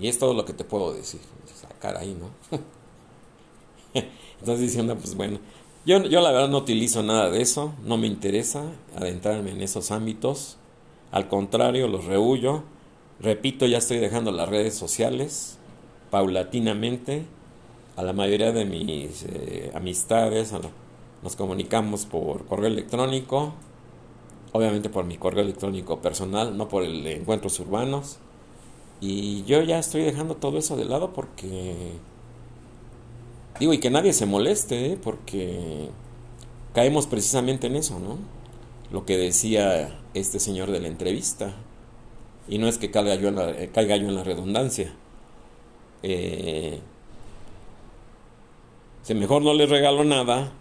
Y 0.00 0.08
es 0.08 0.18
todo 0.18 0.34
lo 0.34 0.44
que 0.44 0.52
te 0.52 0.64
puedo 0.64 0.92
decir. 0.92 1.20
Sacar 1.54 1.96
ahí, 1.96 2.16
¿no? 2.18 2.58
Entonces 4.40 4.60
diciendo, 4.60 4.96
pues 4.96 5.14
bueno, 5.14 5.38
yo, 5.86 6.02
yo 6.04 6.20
la 6.20 6.32
verdad 6.32 6.48
no 6.48 6.58
utilizo 6.58 7.02
nada 7.02 7.30
de 7.30 7.42
eso, 7.42 7.74
no 7.84 7.96
me 7.96 8.08
interesa 8.08 8.64
adentrarme 8.96 9.50
en 9.50 9.60
esos 9.60 9.92
ámbitos, 9.92 10.56
al 11.12 11.28
contrario, 11.28 11.86
los 11.86 12.06
rehuyo. 12.06 12.64
Repito, 13.20 13.66
ya 13.66 13.78
estoy 13.78 13.98
dejando 13.98 14.32
las 14.32 14.48
redes 14.48 14.74
sociales 14.74 15.58
paulatinamente. 16.12 17.24
A 17.96 18.02
la 18.02 18.12
mayoría 18.12 18.52
de 18.52 18.64
mis 18.64 19.24
eh, 19.24 19.70
amistades 19.74 20.52
nos 21.22 21.36
comunicamos 21.36 22.06
por 22.06 22.46
correo 22.46 22.68
electrónico, 22.68 23.52
obviamente 24.52 24.88
por 24.88 25.04
mi 25.04 25.18
correo 25.18 25.44
electrónico 25.44 26.00
personal, 26.00 26.56
no 26.56 26.68
por 26.68 26.84
el 26.84 27.04
de 27.04 27.16
encuentros 27.16 27.60
urbanos. 27.60 28.18
Y 29.00 29.44
yo 29.44 29.62
ya 29.62 29.78
estoy 29.78 30.02
dejando 30.02 30.36
todo 30.36 30.58
eso 30.58 30.76
de 30.76 30.84
lado 30.84 31.12
porque 31.12 31.92
Digo, 33.62 33.72
y 33.72 33.78
que 33.78 33.90
nadie 33.90 34.12
se 34.12 34.26
moleste, 34.26 34.92
¿eh? 34.92 34.98
porque 35.00 35.88
caemos 36.74 37.06
precisamente 37.06 37.66
en 37.66 37.76
eso, 37.76 37.98
¿no? 38.00 38.18
Lo 38.90 39.04
que 39.04 39.16
decía 39.16 40.00
este 40.14 40.40
señor 40.40 40.70
de 40.70 40.80
la 40.80 40.88
entrevista. 40.88 41.54
Y 42.48 42.58
no 42.58 42.66
es 42.66 42.78
que 42.78 42.90
caiga 42.90 43.14
yo 43.14 43.28
en 43.28 43.36
la, 43.36 43.50
eh, 43.50 43.70
caiga 43.72 43.96
yo 43.96 44.08
en 44.08 44.14
la 44.14 44.24
redundancia. 44.24 44.94
Eh, 46.02 46.80
si 49.02 49.14
mejor 49.14 49.42
no 49.42 49.54
le 49.54 49.66
regalo 49.66 50.04
nada, 50.04 50.52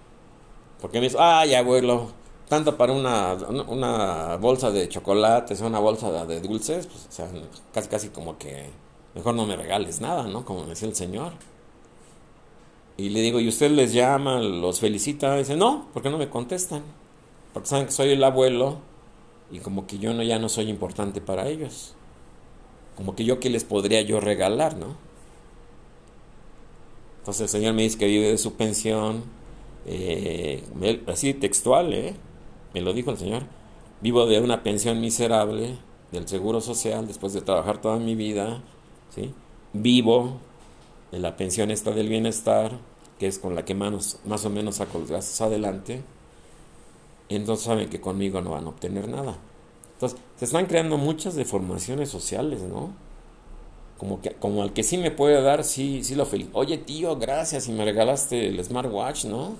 porque 0.82 1.00
me 1.00 1.06
dice, 1.06 1.18
ay 1.20 1.54
abuelo, 1.54 2.12
tanto 2.50 2.76
para 2.76 2.92
una, 2.94 3.34
una 3.68 4.36
bolsa 4.38 4.72
de 4.72 4.89
chocolates 4.89 5.62
una 5.62 5.80
bolsa 5.80 6.26
de 6.26 6.42
dulces, 6.42 6.88
pues, 6.88 7.08
casi 7.74 7.88
casi 7.88 8.10
como 8.10 8.38
que 8.38 8.70
mejor 9.16 9.36
no 9.36 9.46
me 9.46 9.56
regales 9.56 10.02
nada, 10.02 10.24
¿no? 10.24 10.44
Como 10.46 10.66
decía 10.66 10.88
el 10.88 10.96
señor. 10.96 11.34
Y 12.98 13.10
le 13.10 13.22
digo, 13.22 13.39
¿y 13.39 13.48
usted 13.48 13.72
les 13.72 13.94
llama, 13.94 14.39
los 14.39 14.80
felicita? 14.80 15.36
Y 15.36 15.39
dice, 15.39 15.56
no, 15.56 15.88
porque 15.94 16.10
no 16.10 16.18
me 16.18 16.30
contestan. 16.30 16.84
Porque 17.54 17.70
saben 17.70 17.86
que 17.86 17.92
soy 17.92 18.10
el 18.10 18.24
abuelo 18.24 18.80
y 19.52 19.60
como 19.60 19.88
que 19.88 19.98
yo 19.98 20.14
no, 20.14 20.24
ya 20.24 20.39
no 20.39 20.50
soy 20.50 20.70
importante 20.70 21.22
para 21.22 21.48
ellos. 21.48 21.96
Como 22.96 23.16
que 23.16 23.24
yo 23.24 23.39
qué 23.39 23.50
les 23.50 23.64
podría 23.64 24.02
yo 24.02 24.20
regalar, 24.20 24.78
¿no? 24.78 24.98
Entonces 27.22 27.41
el 27.41 27.49
Señor 27.49 27.76
me 27.76 27.84
dice 27.84 27.99
que 27.99 28.07
vive 28.07 28.30
de 28.30 28.38
su 28.39 28.55
pensión, 28.55 29.24
eh, 29.86 30.63
así 31.05 31.36
textual, 31.36 31.93
¿eh? 31.93 32.15
Me 32.74 32.82
lo 32.82 32.93
dijo 32.93 33.11
el 33.11 33.17
Señor. 33.17 33.43
Vivo 34.01 34.26
de 34.26 34.39
una 34.39 34.63
pensión 34.63 34.99
miserable 34.99 35.78
del 36.11 36.28
Seguro 36.28 36.61
Social 36.61 37.05
después 37.05 37.34
de 37.34 37.41
trabajar 37.41 37.80
toda 37.80 37.97
mi 37.97 38.15
vida, 38.15 38.63
¿sí? 39.13 39.36
Vivo 39.74 40.38
de 41.11 41.19
la 41.19 41.38
pensión 41.38 41.69
esta 41.69 41.91
del 41.91 42.09
bienestar, 42.09 42.72
que 43.19 43.28
es 43.28 43.38
con 43.38 43.53
la 43.53 43.65
que 43.65 43.76
más, 43.76 44.19
más 44.26 44.43
o 44.45 44.49
menos 44.49 44.78
saco 44.78 44.97
los 44.97 45.11
gastos 45.11 45.39
adelante, 45.41 46.01
entonces 47.30 47.65
saben 47.65 47.88
que 47.88 48.01
conmigo 48.01 48.41
no 48.41 48.49
van 48.51 48.65
a 48.65 48.69
obtener 48.69 49.07
nada. 49.07 49.38
Entonces, 49.93 50.19
se 50.38 50.45
están 50.45 50.65
creando 50.65 50.97
muchas 50.97 51.36
deformaciones 51.36 52.09
sociales, 52.09 52.61
¿no? 52.61 52.93
Como, 54.02 54.20
que, 54.20 54.32
como 54.32 54.64
al 54.64 54.74
que 54.74 54.82
sí 54.82 54.97
me 54.97 55.12
puede 55.12 55.39
dar, 55.43 55.64
sí, 55.64 56.04
sí 56.04 56.16
lo 56.16 56.26
felicito. 56.26 56.58
Oye, 56.58 56.80
tío, 56.80 57.18
gracias 57.18 57.68
y 57.68 57.72
me 57.72 57.86
regalaste 57.86 58.47
el 58.47 58.66
smartwatch, 58.66 59.26
¿no? 59.26 59.54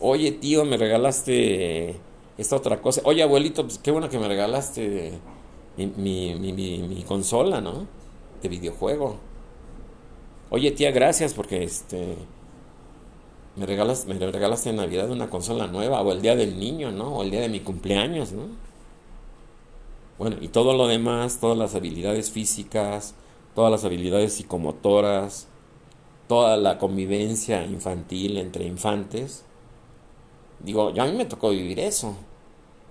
Oye, 0.00 0.32
tío, 0.32 0.64
me 0.64 0.78
regalaste 0.78 1.96
esta 2.38 2.56
otra 2.56 2.80
cosa. 2.80 3.02
Oye, 3.04 3.22
abuelito, 3.22 3.64
pues 3.64 3.76
qué 3.76 3.90
bueno 3.90 4.08
que 4.08 4.18
me 4.18 4.26
regalaste 4.26 5.12
mi, 5.76 5.86
mi, 5.86 6.34
mi, 6.34 6.78
mi 6.78 7.02
consola, 7.02 7.60
¿no? 7.60 7.86
De 8.40 8.48
videojuego. 8.48 9.18
Oye, 10.48 10.70
tía, 10.70 10.90
gracias 10.90 11.34
porque 11.34 11.62
este 11.62 12.16
me 13.54 13.66
regalas 13.66 14.06
me 14.06 14.14
regalaste 14.14 14.70
en 14.70 14.76
Navidad 14.76 15.10
una 15.10 15.28
consola 15.28 15.66
nueva 15.66 16.00
o 16.00 16.10
el 16.10 16.22
día 16.22 16.36
del 16.36 16.58
niño, 16.58 16.90
¿no? 16.90 17.16
O 17.16 17.22
el 17.22 17.30
día 17.30 17.42
de 17.42 17.50
mi 17.50 17.60
cumpleaños, 17.60 18.32
¿no? 18.32 18.44
Bueno, 20.16 20.38
y 20.40 20.48
todo 20.48 20.72
lo 20.72 20.86
demás, 20.86 21.38
todas 21.38 21.58
las 21.58 21.74
habilidades 21.74 22.30
físicas, 22.30 23.14
todas 23.56 23.72
las 23.72 23.84
habilidades 23.86 24.34
psicomotoras, 24.34 25.48
toda 26.28 26.58
la 26.58 26.76
convivencia 26.76 27.64
infantil 27.64 28.36
entre 28.36 28.66
infantes. 28.66 29.46
Digo, 30.60 30.92
ya 30.92 31.04
a 31.04 31.06
mí 31.06 31.16
me 31.16 31.24
tocó 31.24 31.48
vivir 31.48 31.80
eso. 31.80 32.14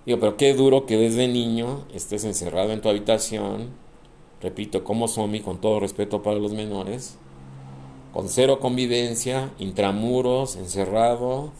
Digo, 0.04 0.18
pero 0.18 0.36
qué 0.36 0.54
duro 0.54 0.84
que 0.84 0.96
desde 0.96 1.28
niño 1.28 1.84
estés 1.94 2.24
encerrado 2.24 2.72
en 2.72 2.80
tu 2.80 2.88
habitación, 2.88 3.70
repito, 4.42 4.82
como 4.82 5.06
zombie, 5.06 5.40
con 5.40 5.60
todo 5.60 5.78
respeto 5.78 6.24
para 6.24 6.36
los 6.36 6.52
menores, 6.52 7.16
con 8.12 8.28
cero 8.28 8.58
convivencia, 8.58 9.52
intramuros, 9.60 10.56
encerrado, 10.56 11.52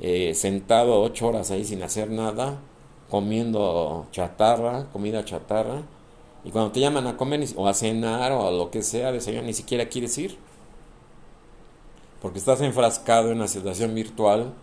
eh, 0.00 0.34
sentado 0.34 1.00
ocho 1.00 1.28
horas 1.28 1.50
ahí 1.50 1.64
sin 1.64 1.82
hacer 1.82 2.10
nada, 2.10 2.60
comiendo 3.08 4.06
chatarra, 4.12 4.90
comida 4.92 5.24
chatarra, 5.24 5.82
y 6.44 6.50
cuando 6.50 6.72
te 6.72 6.80
llaman 6.80 7.06
a 7.06 7.16
comer 7.16 7.46
o 7.56 7.68
a 7.68 7.74
cenar 7.74 8.32
o 8.32 8.46
a 8.46 8.50
lo 8.50 8.70
que 8.70 8.82
sea, 8.82 9.12
desayunar, 9.12 9.44
ni 9.44 9.52
siquiera 9.52 9.88
quieres 9.88 10.16
ir, 10.18 10.38
porque 12.22 12.38
estás 12.38 12.60
enfrascado 12.60 13.30
en 13.30 13.36
una 13.36 13.48
situación 13.48 13.94
virtual 13.94 14.54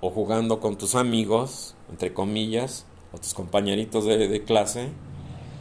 o 0.00 0.10
jugando 0.10 0.60
con 0.60 0.76
tus 0.76 0.94
amigos, 0.94 1.74
entre 1.90 2.12
comillas, 2.12 2.86
o 3.12 3.18
tus 3.18 3.34
compañeritos 3.34 4.04
de, 4.04 4.42
clase, 4.44 4.88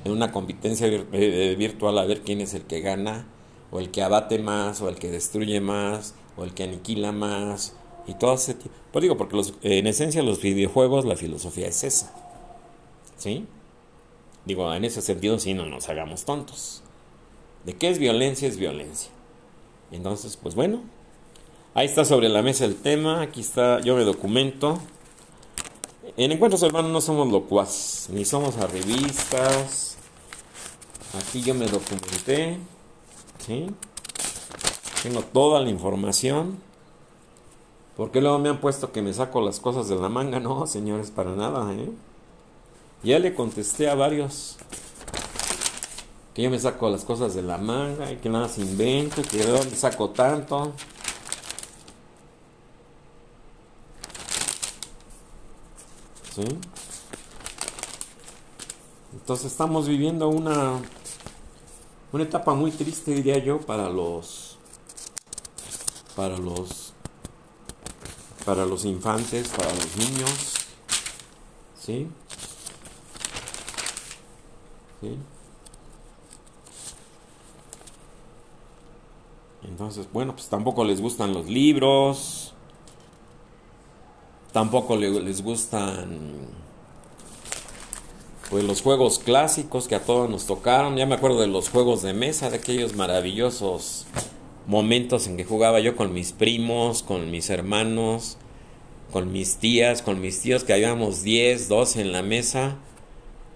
en 0.04 0.12
una 0.12 0.32
competencia 0.32 0.88
eh, 0.88 1.56
virtual 1.58 1.98
a 1.98 2.06
ver 2.06 2.22
quién 2.22 2.42
es 2.42 2.54
el 2.54 2.64
que 2.64 2.82
gana, 2.82 3.28
o 3.72 3.80
el 3.80 3.92
que 3.92 4.04
abate 4.04 4.40
más, 4.40 4.82
o 4.82 4.90
el 4.90 4.96
que 4.96 5.10
destruye 5.10 5.62
más, 5.62 6.16
o 6.38 6.44
el 6.44 6.54
que 6.54 6.64
aniquila 6.64 7.12
más, 7.12 7.76
y 8.08 8.14
todo 8.16 8.34
ese 8.34 8.54
tipo. 8.54 8.74
Pues 8.92 9.02
digo, 9.02 9.18
porque 9.18 9.36
los, 9.36 9.54
en 9.62 9.88
esencia 9.88 10.22
los 10.22 10.42
videojuegos, 10.42 11.06
la 11.06 11.16
filosofía 11.16 11.68
es 11.68 11.84
esa. 11.84 12.14
¿Sí? 13.18 13.48
Digo, 14.46 14.74
en 14.74 14.86
ese 14.86 15.02
sentido, 15.02 15.40
sí, 15.40 15.54
no 15.54 15.66
nos 15.66 15.90
hagamos 15.90 16.26
tontos. 16.26 16.84
¿De 17.66 17.76
qué 17.76 17.90
es 17.90 17.98
violencia? 17.98 18.48
Es 18.48 18.58
violencia. 18.58 19.12
Entonces, 19.92 20.38
pues 20.38 20.56
bueno, 20.56 20.82
ahí 21.74 21.88
está 21.88 22.06
sobre 22.06 22.30
la 22.30 22.42
mesa 22.42 22.66
el 22.66 22.76
tema, 22.76 23.22
aquí 23.22 23.42
está, 23.42 23.80
yo 23.82 23.96
me 23.96 24.04
documento. 24.04 24.80
En 26.18 26.32
Encuentros 26.32 26.64
Hermanos 26.64 26.92
no 26.92 27.02
somos 27.02 27.32
locuaz, 27.32 28.08
ni 28.12 28.24
somos 28.26 28.58
arribistas. 28.58 29.98
Aquí 31.18 31.42
yo 31.42 31.54
me 31.54 31.66
documenté, 31.66 32.58
¿sí? 33.40 33.68
Tengo 35.02 35.22
toda 35.22 35.62
la 35.62 35.70
información. 35.70 36.58
Porque 37.96 38.20
luego 38.22 38.40
me 38.40 38.50
han 38.50 38.60
puesto 38.60 38.92
que 38.92 39.02
me 39.02 39.14
saco 39.14 39.42
las 39.42 39.60
cosas 39.60 39.88
de 39.88 39.96
la 39.96 40.10
manga. 40.10 40.40
No, 40.40 40.68
señores, 40.68 41.12
para 41.12 41.32
nada, 41.32 41.74
¿eh? 41.74 41.90
Ya 43.06 43.20
le 43.20 43.36
contesté 43.36 43.88
a 43.88 43.94
varios 43.94 44.56
que 46.34 46.42
yo 46.42 46.50
me 46.50 46.58
saco 46.58 46.90
las 46.90 47.06
cosas 47.06 47.36
de 47.36 47.44
la 47.44 47.60
manga 47.60 48.12
y 48.12 48.16
que 48.16 48.30
nada 48.30 48.50
se 48.50 48.62
invento, 48.62 49.22
que 49.22 49.38
de 49.38 49.46
dónde 49.46 49.76
saco 49.76 50.10
tanto. 50.10 50.74
¿Sí? 56.34 56.42
Entonces 59.14 59.52
estamos 59.52 59.88
viviendo 59.88 60.28
una 60.28 60.82
una 62.12 62.24
etapa 62.24 62.56
muy 62.56 62.72
triste 62.72 63.12
diría 63.12 63.38
yo 63.38 63.62
para 63.62 63.88
los 63.92 64.58
para 66.16 66.40
los 66.40 66.94
para 68.46 68.66
los 68.66 68.84
infantes, 68.84 69.50
para 69.50 69.72
los 69.76 69.96
niños. 69.96 70.56
¿Sí? 71.80 72.08
Entonces, 79.64 80.08
bueno, 80.12 80.34
pues 80.34 80.48
tampoco 80.48 80.84
les 80.84 81.02
gustan 81.02 81.34
los 81.34 81.48
libros. 81.48 82.54
Tampoco 84.52 84.96
les 84.96 85.42
gustan 85.42 86.48
pues 88.50 88.64
los 88.64 88.82
juegos 88.82 89.20
clásicos 89.20 89.88
que 89.88 89.96
a 89.96 90.04
todos 90.04 90.30
nos 90.30 90.46
tocaron. 90.46 90.96
Ya 90.96 91.06
me 91.06 91.16
acuerdo 91.16 91.42
de 91.42 91.48
los 91.48 91.70
juegos 91.70 92.02
de 92.02 92.14
mesa, 92.14 92.50
de 92.50 92.58
aquellos 92.58 92.96
maravillosos 92.96 94.06
momentos 94.68 95.28
en 95.28 95.38
que 95.38 95.44
jugaba 95.44 95.80
yo 95.80 95.96
con 95.96 96.14
mis 96.14 96.32
primos, 96.32 97.04
con 97.04 97.32
mis 97.32 97.50
hermanos, 97.50 98.38
con 99.12 99.32
mis 99.32 99.58
tías, 99.58 100.02
con 100.02 100.22
mis 100.22 100.42
tíos, 100.42 100.64
que 100.64 100.74
habíamos 100.74 101.24
10, 101.24 101.68
12 101.68 102.02
en 102.02 102.12
la 102.12 102.22
mesa, 102.22 102.76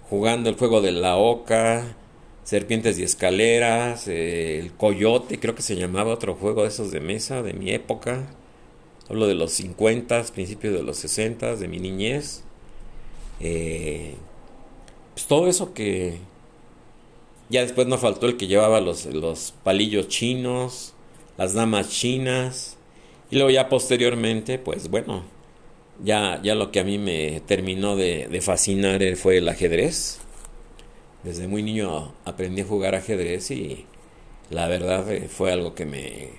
jugando 0.09 0.49
el 0.49 0.55
juego 0.55 0.81
de 0.81 0.91
la 0.91 1.17
oca, 1.17 1.95
serpientes 2.43 2.97
y 2.97 3.03
escaleras, 3.03 4.07
eh, 4.07 4.59
el 4.59 4.73
coyote, 4.73 5.39
creo 5.39 5.55
que 5.55 5.61
se 5.61 5.75
llamaba 5.75 6.13
otro 6.13 6.35
juego 6.35 6.63
de 6.63 6.69
esos 6.69 6.91
de 6.91 6.99
mesa 6.99 7.43
de 7.43 7.53
mi 7.53 7.71
época. 7.71 8.27
Hablo 9.07 9.27
de 9.27 9.35
los 9.35 9.51
50, 9.53 10.23
principios 10.33 10.73
de 10.73 10.83
los 10.83 10.97
60, 10.97 11.55
de 11.55 11.67
mi 11.67 11.79
niñez. 11.79 12.43
Eh, 13.39 14.15
pues 15.13 15.27
todo 15.27 15.47
eso 15.47 15.73
que... 15.73 16.17
Ya 17.49 17.61
después 17.61 17.87
no 17.87 17.97
faltó 17.97 18.27
el 18.27 18.37
que 18.37 18.45
llevaba 18.45 18.79
los, 18.79 19.05
los 19.07 19.55
palillos 19.63 20.07
chinos, 20.07 20.93
las 21.37 21.53
damas 21.53 21.89
chinas. 21.89 22.77
Y 23.31 23.35
luego 23.37 23.49
ya 23.49 23.69
posteriormente, 23.69 24.59
pues 24.59 24.89
bueno, 24.89 25.23
ya, 26.03 26.39
ya 26.43 26.55
lo 26.55 26.71
que 26.71 26.79
a 26.79 26.83
mí 26.83 26.97
me 26.97 27.41
terminó 27.41 27.95
de, 27.95 28.27
de 28.27 28.41
fascinar 28.41 29.01
fue 29.15 29.37
el 29.37 29.49
ajedrez. 29.49 30.19
Desde 31.23 31.47
muy 31.47 31.63
niño 31.63 32.13
aprendí 32.25 32.61
a 32.61 32.65
jugar 32.65 32.95
ajedrez 32.95 33.51
y 33.51 33.85
la 34.49 34.67
verdad 34.67 35.11
eh, 35.11 35.27
fue 35.27 35.51
algo 35.51 35.75
que 35.75 35.85
me... 35.85 36.29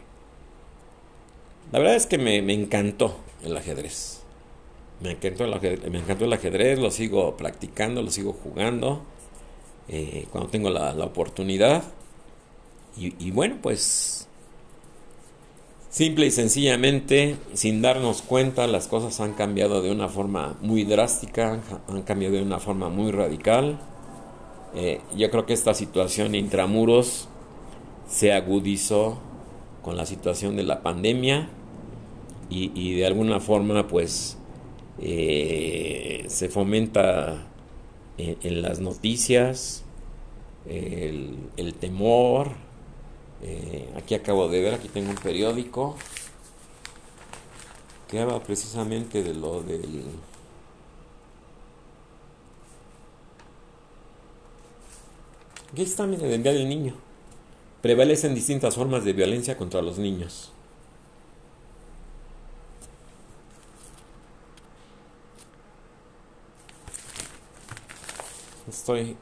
La 1.72 1.78
verdad 1.78 1.94
es 1.94 2.06
que 2.06 2.18
me, 2.18 2.38
encantó 2.52 3.16
el 3.44 3.56
ajedrez. 3.56 4.22
Me 5.00 5.12
encantó 5.12 5.44
el 5.44 5.54
ajedrez, 5.54 5.90
me 5.90 5.98
encantó 5.98 6.24
el 6.24 6.32
ajedrez, 6.32 6.78
lo 6.78 6.90
sigo 6.90 7.36
practicando, 7.36 8.02
lo 8.02 8.10
sigo 8.10 8.32
jugando 8.32 9.02
eh, 9.88 10.26
cuando 10.30 10.50
tengo 10.50 10.70
la, 10.70 10.92
oportunidad. 11.04 11.84
y, 12.96 13.30
bueno, 13.30 13.58
pues 13.62 14.28
Simple 15.90 16.26
y 16.26 16.30
sencillamente, 16.30 17.34
sin 17.52 17.82
darnos 17.82 18.22
cuenta, 18.22 18.68
las 18.68 18.86
cosas 18.86 19.18
han 19.18 19.32
cambiado 19.32 19.82
de 19.82 19.90
una 19.90 20.08
forma 20.08 20.56
muy 20.62 20.84
drástica, 20.84 21.60
han 21.88 22.02
cambiado 22.02 22.36
de 22.36 22.42
una 22.42 22.60
forma 22.60 22.88
muy 22.88 23.10
radical. 23.10 23.80
Eh, 24.76 25.00
yo 25.16 25.32
creo 25.32 25.46
que 25.46 25.52
esta 25.52 25.74
situación 25.74 26.36
intramuros 26.36 27.28
se 28.08 28.32
agudizó 28.32 29.18
con 29.82 29.96
la 29.96 30.06
situación 30.06 30.54
de 30.54 30.62
la 30.62 30.80
pandemia 30.84 31.48
y, 32.48 32.94
de 32.94 33.06
alguna 33.06 33.40
forma 33.40 33.88
pues 33.88 34.36
eh, 35.00 36.24
se 36.28 36.48
fomenta 36.48 37.48
en, 38.16 38.62
las 38.62 38.78
noticias 38.80 39.84
el 40.66 41.74
temor, 41.80 42.69
eh, 43.42 43.92
aquí 43.96 44.14
acabo 44.14 44.48
de 44.48 44.60
ver, 44.62 44.74
aquí 44.74 44.88
tengo 44.88 45.10
un 45.10 45.16
periódico 45.16 45.96
que 48.08 48.18
habla 48.18 48.42
precisamente 48.42 49.22
de 49.22 49.34
lo 49.34 49.62
del... 49.62 50.04
Aquí 55.72 55.82
está, 55.82 56.06
mire, 56.06 56.26
del 56.26 56.42
Día 56.42 56.52
del 56.52 56.68
Niño. 56.68 56.94
Prevalecen 57.80 58.34
distintas 58.34 58.74
formas 58.74 59.04
de 59.04 59.12
violencia 59.12 59.56
contra 59.56 59.80
los 59.80 59.98
niños. 59.98 60.50
Estoy 68.68 69.16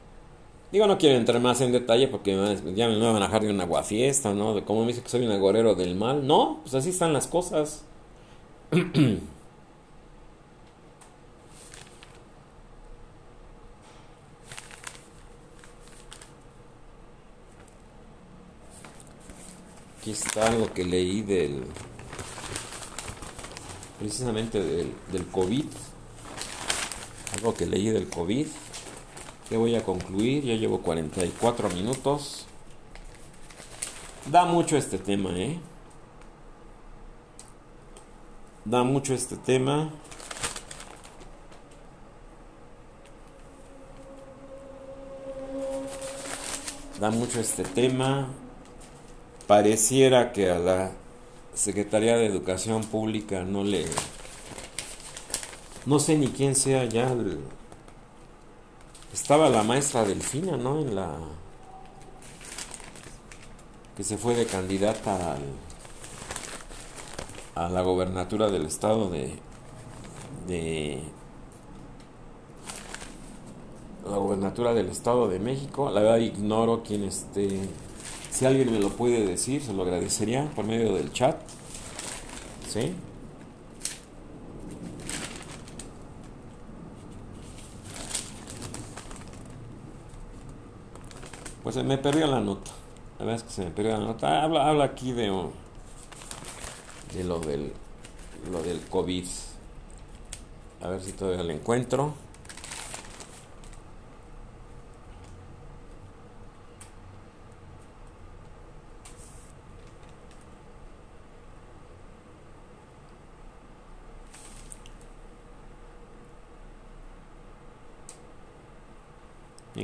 Digo, 0.71 0.87
no 0.87 0.99
quiero 0.99 1.17
entrar 1.17 1.41
más 1.41 1.63
en 1.63 1.73
detalle 1.73 2.09
porque 2.09 2.33
ya 2.75 2.89
me 2.89 2.99
van 2.99 3.17
a 3.17 3.21
dejar 3.27 3.43
de 3.43 3.51
una 3.51 3.65
aguafiesta, 3.65 4.35
¿no? 4.35 4.55
De 4.55 4.65
cómo 4.65 4.83
me 4.83 4.89
dice 4.89 5.03
que 5.03 5.09
soy 5.09 5.25
un 5.25 5.33
agorero 5.33 5.75
del 5.75 5.95
mal. 5.95 6.27
No, 6.27 6.61
pues 6.63 6.75
así 6.75 6.91
están 6.91 7.15
las 7.15 7.27
cosas. 7.27 7.85
Aquí 19.99 20.11
está 20.11 20.51
lo 20.51 20.73
que 20.75 20.85
leí 20.85 21.23
del. 21.23 21.65
precisamente 23.99 24.63
del, 24.63 24.93
del 25.11 25.27
COVID. 25.29 25.65
Algo 27.37 27.55
que 27.55 27.65
leí 27.67 27.89
del 27.89 28.09
COVID. 28.09 28.47
Ya 29.51 29.57
voy 29.57 29.75
a 29.77 29.83
concluir, 29.83 30.45
ya 30.45 30.55
llevo 30.57 30.83
44 30.83 31.71
minutos. 31.71 32.47
Da 34.31 34.45
mucho 34.45 34.77
este 34.77 34.99
tema, 34.99 35.31
¿eh? 35.39 35.59
Da 38.67 38.83
mucho 38.83 39.15
este 39.15 39.37
tema. 39.37 39.91
Da 47.01 47.11
mucho 47.11 47.41
este 47.41 47.65
tema. 47.65 48.29
Pareciera 49.47 50.33
que 50.33 50.51
a 50.51 50.59
la 50.59 50.91
Secretaría 51.55 52.19
de 52.19 52.27
Educación 52.27 52.83
Pública 52.85 53.45
no 53.45 53.65
le... 53.65 53.87
No 55.87 55.99
sé 56.01 56.19
ni 56.19 56.27
quién 56.29 56.55
sea 56.55 56.85
ya 56.85 57.15
estaba 59.13 59.49
la 59.49 59.63
maestra 59.63 60.05
Delfina, 60.05 60.57
¿no? 60.57 60.81
En 60.81 60.95
la. 60.95 61.17
que 63.97 64.05
se 64.05 64.17
fue 64.17 64.35
de 64.35 64.47
candidata 64.47 65.35
al, 65.35 65.43
a 67.55 67.69
la 67.69 67.83
gobernatura 67.83 68.51
del 68.51 68.67
estado 68.67 69.11
de. 69.11 69.35
de. 70.47 71.03
la 74.05 74.17
gobernatura 74.17 74.75
del 74.75 74.89
estado 74.89 75.29
de 75.29 75.39
México. 75.39 75.91
La 75.91 76.01
verdad 76.01 76.19
ignoro 76.19 76.83
quién 76.83 77.05
esté. 77.05 77.61
Si 78.31 78.47
alguien 78.47 78.73
me 78.73 78.79
lo 78.79 78.91
puede 78.91 79.27
decir, 79.27 79.63
se 79.63 79.73
lo 79.73 79.83
agradecería 79.83 80.51
por 80.55 80.65
medio 80.65 80.95
del 80.95 81.13
chat. 81.13 81.37
¿Sí? 82.69 82.95
Pues 91.69 91.75
se 91.75 91.83
me 91.83 91.99
perdió 91.99 92.27
la 92.27 92.41
nota. 92.41 92.71
La 93.19 93.27
verdad 93.27 93.43
es 93.43 93.43
que 93.43 93.51
se 93.51 93.63
me 93.63 93.71
perdió 93.71 93.99
la 93.99 94.03
nota. 94.03 94.43
Habla, 94.43 94.71
habla 94.71 94.85
aquí 94.85 95.13
de, 95.13 95.31
de 97.13 97.25
lo 97.25 97.41
del, 97.41 97.75
lo 98.51 98.63
del 98.63 98.81
COVID. 98.89 99.27
A 100.81 100.89
ver 100.89 101.03
si 101.03 101.13
todavía 101.13 101.43
lo 101.43 101.53
encuentro. 101.53 102.15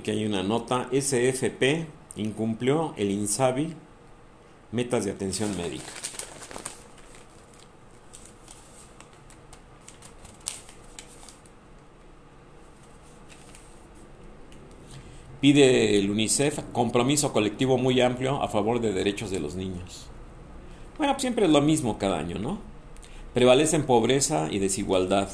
Aquí 0.05 0.11
hay 0.11 0.27
una 0.27 0.43
nota. 0.43 0.91
SFP 0.93 1.87
incumplió 2.17 2.93
el 2.99 3.11
INSABI 3.11 3.73
metas 4.71 5.07
de 5.07 5.11
atención 5.11 5.57
médica. 5.57 5.91
Pide 15.41 15.99
el 15.99 16.11
UNICEF 16.11 16.59
compromiso 16.75 17.33
colectivo 17.33 17.79
muy 17.79 18.03
amplio 18.03 18.43
a 18.43 18.49
favor 18.49 18.83
de 18.83 18.93
derechos 18.93 19.31
de 19.31 19.41
los 19.41 19.55
niños. 19.55 20.09
Bueno, 20.99 21.19
siempre 21.19 21.47
es 21.47 21.51
lo 21.51 21.63
mismo 21.63 21.97
cada 21.97 22.19
año, 22.19 22.39
¿no? 22.39 22.59
Prevalecen 23.33 23.87
pobreza 23.87 24.49
y 24.51 24.59
desigualdad. 24.59 25.31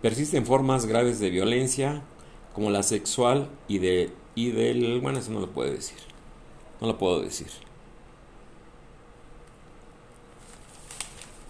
Persisten 0.00 0.46
formas 0.46 0.86
graves 0.86 1.20
de 1.20 1.28
violencia, 1.28 2.02
como 2.54 2.70
la 2.70 2.82
sexual 2.82 3.50
y 3.68 3.78
y 4.36 4.50
del 4.50 5.00
bueno 5.00 5.18
eso 5.18 5.30
no 5.30 5.40
lo 5.40 5.50
puedo 5.50 5.70
decir. 5.70 5.98
No 6.80 6.86
lo 6.86 6.98
puedo 6.98 7.20
decir. 7.20 7.48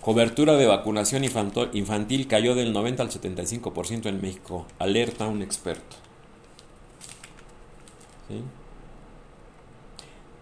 Cobertura 0.01 0.57
de 0.57 0.67
vacunación 0.67 1.25
infantil 1.25 2.27
cayó 2.29 2.55
del 2.55 2.75
90 2.75 3.03
al 3.03 3.11
75% 3.11 4.07
en 4.07 4.21
México. 4.21 4.67
Alerta 4.79 5.27
un 5.27 5.41
experto. 5.41 5.97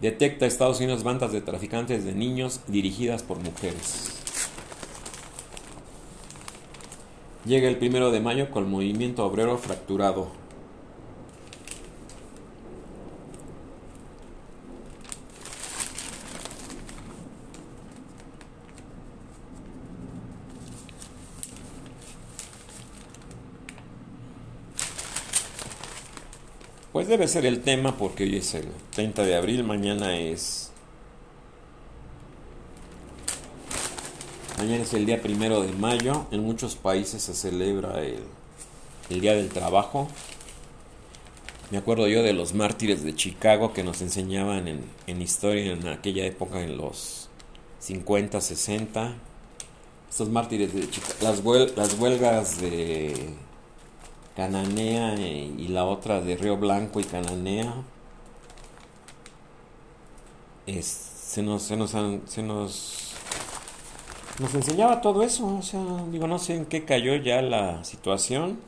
Detecta 0.01 0.47
Estados 0.47 0.81
Unidos 0.81 1.05
bandas 1.05 1.31
de 1.31 1.43
traficantes 1.43 2.05
de 2.05 2.13
niños 2.13 2.61
dirigidas 2.67 3.23
por 3.23 3.39
mujeres. 3.39 4.19
Llega 7.45 7.69
el 7.69 7.77
primero 7.79 8.11
de 8.11 8.21
mayo 8.21 8.51
con 8.51 8.65
el 8.65 8.71
movimiento 8.71 9.25
obrero 9.25 9.59
fracturado. 9.59 10.42
Pues 27.03 27.11
debe 27.11 27.27
ser 27.27 27.47
el 27.47 27.63
tema 27.63 27.99
porque 27.99 28.23
hoy 28.23 28.37
es 28.37 28.55
el 28.55 28.69
30 28.93 29.25
de 29.25 29.35
abril, 29.35 29.65
mañana 29.65 30.17
es... 30.17 30.71
Mañana 34.57 34.85
es 34.85 34.95
el 34.95 35.05
día 35.05 35.21
primero 35.21 35.63
de 35.63 35.73
mayo, 35.73 36.29
en 36.31 36.45
muchos 36.45 36.77
países 36.77 37.21
se 37.21 37.35
celebra 37.35 38.01
el, 38.05 38.21
el 39.11 39.21
Día 39.21 39.35
del 39.35 39.49
Trabajo. 39.49 40.07
Me 41.73 41.79
acuerdo 41.79 42.07
yo 42.07 42.23
de 42.23 42.35
los 42.35 42.55
mártires 42.55 43.03
de 43.03 43.17
Chicago 43.17 43.73
que 43.73 43.83
nos 43.83 44.01
enseñaban 44.01 44.69
en, 44.69 44.85
en 45.09 45.23
historia 45.23 45.73
en 45.73 45.89
aquella 45.89 46.25
época, 46.25 46.63
en 46.63 46.77
los 46.77 47.29
50, 47.81 48.41
60. 48.41 49.17
Estos 50.09 50.29
mártires 50.29 50.73
de 50.73 50.89
Chicago, 50.89 51.17
las, 51.21 51.77
las 51.77 51.99
huelgas 51.99 52.61
de 52.61 53.35
Cananea 54.37 55.15
y 55.19 55.69
la 55.69 55.85
otra 55.85 56.21
de 56.21 56.37
Río 56.37 56.57
Blanco 56.57 57.01
y 57.01 57.05
Cananea. 57.05 57.75
se 60.67 61.43
nos, 61.43 61.63
se 61.63 61.77
nos, 61.77 61.91
se 61.91 62.43
nos, 62.43 63.13
nos 64.39 64.55
enseñaba 64.55 65.01
todo 65.01 65.23
eso, 65.23 65.57
o 65.59 65.63
sea, 65.63 65.81
digo, 66.11 66.27
no 66.27 66.39
sé 66.39 66.55
en 66.55 66.67
qué 66.67 66.85
cayó 66.85 67.15
ya 67.17 67.43
la 67.43 67.85
situación. 67.85 68.59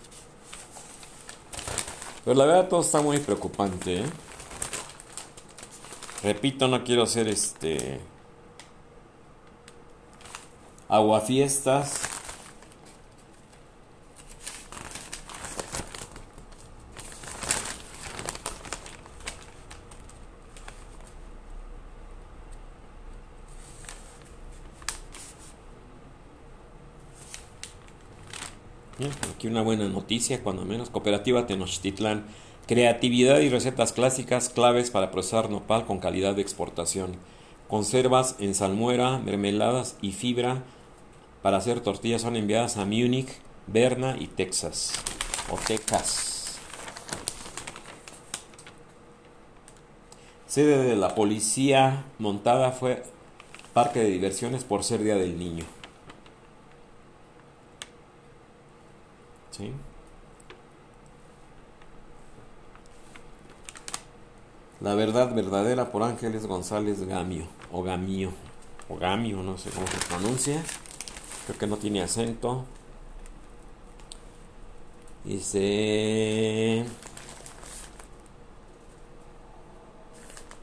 Pero 2.25 2.37
la 2.37 2.47
verdad 2.47 2.69
todo 2.69 2.81
está 2.81 3.03
muy 3.03 3.19
preocupante, 3.19 4.01
¿eh? 4.01 4.05
Repito, 6.23 6.69
no 6.69 6.85
quiero 6.85 7.07
ser 7.07 7.29
este 7.29 8.01
aguafiestas 10.89 12.15
Aquí 29.35 29.44
una 29.55 29.63
buena 29.63 29.89
noticia, 29.89 30.43
cuando 30.43 30.65
menos. 30.65 30.91
Cooperativa 30.91 31.47
Tenochtitlán. 31.47 32.25
Creatividad 32.67 33.39
y 33.39 33.49
recetas 33.49 33.93
clásicas 33.93 34.49
claves 34.49 34.91
para 34.91 35.13
procesar 35.13 35.49
nopal 35.49 35.87
con 35.87 36.01
calidad 36.01 36.35
de 36.35 36.43
exportación. 36.43 37.13
Conservas 37.69 38.35
en 38.41 38.57
salmuera, 38.57 39.19
mermeladas 39.19 39.97
y 40.03 40.11
fibra 40.11 40.65
para 41.41 41.59
hacer 41.59 41.81
tortillas 41.81 42.23
son 42.23 42.35
enviadas 42.35 42.79
a 42.79 42.85
Múnich, 42.85 43.29
Berna 43.69 44.17
y 44.19 44.27
Texas. 44.27 44.93
O 45.53 45.57
Texas. 45.57 46.59
Sede 50.49 50.83
de 50.83 50.97
la 50.97 51.15
policía 51.15 52.07
montada 52.19 52.73
fue 52.73 53.05
parque 53.73 54.01
de 54.01 54.11
diversiones 54.11 54.65
por 54.65 54.83
ser 54.83 55.05
Día 55.05 55.15
del 55.15 55.39
Niño. 55.39 55.65
¿Sí? 59.57 59.71
La 64.81 64.97
verdad 64.97 65.33
verdadera 65.33 65.93
por 65.93 66.03
Ángeles 66.03 66.47
González 66.47 67.07
Gamio, 67.07 67.47
o 67.71 67.85
Gamio, 67.85 68.33
o 68.89 68.97
Gamio, 68.97 69.43
no 69.45 69.57
sé 69.57 69.71
cómo 69.71 69.87
se 69.87 69.99
pronuncia. 70.09 70.61
Creo 71.47 71.59
que 71.59 71.67
no 71.69 71.77
tiene 71.77 72.03
acento. 72.03 72.65
Dice... 75.25 76.85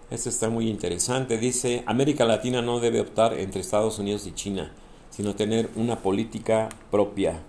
Este 0.10 0.28
está 0.30 0.50
muy 0.50 0.68
interesante. 0.70 1.38
Dice, 1.38 1.86
América 1.86 2.26
Latina 2.26 2.62
no 2.62 2.82
debe 2.82 3.00
optar 3.00 3.34
entre 3.40 3.62
Estados 3.62 3.98
Unidos 4.00 4.28
y 4.28 4.34
China, 4.34 4.74
sino 5.10 5.34
tener 5.34 5.70
una 5.78 6.00
política 6.00 6.68
propia 6.92 7.42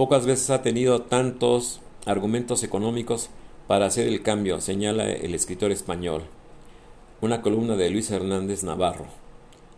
Pocas 0.00 0.24
veces 0.24 0.48
ha 0.48 0.62
tenido 0.62 1.02
tantos 1.02 1.82
argumentos 2.06 2.62
económicos 2.62 3.28
para 3.66 3.84
hacer 3.84 4.08
el 4.08 4.22
cambio, 4.22 4.58
señala 4.62 5.04
el 5.04 5.34
escritor 5.34 5.72
español. 5.72 6.22
Una 7.20 7.42
columna 7.42 7.76
de 7.76 7.90
Luis 7.90 8.10
Hernández 8.10 8.64
Navarro. 8.64 9.04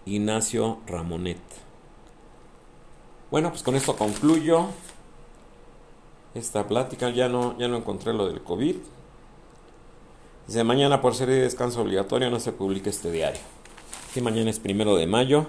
Ignacio 0.06 0.78
Ramonet. 0.86 1.40
Bueno, 3.32 3.50
pues 3.50 3.64
con 3.64 3.74
esto 3.74 3.96
concluyo 3.96 4.66
esta 6.36 6.68
plática. 6.68 7.10
Ya 7.10 7.28
no, 7.28 7.58
ya 7.58 7.66
no 7.66 7.78
encontré 7.78 8.14
lo 8.14 8.28
del 8.28 8.44
COVID. 8.44 8.76
Dice, 10.46 10.62
mañana 10.62 11.00
por 11.00 11.16
ser 11.16 11.30
de 11.30 11.40
descanso 11.40 11.82
obligatorio 11.82 12.30
no 12.30 12.38
se 12.38 12.52
publica 12.52 12.90
este 12.90 13.10
diario. 13.10 13.40
Sí, 14.14 14.20
mañana 14.20 14.50
es 14.50 14.60
primero 14.60 14.94
de 14.94 15.08
mayo. 15.08 15.48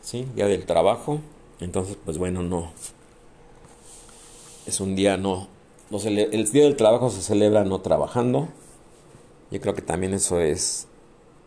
Sí, 0.00 0.26
día 0.34 0.46
del 0.46 0.64
trabajo. 0.64 1.20
Entonces, 1.60 1.98
pues 2.02 2.16
bueno, 2.16 2.42
no, 2.42 2.72
es 4.70 4.80
un 4.80 4.94
día 4.94 5.16
no, 5.16 5.48
el 5.90 6.52
día 6.52 6.64
del 6.64 6.76
trabajo 6.76 7.10
se 7.10 7.20
celebra 7.20 7.64
no 7.64 7.80
trabajando. 7.80 8.48
Yo 9.50 9.60
creo 9.60 9.74
que 9.74 9.82
también 9.82 10.14
eso 10.14 10.40
es, 10.40 10.86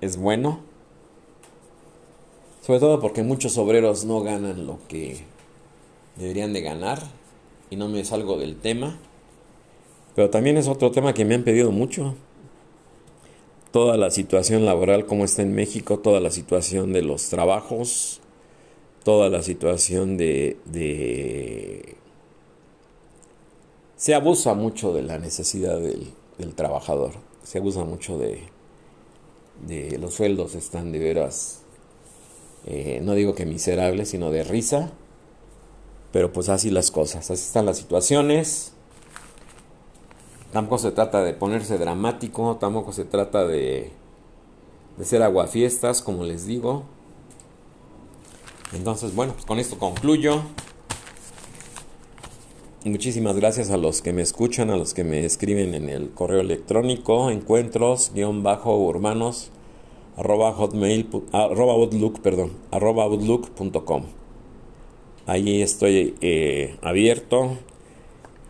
es 0.01 0.17
bueno. 0.17 0.59
Sobre 2.61 2.82
todo 2.82 2.99
porque 2.99 3.24
muchos 3.24 3.57
obreros 3.57 4.03
no 4.03 4.21
ganan 4.21 4.67
lo 4.67 4.80
que 4.89 5.24
deberían 6.17 6.51
de 6.51 6.61
ganar. 6.61 6.99
Y 7.69 7.78
no 7.78 7.88
me 7.88 8.03
salgo 8.03 8.38
del 8.38 8.57
tema. 8.57 8.99
Pero 10.13 10.30
también 10.30 10.57
es 10.57 10.67
otro 10.67 10.91
tema 10.91 11.13
que 11.13 11.24
me 11.24 11.36
han 11.36 11.43
pedido 11.43 11.71
mucho. 11.71 12.13
Toda 13.71 13.95
la 13.95 14.11
situación 14.11 14.65
laboral 14.65 15.05
como 15.05 15.24
está 15.24 15.41
en 15.41 15.55
México, 15.55 15.99
toda 15.99 16.19
la 16.19 16.30
situación 16.30 16.91
de 16.91 17.01
los 17.01 17.30
trabajos, 17.30 18.19
toda 19.03 19.30
la 19.30 19.41
situación 19.41 20.17
de, 20.17 20.57
de 20.65 21.95
se 24.04 24.14
abusa 24.14 24.54
mucho 24.54 24.91
de 24.91 25.01
la 25.01 25.18
necesidad 25.18 25.80
del, 25.80 26.12
trabajador. 26.56 27.14
se 27.43 27.60
abusa 27.60 27.86
mucho 27.86 28.18
de, 28.18 28.49
los 29.97 30.16
sueldos, 30.16 30.56
están 30.56 30.91
de 30.91 30.99
veras, 30.99 31.62
eh, 32.66 32.99
no 33.01 33.14
digo 33.14 33.34
que 33.34 33.45
miserables, 33.45 34.10
sino 34.10 34.30
de 34.30 34.43
risa, 34.43 34.91
pero 36.12 36.34
pues 36.34 36.49
así 36.49 36.70
las 36.70 36.91
cosas, 36.91 37.32
así 37.32 37.45
están 37.45 37.66
las 37.66 37.78
situaciones. 37.78 38.74
Tampoco 40.51 40.80
se 40.80 40.91
trata 40.91 41.24
de 41.24 41.34
ponerse 41.34 41.78
dramático, 41.78 42.58
tampoco 42.58 42.91
se 42.91 43.06
trata 43.06 43.47
de, 43.47 43.89
de 44.97 45.06
ser 45.06 45.24
aguafiestas, 45.24 46.01
como 46.01 46.26
les 46.26 46.45
digo. 46.45 46.84
Entonces, 48.74 49.16
bueno, 49.16 49.32
pues 49.32 49.45
con 49.45 49.60
esto 49.60 49.80
concluyo. 49.80 50.41
Muchísimas 52.86 53.38
gracias 53.38 53.71
a 53.71 53.77
los 53.77 54.01
que 54.01 54.11
me 54.11 54.21
escuchan, 54.21 54.69
a 54.69 54.75
los 54.75 54.93
que 54.93 55.05
me 55.05 55.23
escriben 55.23 55.73
en 55.73 55.88
el 55.88 56.09
correo 56.09 56.41
electrónico 56.41 57.31
encuentros-urbanos 57.31 59.51
arroba 60.17 60.49
outlook 60.49 62.19
ahí 65.25 65.61
estoy 65.61 66.15
eh, 66.19 66.75
abierto. 66.81 67.57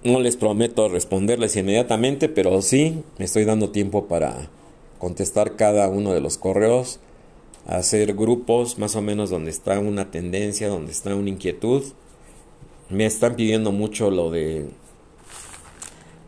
No 0.03 0.19
les 0.19 0.36
prometo 0.36 0.89
responderles 0.89 1.55
inmediatamente 1.55 2.27
pero 2.27 2.63
sí 2.63 3.03
me 3.19 3.25
estoy 3.25 3.45
dando 3.45 3.69
tiempo 3.69 4.07
para 4.07 4.49
contestar 4.97 5.57
cada 5.57 5.89
uno 5.89 6.11
de 6.11 6.21
los 6.21 6.39
correos 6.39 6.99
hacer 7.67 8.15
grupos 8.15 8.79
más 8.79 8.95
o 8.95 9.03
menos 9.03 9.29
donde 9.29 9.51
está 9.51 9.77
una 9.77 10.09
tendencia 10.09 10.69
donde 10.69 10.91
está 10.91 11.13
una 11.13 11.29
inquietud 11.29 11.84
me 12.93 13.05
están 13.05 13.35
pidiendo 13.35 13.71
mucho 13.71 14.09
lo 14.11 14.31
de 14.31 14.69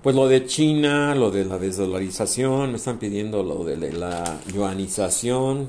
pues 0.03 0.16
lo 0.16 0.28
de 0.28 0.45
China, 0.45 1.16
lo 1.16 1.32
de 1.32 1.45
la 1.45 1.57
desdolarización, 1.57 2.70
me 2.70 2.78
están 2.78 2.99
pidiendo 2.99 3.41
lo 3.41 3.63
de 3.63 3.91
la 3.91 4.39
yuanización, 4.53 5.68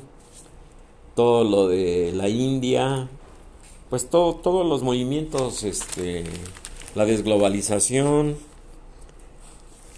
todo 1.15 1.43
lo 1.43 1.69
de 1.69 2.13
la 2.15 2.29
India, 2.29 3.09
pues 3.89 4.11
todo, 4.11 4.35
todos 4.35 4.67
los 4.67 4.83
movimientos, 4.83 5.65
este, 5.65 6.25
la 6.95 7.07
desglobalización, 7.07 8.37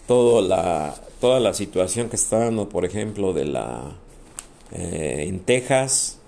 todo 0.07 0.41
la, 0.41 0.95
toda 1.21 1.41
la 1.41 1.53
situación 1.53 2.09
que 2.09 2.15
está 2.15 2.39
dando, 2.39 2.69
por 2.69 2.85
ejemplo, 2.85 3.33
de 3.33 3.45
la 3.45 3.97
eh, 4.71 5.25
en 5.27 5.41
Texas, 5.41 6.19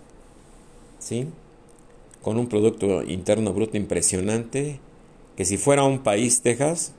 ¿sí? 0.99 1.29
Con 2.23 2.39
un 2.39 2.49
Producto 2.49 3.03
Interno 3.03 3.53
Bruto 3.53 3.77
impresionante, 3.77 4.81
que 5.37 5.45
si 5.45 5.57
fuera 5.57 5.85
un 5.85 6.01
país 6.01 6.43
Texas, 6.43 6.93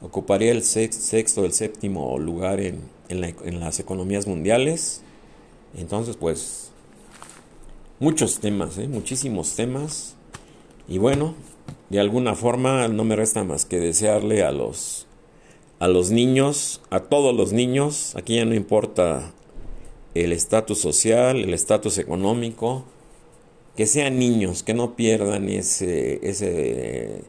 ocuparía 0.00 0.52
el 0.52 0.62
sexto 0.62 1.42
o 1.42 1.44
el 1.44 1.52
séptimo 1.52 2.18
lugar 2.18 2.60
en, 2.60 2.80
en, 3.08 3.60
las 3.60 3.80
economías 3.80 4.26
mundiales. 4.26 5.02
Entonces, 5.76 6.16
pues, 6.16 6.70
muchos 8.00 8.40
temas, 8.40 8.78
¿eh? 8.78 8.88
muchísimos 8.88 9.54
temas. 9.54 10.16
Y 10.88 10.98
bueno, 10.98 11.34
de 11.90 12.00
alguna 12.00 12.34
forma 12.34 12.88
no 12.88 13.04
me 13.04 13.16
resta 13.16 13.44
más 13.44 13.64
que 13.64 13.78
desearle 13.78 14.42
a 14.42 14.50
los, 14.50 15.06
a 15.78 15.88
los 15.88 16.10
niños, 16.10 16.80
a 16.90 17.00
todos 17.00 17.34
los 17.34 17.52
niños, 17.52 18.14
aquí 18.16 18.36
ya 18.36 18.44
no 18.44 18.54
importa 18.54 19.32
el 20.14 20.32
estatus 20.32 20.78
social, 20.80 21.38
el 21.38 21.54
estatus 21.54 21.98
económico, 21.98 22.84
que 23.76 23.86
sean 23.86 24.18
niños, 24.18 24.62
que 24.62 24.74
no 24.74 24.96
pierdan 24.96 25.48
ese, 25.48 26.20
ese 26.28 27.24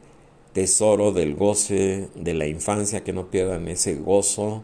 tesoro 0.52 1.12
del 1.12 1.34
goce 1.34 2.08
de 2.14 2.34
la 2.34 2.46
infancia, 2.46 3.02
que 3.02 3.12
no 3.12 3.30
pierdan 3.30 3.68
ese 3.68 3.94
gozo 3.94 4.62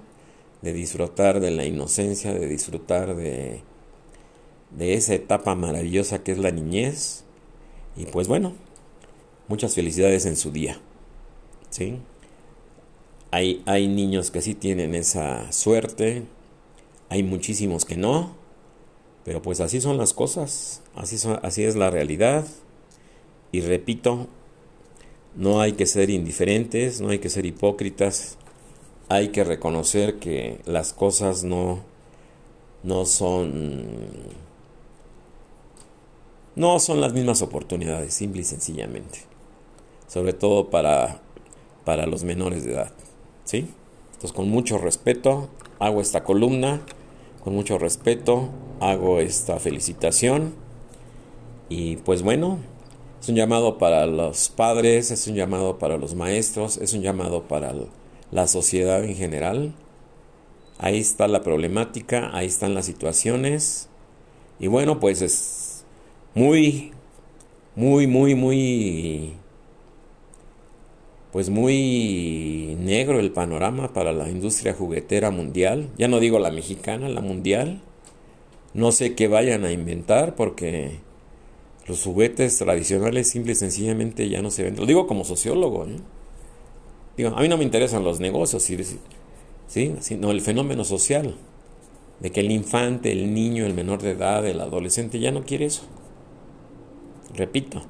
de 0.62 0.72
disfrutar 0.72 1.40
de 1.40 1.50
la 1.50 1.64
inocencia, 1.64 2.32
de 2.32 2.46
disfrutar 2.46 3.16
de, 3.16 3.62
de 4.76 4.94
esa 4.94 5.14
etapa 5.14 5.54
maravillosa 5.54 6.22
que 6.22 6.32
es 6.32 6.38
la 6.38 6.50
niñez. 6.50 7.24
Y 7.96 8.06
pues 8.06 8.28
bueno, 8.28 8.54
muchas 9.48 9.74
felicidades 9.74 10.26
en 10.26 10.36
su 10.36 10.50
día. 10.50 10.80
¿sí? 11.70 11.98
Hay, 13.30 13.62
hay 13.64 13.88
niños 13.88 14.30
que 14.30 14.42
sí 14.42 14.54
tienen 14.54 14.94
esa 14.94 15.50
suerte, 15.52 16.24
hay 17.08 17.22
muchísimos 17.22 17.84
que 17.84 17.96
no. 17.96 18.38
Pero 19.24 19.42
pues 19.42 19.60
así 19.60 19.80
son 19.80 19.98
las 19.98 20.14
cosas, 20.14 20.82
así, 20.94 21.16
así 21.42 21.64
es 21.64 21.76
la 21.76 21.90
realidad. 21.90 22.46
Y 23.52 23.60
repito, 23.60 24.28
no 25.34 25.60
hay 25.60 25.72
que 25.72 25.86
ser 25.86 26.10
indiferentes, 26.10 27.00
no 27.00 27.10
hay 27.10 27.18
que 27.18 27.28
ser 27.28 27.46
hipócritas, 27.46 28.36
hay 29.08 29.28
que 29.28 29.44
reconocer 29.44 30.18
que 30.18 30.60
las 30.66 30.92
cosas 30.92 31.44
no, 31.44 31.80
no 32.82 33.04
son 33.04 34.40
no 36.56 36.78
son 36.78 37.00
las 37.00 37.12
mismas 37.12 37.42
oportunidades, 37.42 38.12
simple 38.12 38.42
y 38.42 38.44
sencillamente. 38.44 39.20
Sobre 40.08 40.32
todo 40.32 40.68
para, 40.68 41.20
para 41.84 42.06
los 42.06 42.24
menores 42.24 42.64
de 42.64 42.72
edad. 42.72 42.92
¿Sí? 43.44 43.68
Entonces, 44.08 44.32
con 44.32 44.48
mucho 44.50 44.76
respeto, 44.76 45.48
hago 45.78 46.00
esta 46.00 46.24
columna 46.24 46.82
con 47.42 47.54
mucho 47.54 47.78
respeto 47.78 48.50
hago 48.80 49.18
esta 49.18 49.58
felicitación 49.58 50.54
y 51.70 51.96
pues 51.98 52.22
bueno, 52.22 52.58
es 53.20 53.28
un 53.28 53.36
llamado 53.36 53.78
para 53.78 54.06
los 54.06 54.48
padres, 54.48 55.10
es 55.12 55.26
un 55.28 55.36
llamado 55.36 55.78
para 55.78 55.96
los 55.98 56.14
maestros, 56.14 56.76
es 56.78 56.92
un 56.94 57.02
llamado 57.02 57.44
para 57.44 57.72
la 58.32 58.46
sociedad 58.48 59.04
en 59.04 59.14
general. 59.14 59.72
Ahí 60.78 60.98
está 60.98 61.28
la 61.28 61.42
problemática, 61.42 62.30
ahí 62.36 62.46
están 62.46 62.74
las 62.74 62.86
situaciones 62.86 63.88
y 64.58 64.66
bueno, 64.66 64.98
pues 64.98 65.22
es 65.22 65.84
muy, 66.34 66.92
muy, 67.76 68.06
muy, 68.06 68.34
muy 68.34 69.34
pues 71.30 71.50
muy 71.50 72.76
negro 72.80 73.20
el 73.20 73.30
panorama 73.30 73.92
para 73.92 74.12
la 74.12 74.28
industria 74.28 74.74
juguetera 74.74 75.30
mundial. 75.30 75.88
Ya 75.96 76.08
no 76.08 76.18
digo 76.18 76.40
la 76.40 76.50
mexicana, 76.50 77.08
la 77.08 77.20
mundial. 77.20 77.80
No 78.74 78.90
sé 78.90 79.14
qué 79.14 79.28
vayan 79.28 79.64
a 79.64 79.70
inventar 79.70 80.34
porque 80.34 80.98
los 81.86 82.04
juguetes 82.04 82.58
tradicionales 82.58 83.28
simple 83.28 83.52
y 83.52 83.54
sencillamente 83.56 84.28
ya 84.28 84.42
no 84.42 84.50
se 84.50 84.62
venden. 84.62 84.80
Lo 84.80 84.86
digo 84.86 85.06
como 85.06 85.24
sociólogo. 85.24 85.86
Digo, 87.16 87.30
a 87.30 87.40
mí 87.40 87.48
no 87.48 87.56
me 87.56 87.64
interesan 87.64 88.04
los 88.04 88.20
negocios, 88.20 88.62
¿sí? 89.66 89.94
sino 90.00 90.30
el 90.30 90.40
fenómeno 90.40 90.84
social. 90.84 91.34
De 92.20 92.30
que 92.30 92.40
el 92.40 92.50
infante, 92.50 93.12
el 93.12 93.32
niño, 93.32 93.64
el 93.64 93.74
menor 93.74 94.02
de 94.02 94.10
edad, 94.10 94.46
el 94.46 94.60
adolescente 94.60 95.18
ya 95.18 95.30
no 95.30 95.42
quiere 95.42 95.64
eso. 95.64 95.82
Repito, 97.34 97.82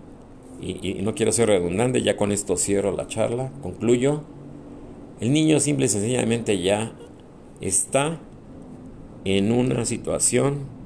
y, 0.60 0.94
no 1.02 1.14
quiero 1.14 1.32
ser 1.32 1.48
redundante, 1.48 2.02
ya 2.02 2.16
con 2.16 2.32
esto 2.32 2.56
cierro 2.56 2.92
la 2.92 3.06
charla, 3.06 3.50
concluyo. 3.62 4.22
El 5.20 5.32
niño 5.32 5.58
simple 5.60 5.86
y 5.86 5.88
sencillamente 5.88 6.60
ya 6.62 6.92
está 7.60 8.20
en 9.24 9.52
una 9.52 9.84
situación 9.84 10.79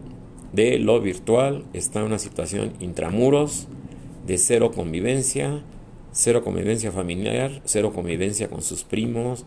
de 0.55 0.78
lo 0.78 1.00
virtual, 1.00 1.64
está 1.72 2.00
en 2.00 2.07
una 2.07 2.18
situación 2.18 2.72
intramuros, 2.80 3.66
de 4.26 4.38
cero 4.38 4.72
convivencia, 4.72 5.62
cero 6.12 6.42
convivencia 6.44 6.92
familiar, 6.92 7.61
cero 7.64 7.92
convivencia 7.94 8.48
con 8.48 8.62
sus 8.62 8.84
primos, 8.84 9.44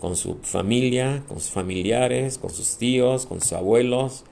con 0.00 0.16
su 0.16 0.36
familia, 0.42 1.24
con 1.28 1.40
sus 1.40 1.50
familiares, 1.50 2.38
con 2.38 2.50
sus 2.50 2.76
tíos, 2.76 3.26
con 3.26 3.40
sus 3.40 3.52
abuelos, 3.52 4.24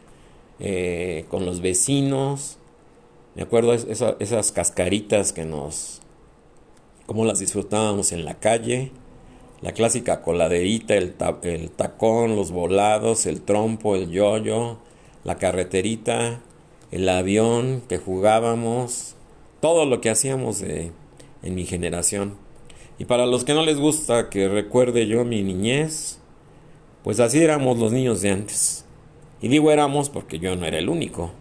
eh, 0.60 1.24
con 1.28 1.44
los 1.44 1.60
vecinos, 1.60 2.58
me 3.34 3.42
acuerdo 3.42 3.72
esas 3.72 4.52
cascaritas 4.52 5.32
que 5.32 5.46
nos... 5.46 6.00
cómo 7.06 7.24
las 7.24 7.38
disfrutábamos 7.38 8.12
en 8.12 8.26
la 8.26 8.34
calle. 8.34 8.92
La 9.62 9.72
clásica 9.72 10.20
coladerita, 10.22 10.94
el, 10.96 11.14
el 11.42 11.70
tacón, 11.70 12.36
los 12.36 12.50
volados, 12.50 13.26
el 13.26 13.40
trompo, 13.40 13.94
el 13.96 14.10
yoyo, 14.10 14.78
la 15.24 15.36
carreterita, 15.36 16.40
el 16.90 17.08
avión 17.08 17.82
que 17.88 17.98
jugábamos, 17.98 19.14
todo 19.60 19.86
lo 19.86 20.00
que 20.00 20.10
hacíamos 20.10 20.62
en 20.62 20.92
mi 21.54 21.64
generación. 21.64 22.36
Y 22.98 23.04
para 23.04 23.26
los 23.26 23.44
que 23.44 23.54
no 23.54 23.64
les 23.64 23.78
gusta 23.78 24.30
que 24.30 24.48
recuerde 24.48 25.06
yo 25.06 25.24
mi 25.24 25.42
niñez, 25.42 26.20
pues 27.02 27.20
así 27.20 27.42
éramos 27.42 27.78
los 27.78 27.92
niños 27.92 28.22
de 28.22 28.30
antes. 28.30 28.84
Y 29.40 29.48
digo 29.48 29.72
éramos 29.72 30.10
porque 30.10 30.38
yo 30.38 30.54
no 30.56 30.66
era 30.66 30.78
el 30.78 30.88
único. 30.88 31.32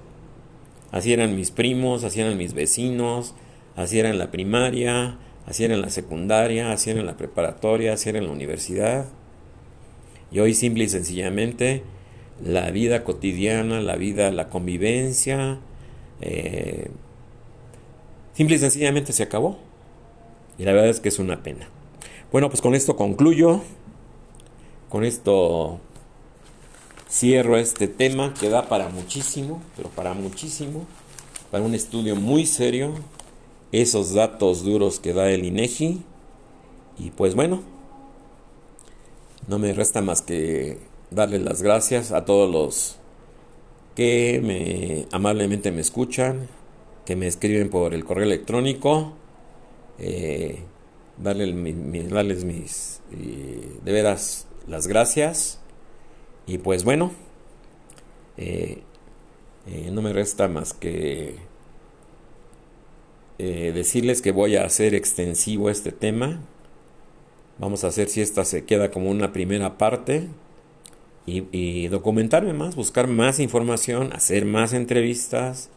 Así 0.92 1.14
eran 1.14 1.36
mis 1.36 1.52
primos, 1.52 2.04
así 2.04 2.20
eran 2.20 2.38
mis 2.38 2.54
vecinos, 2.54 3.34
así 3.76 4.00
era 4.00 4.10
en 4.10 4.18
la 4.18 4.32
primaria, 4.32 5.18
así 5.46 5.64
era 5.64 5.74
en 5.74 5.82
la 5.82 5.90
secundaria, 5.90 6.72
así 6.72 6.90
era 6.90 7.00
en 7.00 7.06
la 7.06 7.18
preparatoria, 7.18 7.94
así 7.94 8.10
era 8.10 8.20
en 8.20 8.26
la 8.26 8.32
universidad. 8.32 9.08
Y 10.32 10.40
hoy 10.40 10.54
simple 10.54 10.86
y 10.86 10.90
sencillamente 10.90 11.84
la 12.44 12.72
vida 12.72 13.04
cotidiana, 13.04 13.82
la 13.82 13.96
vida, 13.96 14.32
la 14.32 14.50
convivencia, 14.50 15.60
eh, 16.22 16.90
simple 18.34 18.56
y 18.56 18.60
sencillamente 18.60 19.14
se 19.14 19.24
acabó. 19.24 19.58
Y 20.58 20.64
la 20.64 20.74
verdad 20.74 20.90
es 20.90 21.00
que 21.00 21.10
es 21.10 21.20
una 21.20 21.44
pena. 21.44 21.68
Bueno, 22.32 22.50
pues 22.50 22.62
con 22.62 22.76
esto 22.76 22.96
concluyo. 22.96 23.62
Con 24.90 25.06
esto 25.06 25.80
cierro 27.10 27.58
este 27.58 27.88
tema 27.88 28.34
que 28.34 28.50
da 28.50 28.68
para 28.68 28.90
muchísimo, 28.90 29.62
pero 29.76 29.90
para 29.90 30.14
muchísimo, 30.14 30.86
para 31.50 31.64
un 31.64 31.76
estudio 31.76 32.16
muy 32.16 32.46
serio, 32.46 32.94
esos 33.72 34.14
datos 34.14 34.64
duros 34.64 35.00
que 35.00 35.14
da 35.14 35.30
el 35.30 35.46
INEGI. 35.46 36.04
Y 37.00 37.12
pues 37.12 37.36
bueno, 37.36 37.64
no 39.48 39.60
me 39.60 39.74
resta 39.74 40.02
más 40.02 40.22
que 40.22 40.91
darle 41.12 41.40
las 41.40 41.62
gracias 41.62 42.12
a 42.12 42.26
todos 42.26 42.50
los 42.50 42.98
que 43.96 44.40
me 44.42 45.08
amablemente 45.12 45.72
me 45.72 45.82
escuchan, 45.82 46.48
que 47.06 47.16
me 47.16 47.28
escriben 47.28 47.70
por 47.70 47.94
el 47.94 48.06
correo 48.06 48.24
electrónico, 48.24 49.14
eh, 50.00 50.60
darle, 51.18 51.54
darles 52.08 52.46
mis, 52.46 53.02
eh, 53.12 53.78
de 53.84 53.92
veras, 53.92 54.48
las 54.68 54.88
gracias. 54.88 55.60
Y 56.48 56.58
pues 56.58 56.84
bueno, 56.84 57.12
eh, 58.38 58.82
no 59.92 60.02
me 60.02 60.14
resta 60.14 60.48
más 60.48 60.74
que 60.74 61.36
decirles 63.38 64.22
que 64.22 64.32
voy 64.32 64.56
a 64.56 64.66
hacer 64.66 64.94
extensivo 64.94 65.72
este 65.72 65.92
tema. 65.92 66.42
Vamos 67.58 67.84
a 67.84 67.88
hacer 67.88 68.08
si 68.08 68.22
esta 68.22 68.46
se 68.46 68.66
queda 68.66 68.92
como 68.92 69.10
una 69.10 69.34
primera 69.34 69.80
parte 69.80 70.28
y, 71.52 71.88
documentarme 71.88 72.54
más, 72.54 72.76
buscar 72.76 73.08
más 73.08 73.40
información, 73.40 74.14
hacer 74.14 74.46
más 74.46 74.74
entrevistas. 74.74 75.70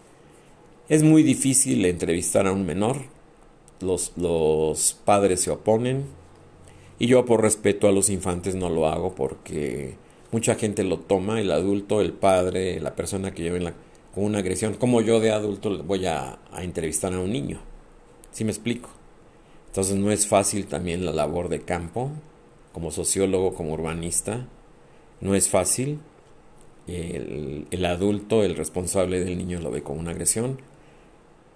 Es 0.89 1.03
muy 1.03 1.23
difícil 1.23 1.85
entrevistar 1.85 2.47
a 2.47 2.53
un 2.53 2.67
menor, 2.67 2.97
los, 3.81 4.13
los 4.17 4.95
padres 5.05 5.41
se 5.41 5.51
oponen 5.51 6.05
y 6.99 7.07
yo 7.07 7.25
por 7.25 7.43
respeto 7.43 7.89
a 7.89 7.93
los 7.93 8.09
infantes 8.09 8.55
no 8.55 8.71
lo 8.71 8.87
hago 8.87 9.15
porque 9.15 9.95
mucha 10.31 10.55
gente 10.55 10.85
lo 10.85 10.99
toma, 10.99 11.41
el 11.41 11.51
adulto, 11.51 12.01
el 12.01 12.13
padre, 12.13 12.81
la 12.81 12.95
persona 12.95 13.33
que 13.33 13.43
lleva 13.43 13.73
con 14.15 14.25
una 14.25 14.39
agresión, 14.39 14.75
como 14.75 15.01
yo 15.01 15.21
de 15.21 15.33
adulto 15.33 15.83
voy 15.83 16.07
a, 16.07 16.39
entrevistar 16.59 17.13
a 17.13 17.21
un 17.21 17.33
niño. 17.33 17.61
¿Sí 18.33 18.45
me 18.45 18.51
explico? 18.51 18.89
Entonces 19.69 19.97
no 19.97 20.11
es 20.11 20.27
fácil 20.27 20.67
también 20.67 21.05
la 21.05 21.13
labor 21.13 21.49
de 21.49 21.61
campo, 21.61 22.11
como 22.73 22.91
sociólogo, 22.91 23.55
como 23.55 23.73
urbanista, 23.73 24.47
no 25.21 25.35
es 25.35 25.49
fácil. 25.49 26.01
El, 26.87 27.85
adulto, 27.87 28.45
el 28.45 28.57
responsable 28.57 29.25
del 29.25 29.39
niño 29.39 29.61
lo 29.61 29.71
ve 29.71 29.83
como 29.83 30.01
una 30.01 30.11
agresión, 30.11 30.59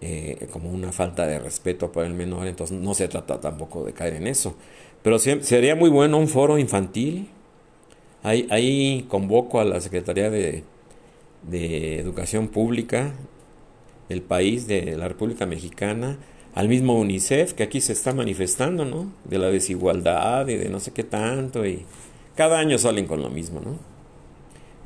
eh, 0.00 0.48
como 0.50 0.70
una 0.70 0.90
falta 0.90 1.26
de 1.26 1.38
respeto 1.38 1.92
para 1.92 2.06
el 2.06 2.14
menor, 2.14 2.46
entonces 2.46 2.78
no 2.78 2.94
se 2.94 3.08
trata 3.08 3.40
tampoco 3.40 3.84
de 3.84 3.92
caer 3.92 4.14
en 4.14 4.26
eso. 4.26 4.54
Pero 5.02 5.18
sería 5.18 5.74
muy 5.74 5.90
bueno 5.90 6.18
un 6.18 6.28
foro 6.28 6.58
infantil. 6.58 7.28
Ahí, 8.22 8.46
ahí 8.50 9.06
convoco 9.08 9.60
a 9.60 9.64
la 9.64 9.80
Secretaría 9.80 10.30
de, 10.30 10.64
de 11.42 11.98
Educación 11.98 12.48
Pública 12.48 13.12
del 14.08 14.22
país, 14.22 14.66
de 14.66 14.96
la 14.96 15.08
República 15.08 15.46
Mexicana, 15.46 16.18
al 16.54 16.68
mismo 16.68 16.98
UNICEF 16.98 17.52
que 17.52 17.62
aquí 17.62 17.80
se 17.80 17.92
está 17.92 18.14
manifestando, 18.14 18.84
¿no? 18.84 19.12
De 19.24 19.38
la 19.38 19.48
desigualdad 19.48 20.48
y 20.48 20.56
de 20.56 20.68
no 20.68 20.80
sé 20.80 20.92
qué 20.92 21.04
tanto 21.04 21.66
y 21.66 21.84
cada 22.38 22.60
año 22.60 22.78
salen 22.78 23.08
con 23.08 23.20
lo 23.20 23.30
mismo, 23.30 23.58
¿no? 23.58 23.76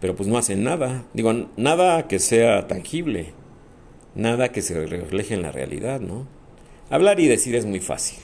Pero 0.00 0.16
pues 0.16 0.26
no 0.26 0.38
hacen 0.38 0.64
nada. 0.64 1.05
Digo, 1.12 1.34
nada 1.59 2.09
que 2.09 2.18
sea 2.18 2.66
tangible. 2.66 3.34
Nada 4.14 4.48
que 4.48 4.62
se 4.62 4.86
refleje 4.86 5.34
en 5.34 5.42
la 5.42 5.53
realidad, 5.53 6.00
¿no? 6.00 6.26
Hablar 6.88 7.20
y 7.20 7.26
decir 7.26 7.55
es 7.55 7.66
muy 7.66 7.80
fácil. 7.80 8.20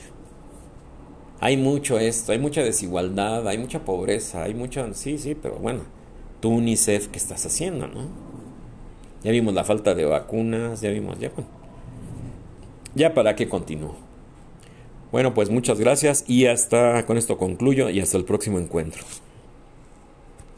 Hay 1.41 1.59
mucho 1.59 1.99
esto, 1.99 2.33
hay 2.33 2.39
mucha 2.39 2.63
desigualdad, 2.63 3.47
hay 3.47 3.59
mucha 3.59 3.85
pobreza, 3.85 4.45
hay 4.45 4.55
mucho... 4.55 4.95
Sí, 4.95 5.19
sí, 5.19 5.35
pero 5.35 5.57
bueno, 5.57 5.83
tú 6.41 6.49
UNICEF, 6.49 7.09
¿qué 7.09 7.19
estás 7.19 7.45
haciendo, 7.45 7.87
no? 7.87 8.09
Ya 9.23 9.31
vimos 9.31 9.53
la 9.53 9.65
falta 9.65 9.95
de 9.95 10.07
vacunas, 10.07 10.81
ya 10.81 10.89
vimos, 10.89 11.19
ya, 11.19 11.29
bueno. 11.29 11.51
Ya 12.95 13.13
para 13.13 13.37
qué 13.37 13.47
continúo. 13.47 14.08
Bueno, 15.11 15.33
pues 15.33 15.49
muchas 15.49 15.81
gracias 15.81 16.25
y 16.27 16.47
hasta 16.47 17.07
con 17.07 17.17
esto 17.17 17.39
concluyo 17.39 17.89
y 17.89 18.01
hasta 18.01 18.19
el 18.19 18.25
próximo 18.25 18.59
encuentro. 18.59 19.05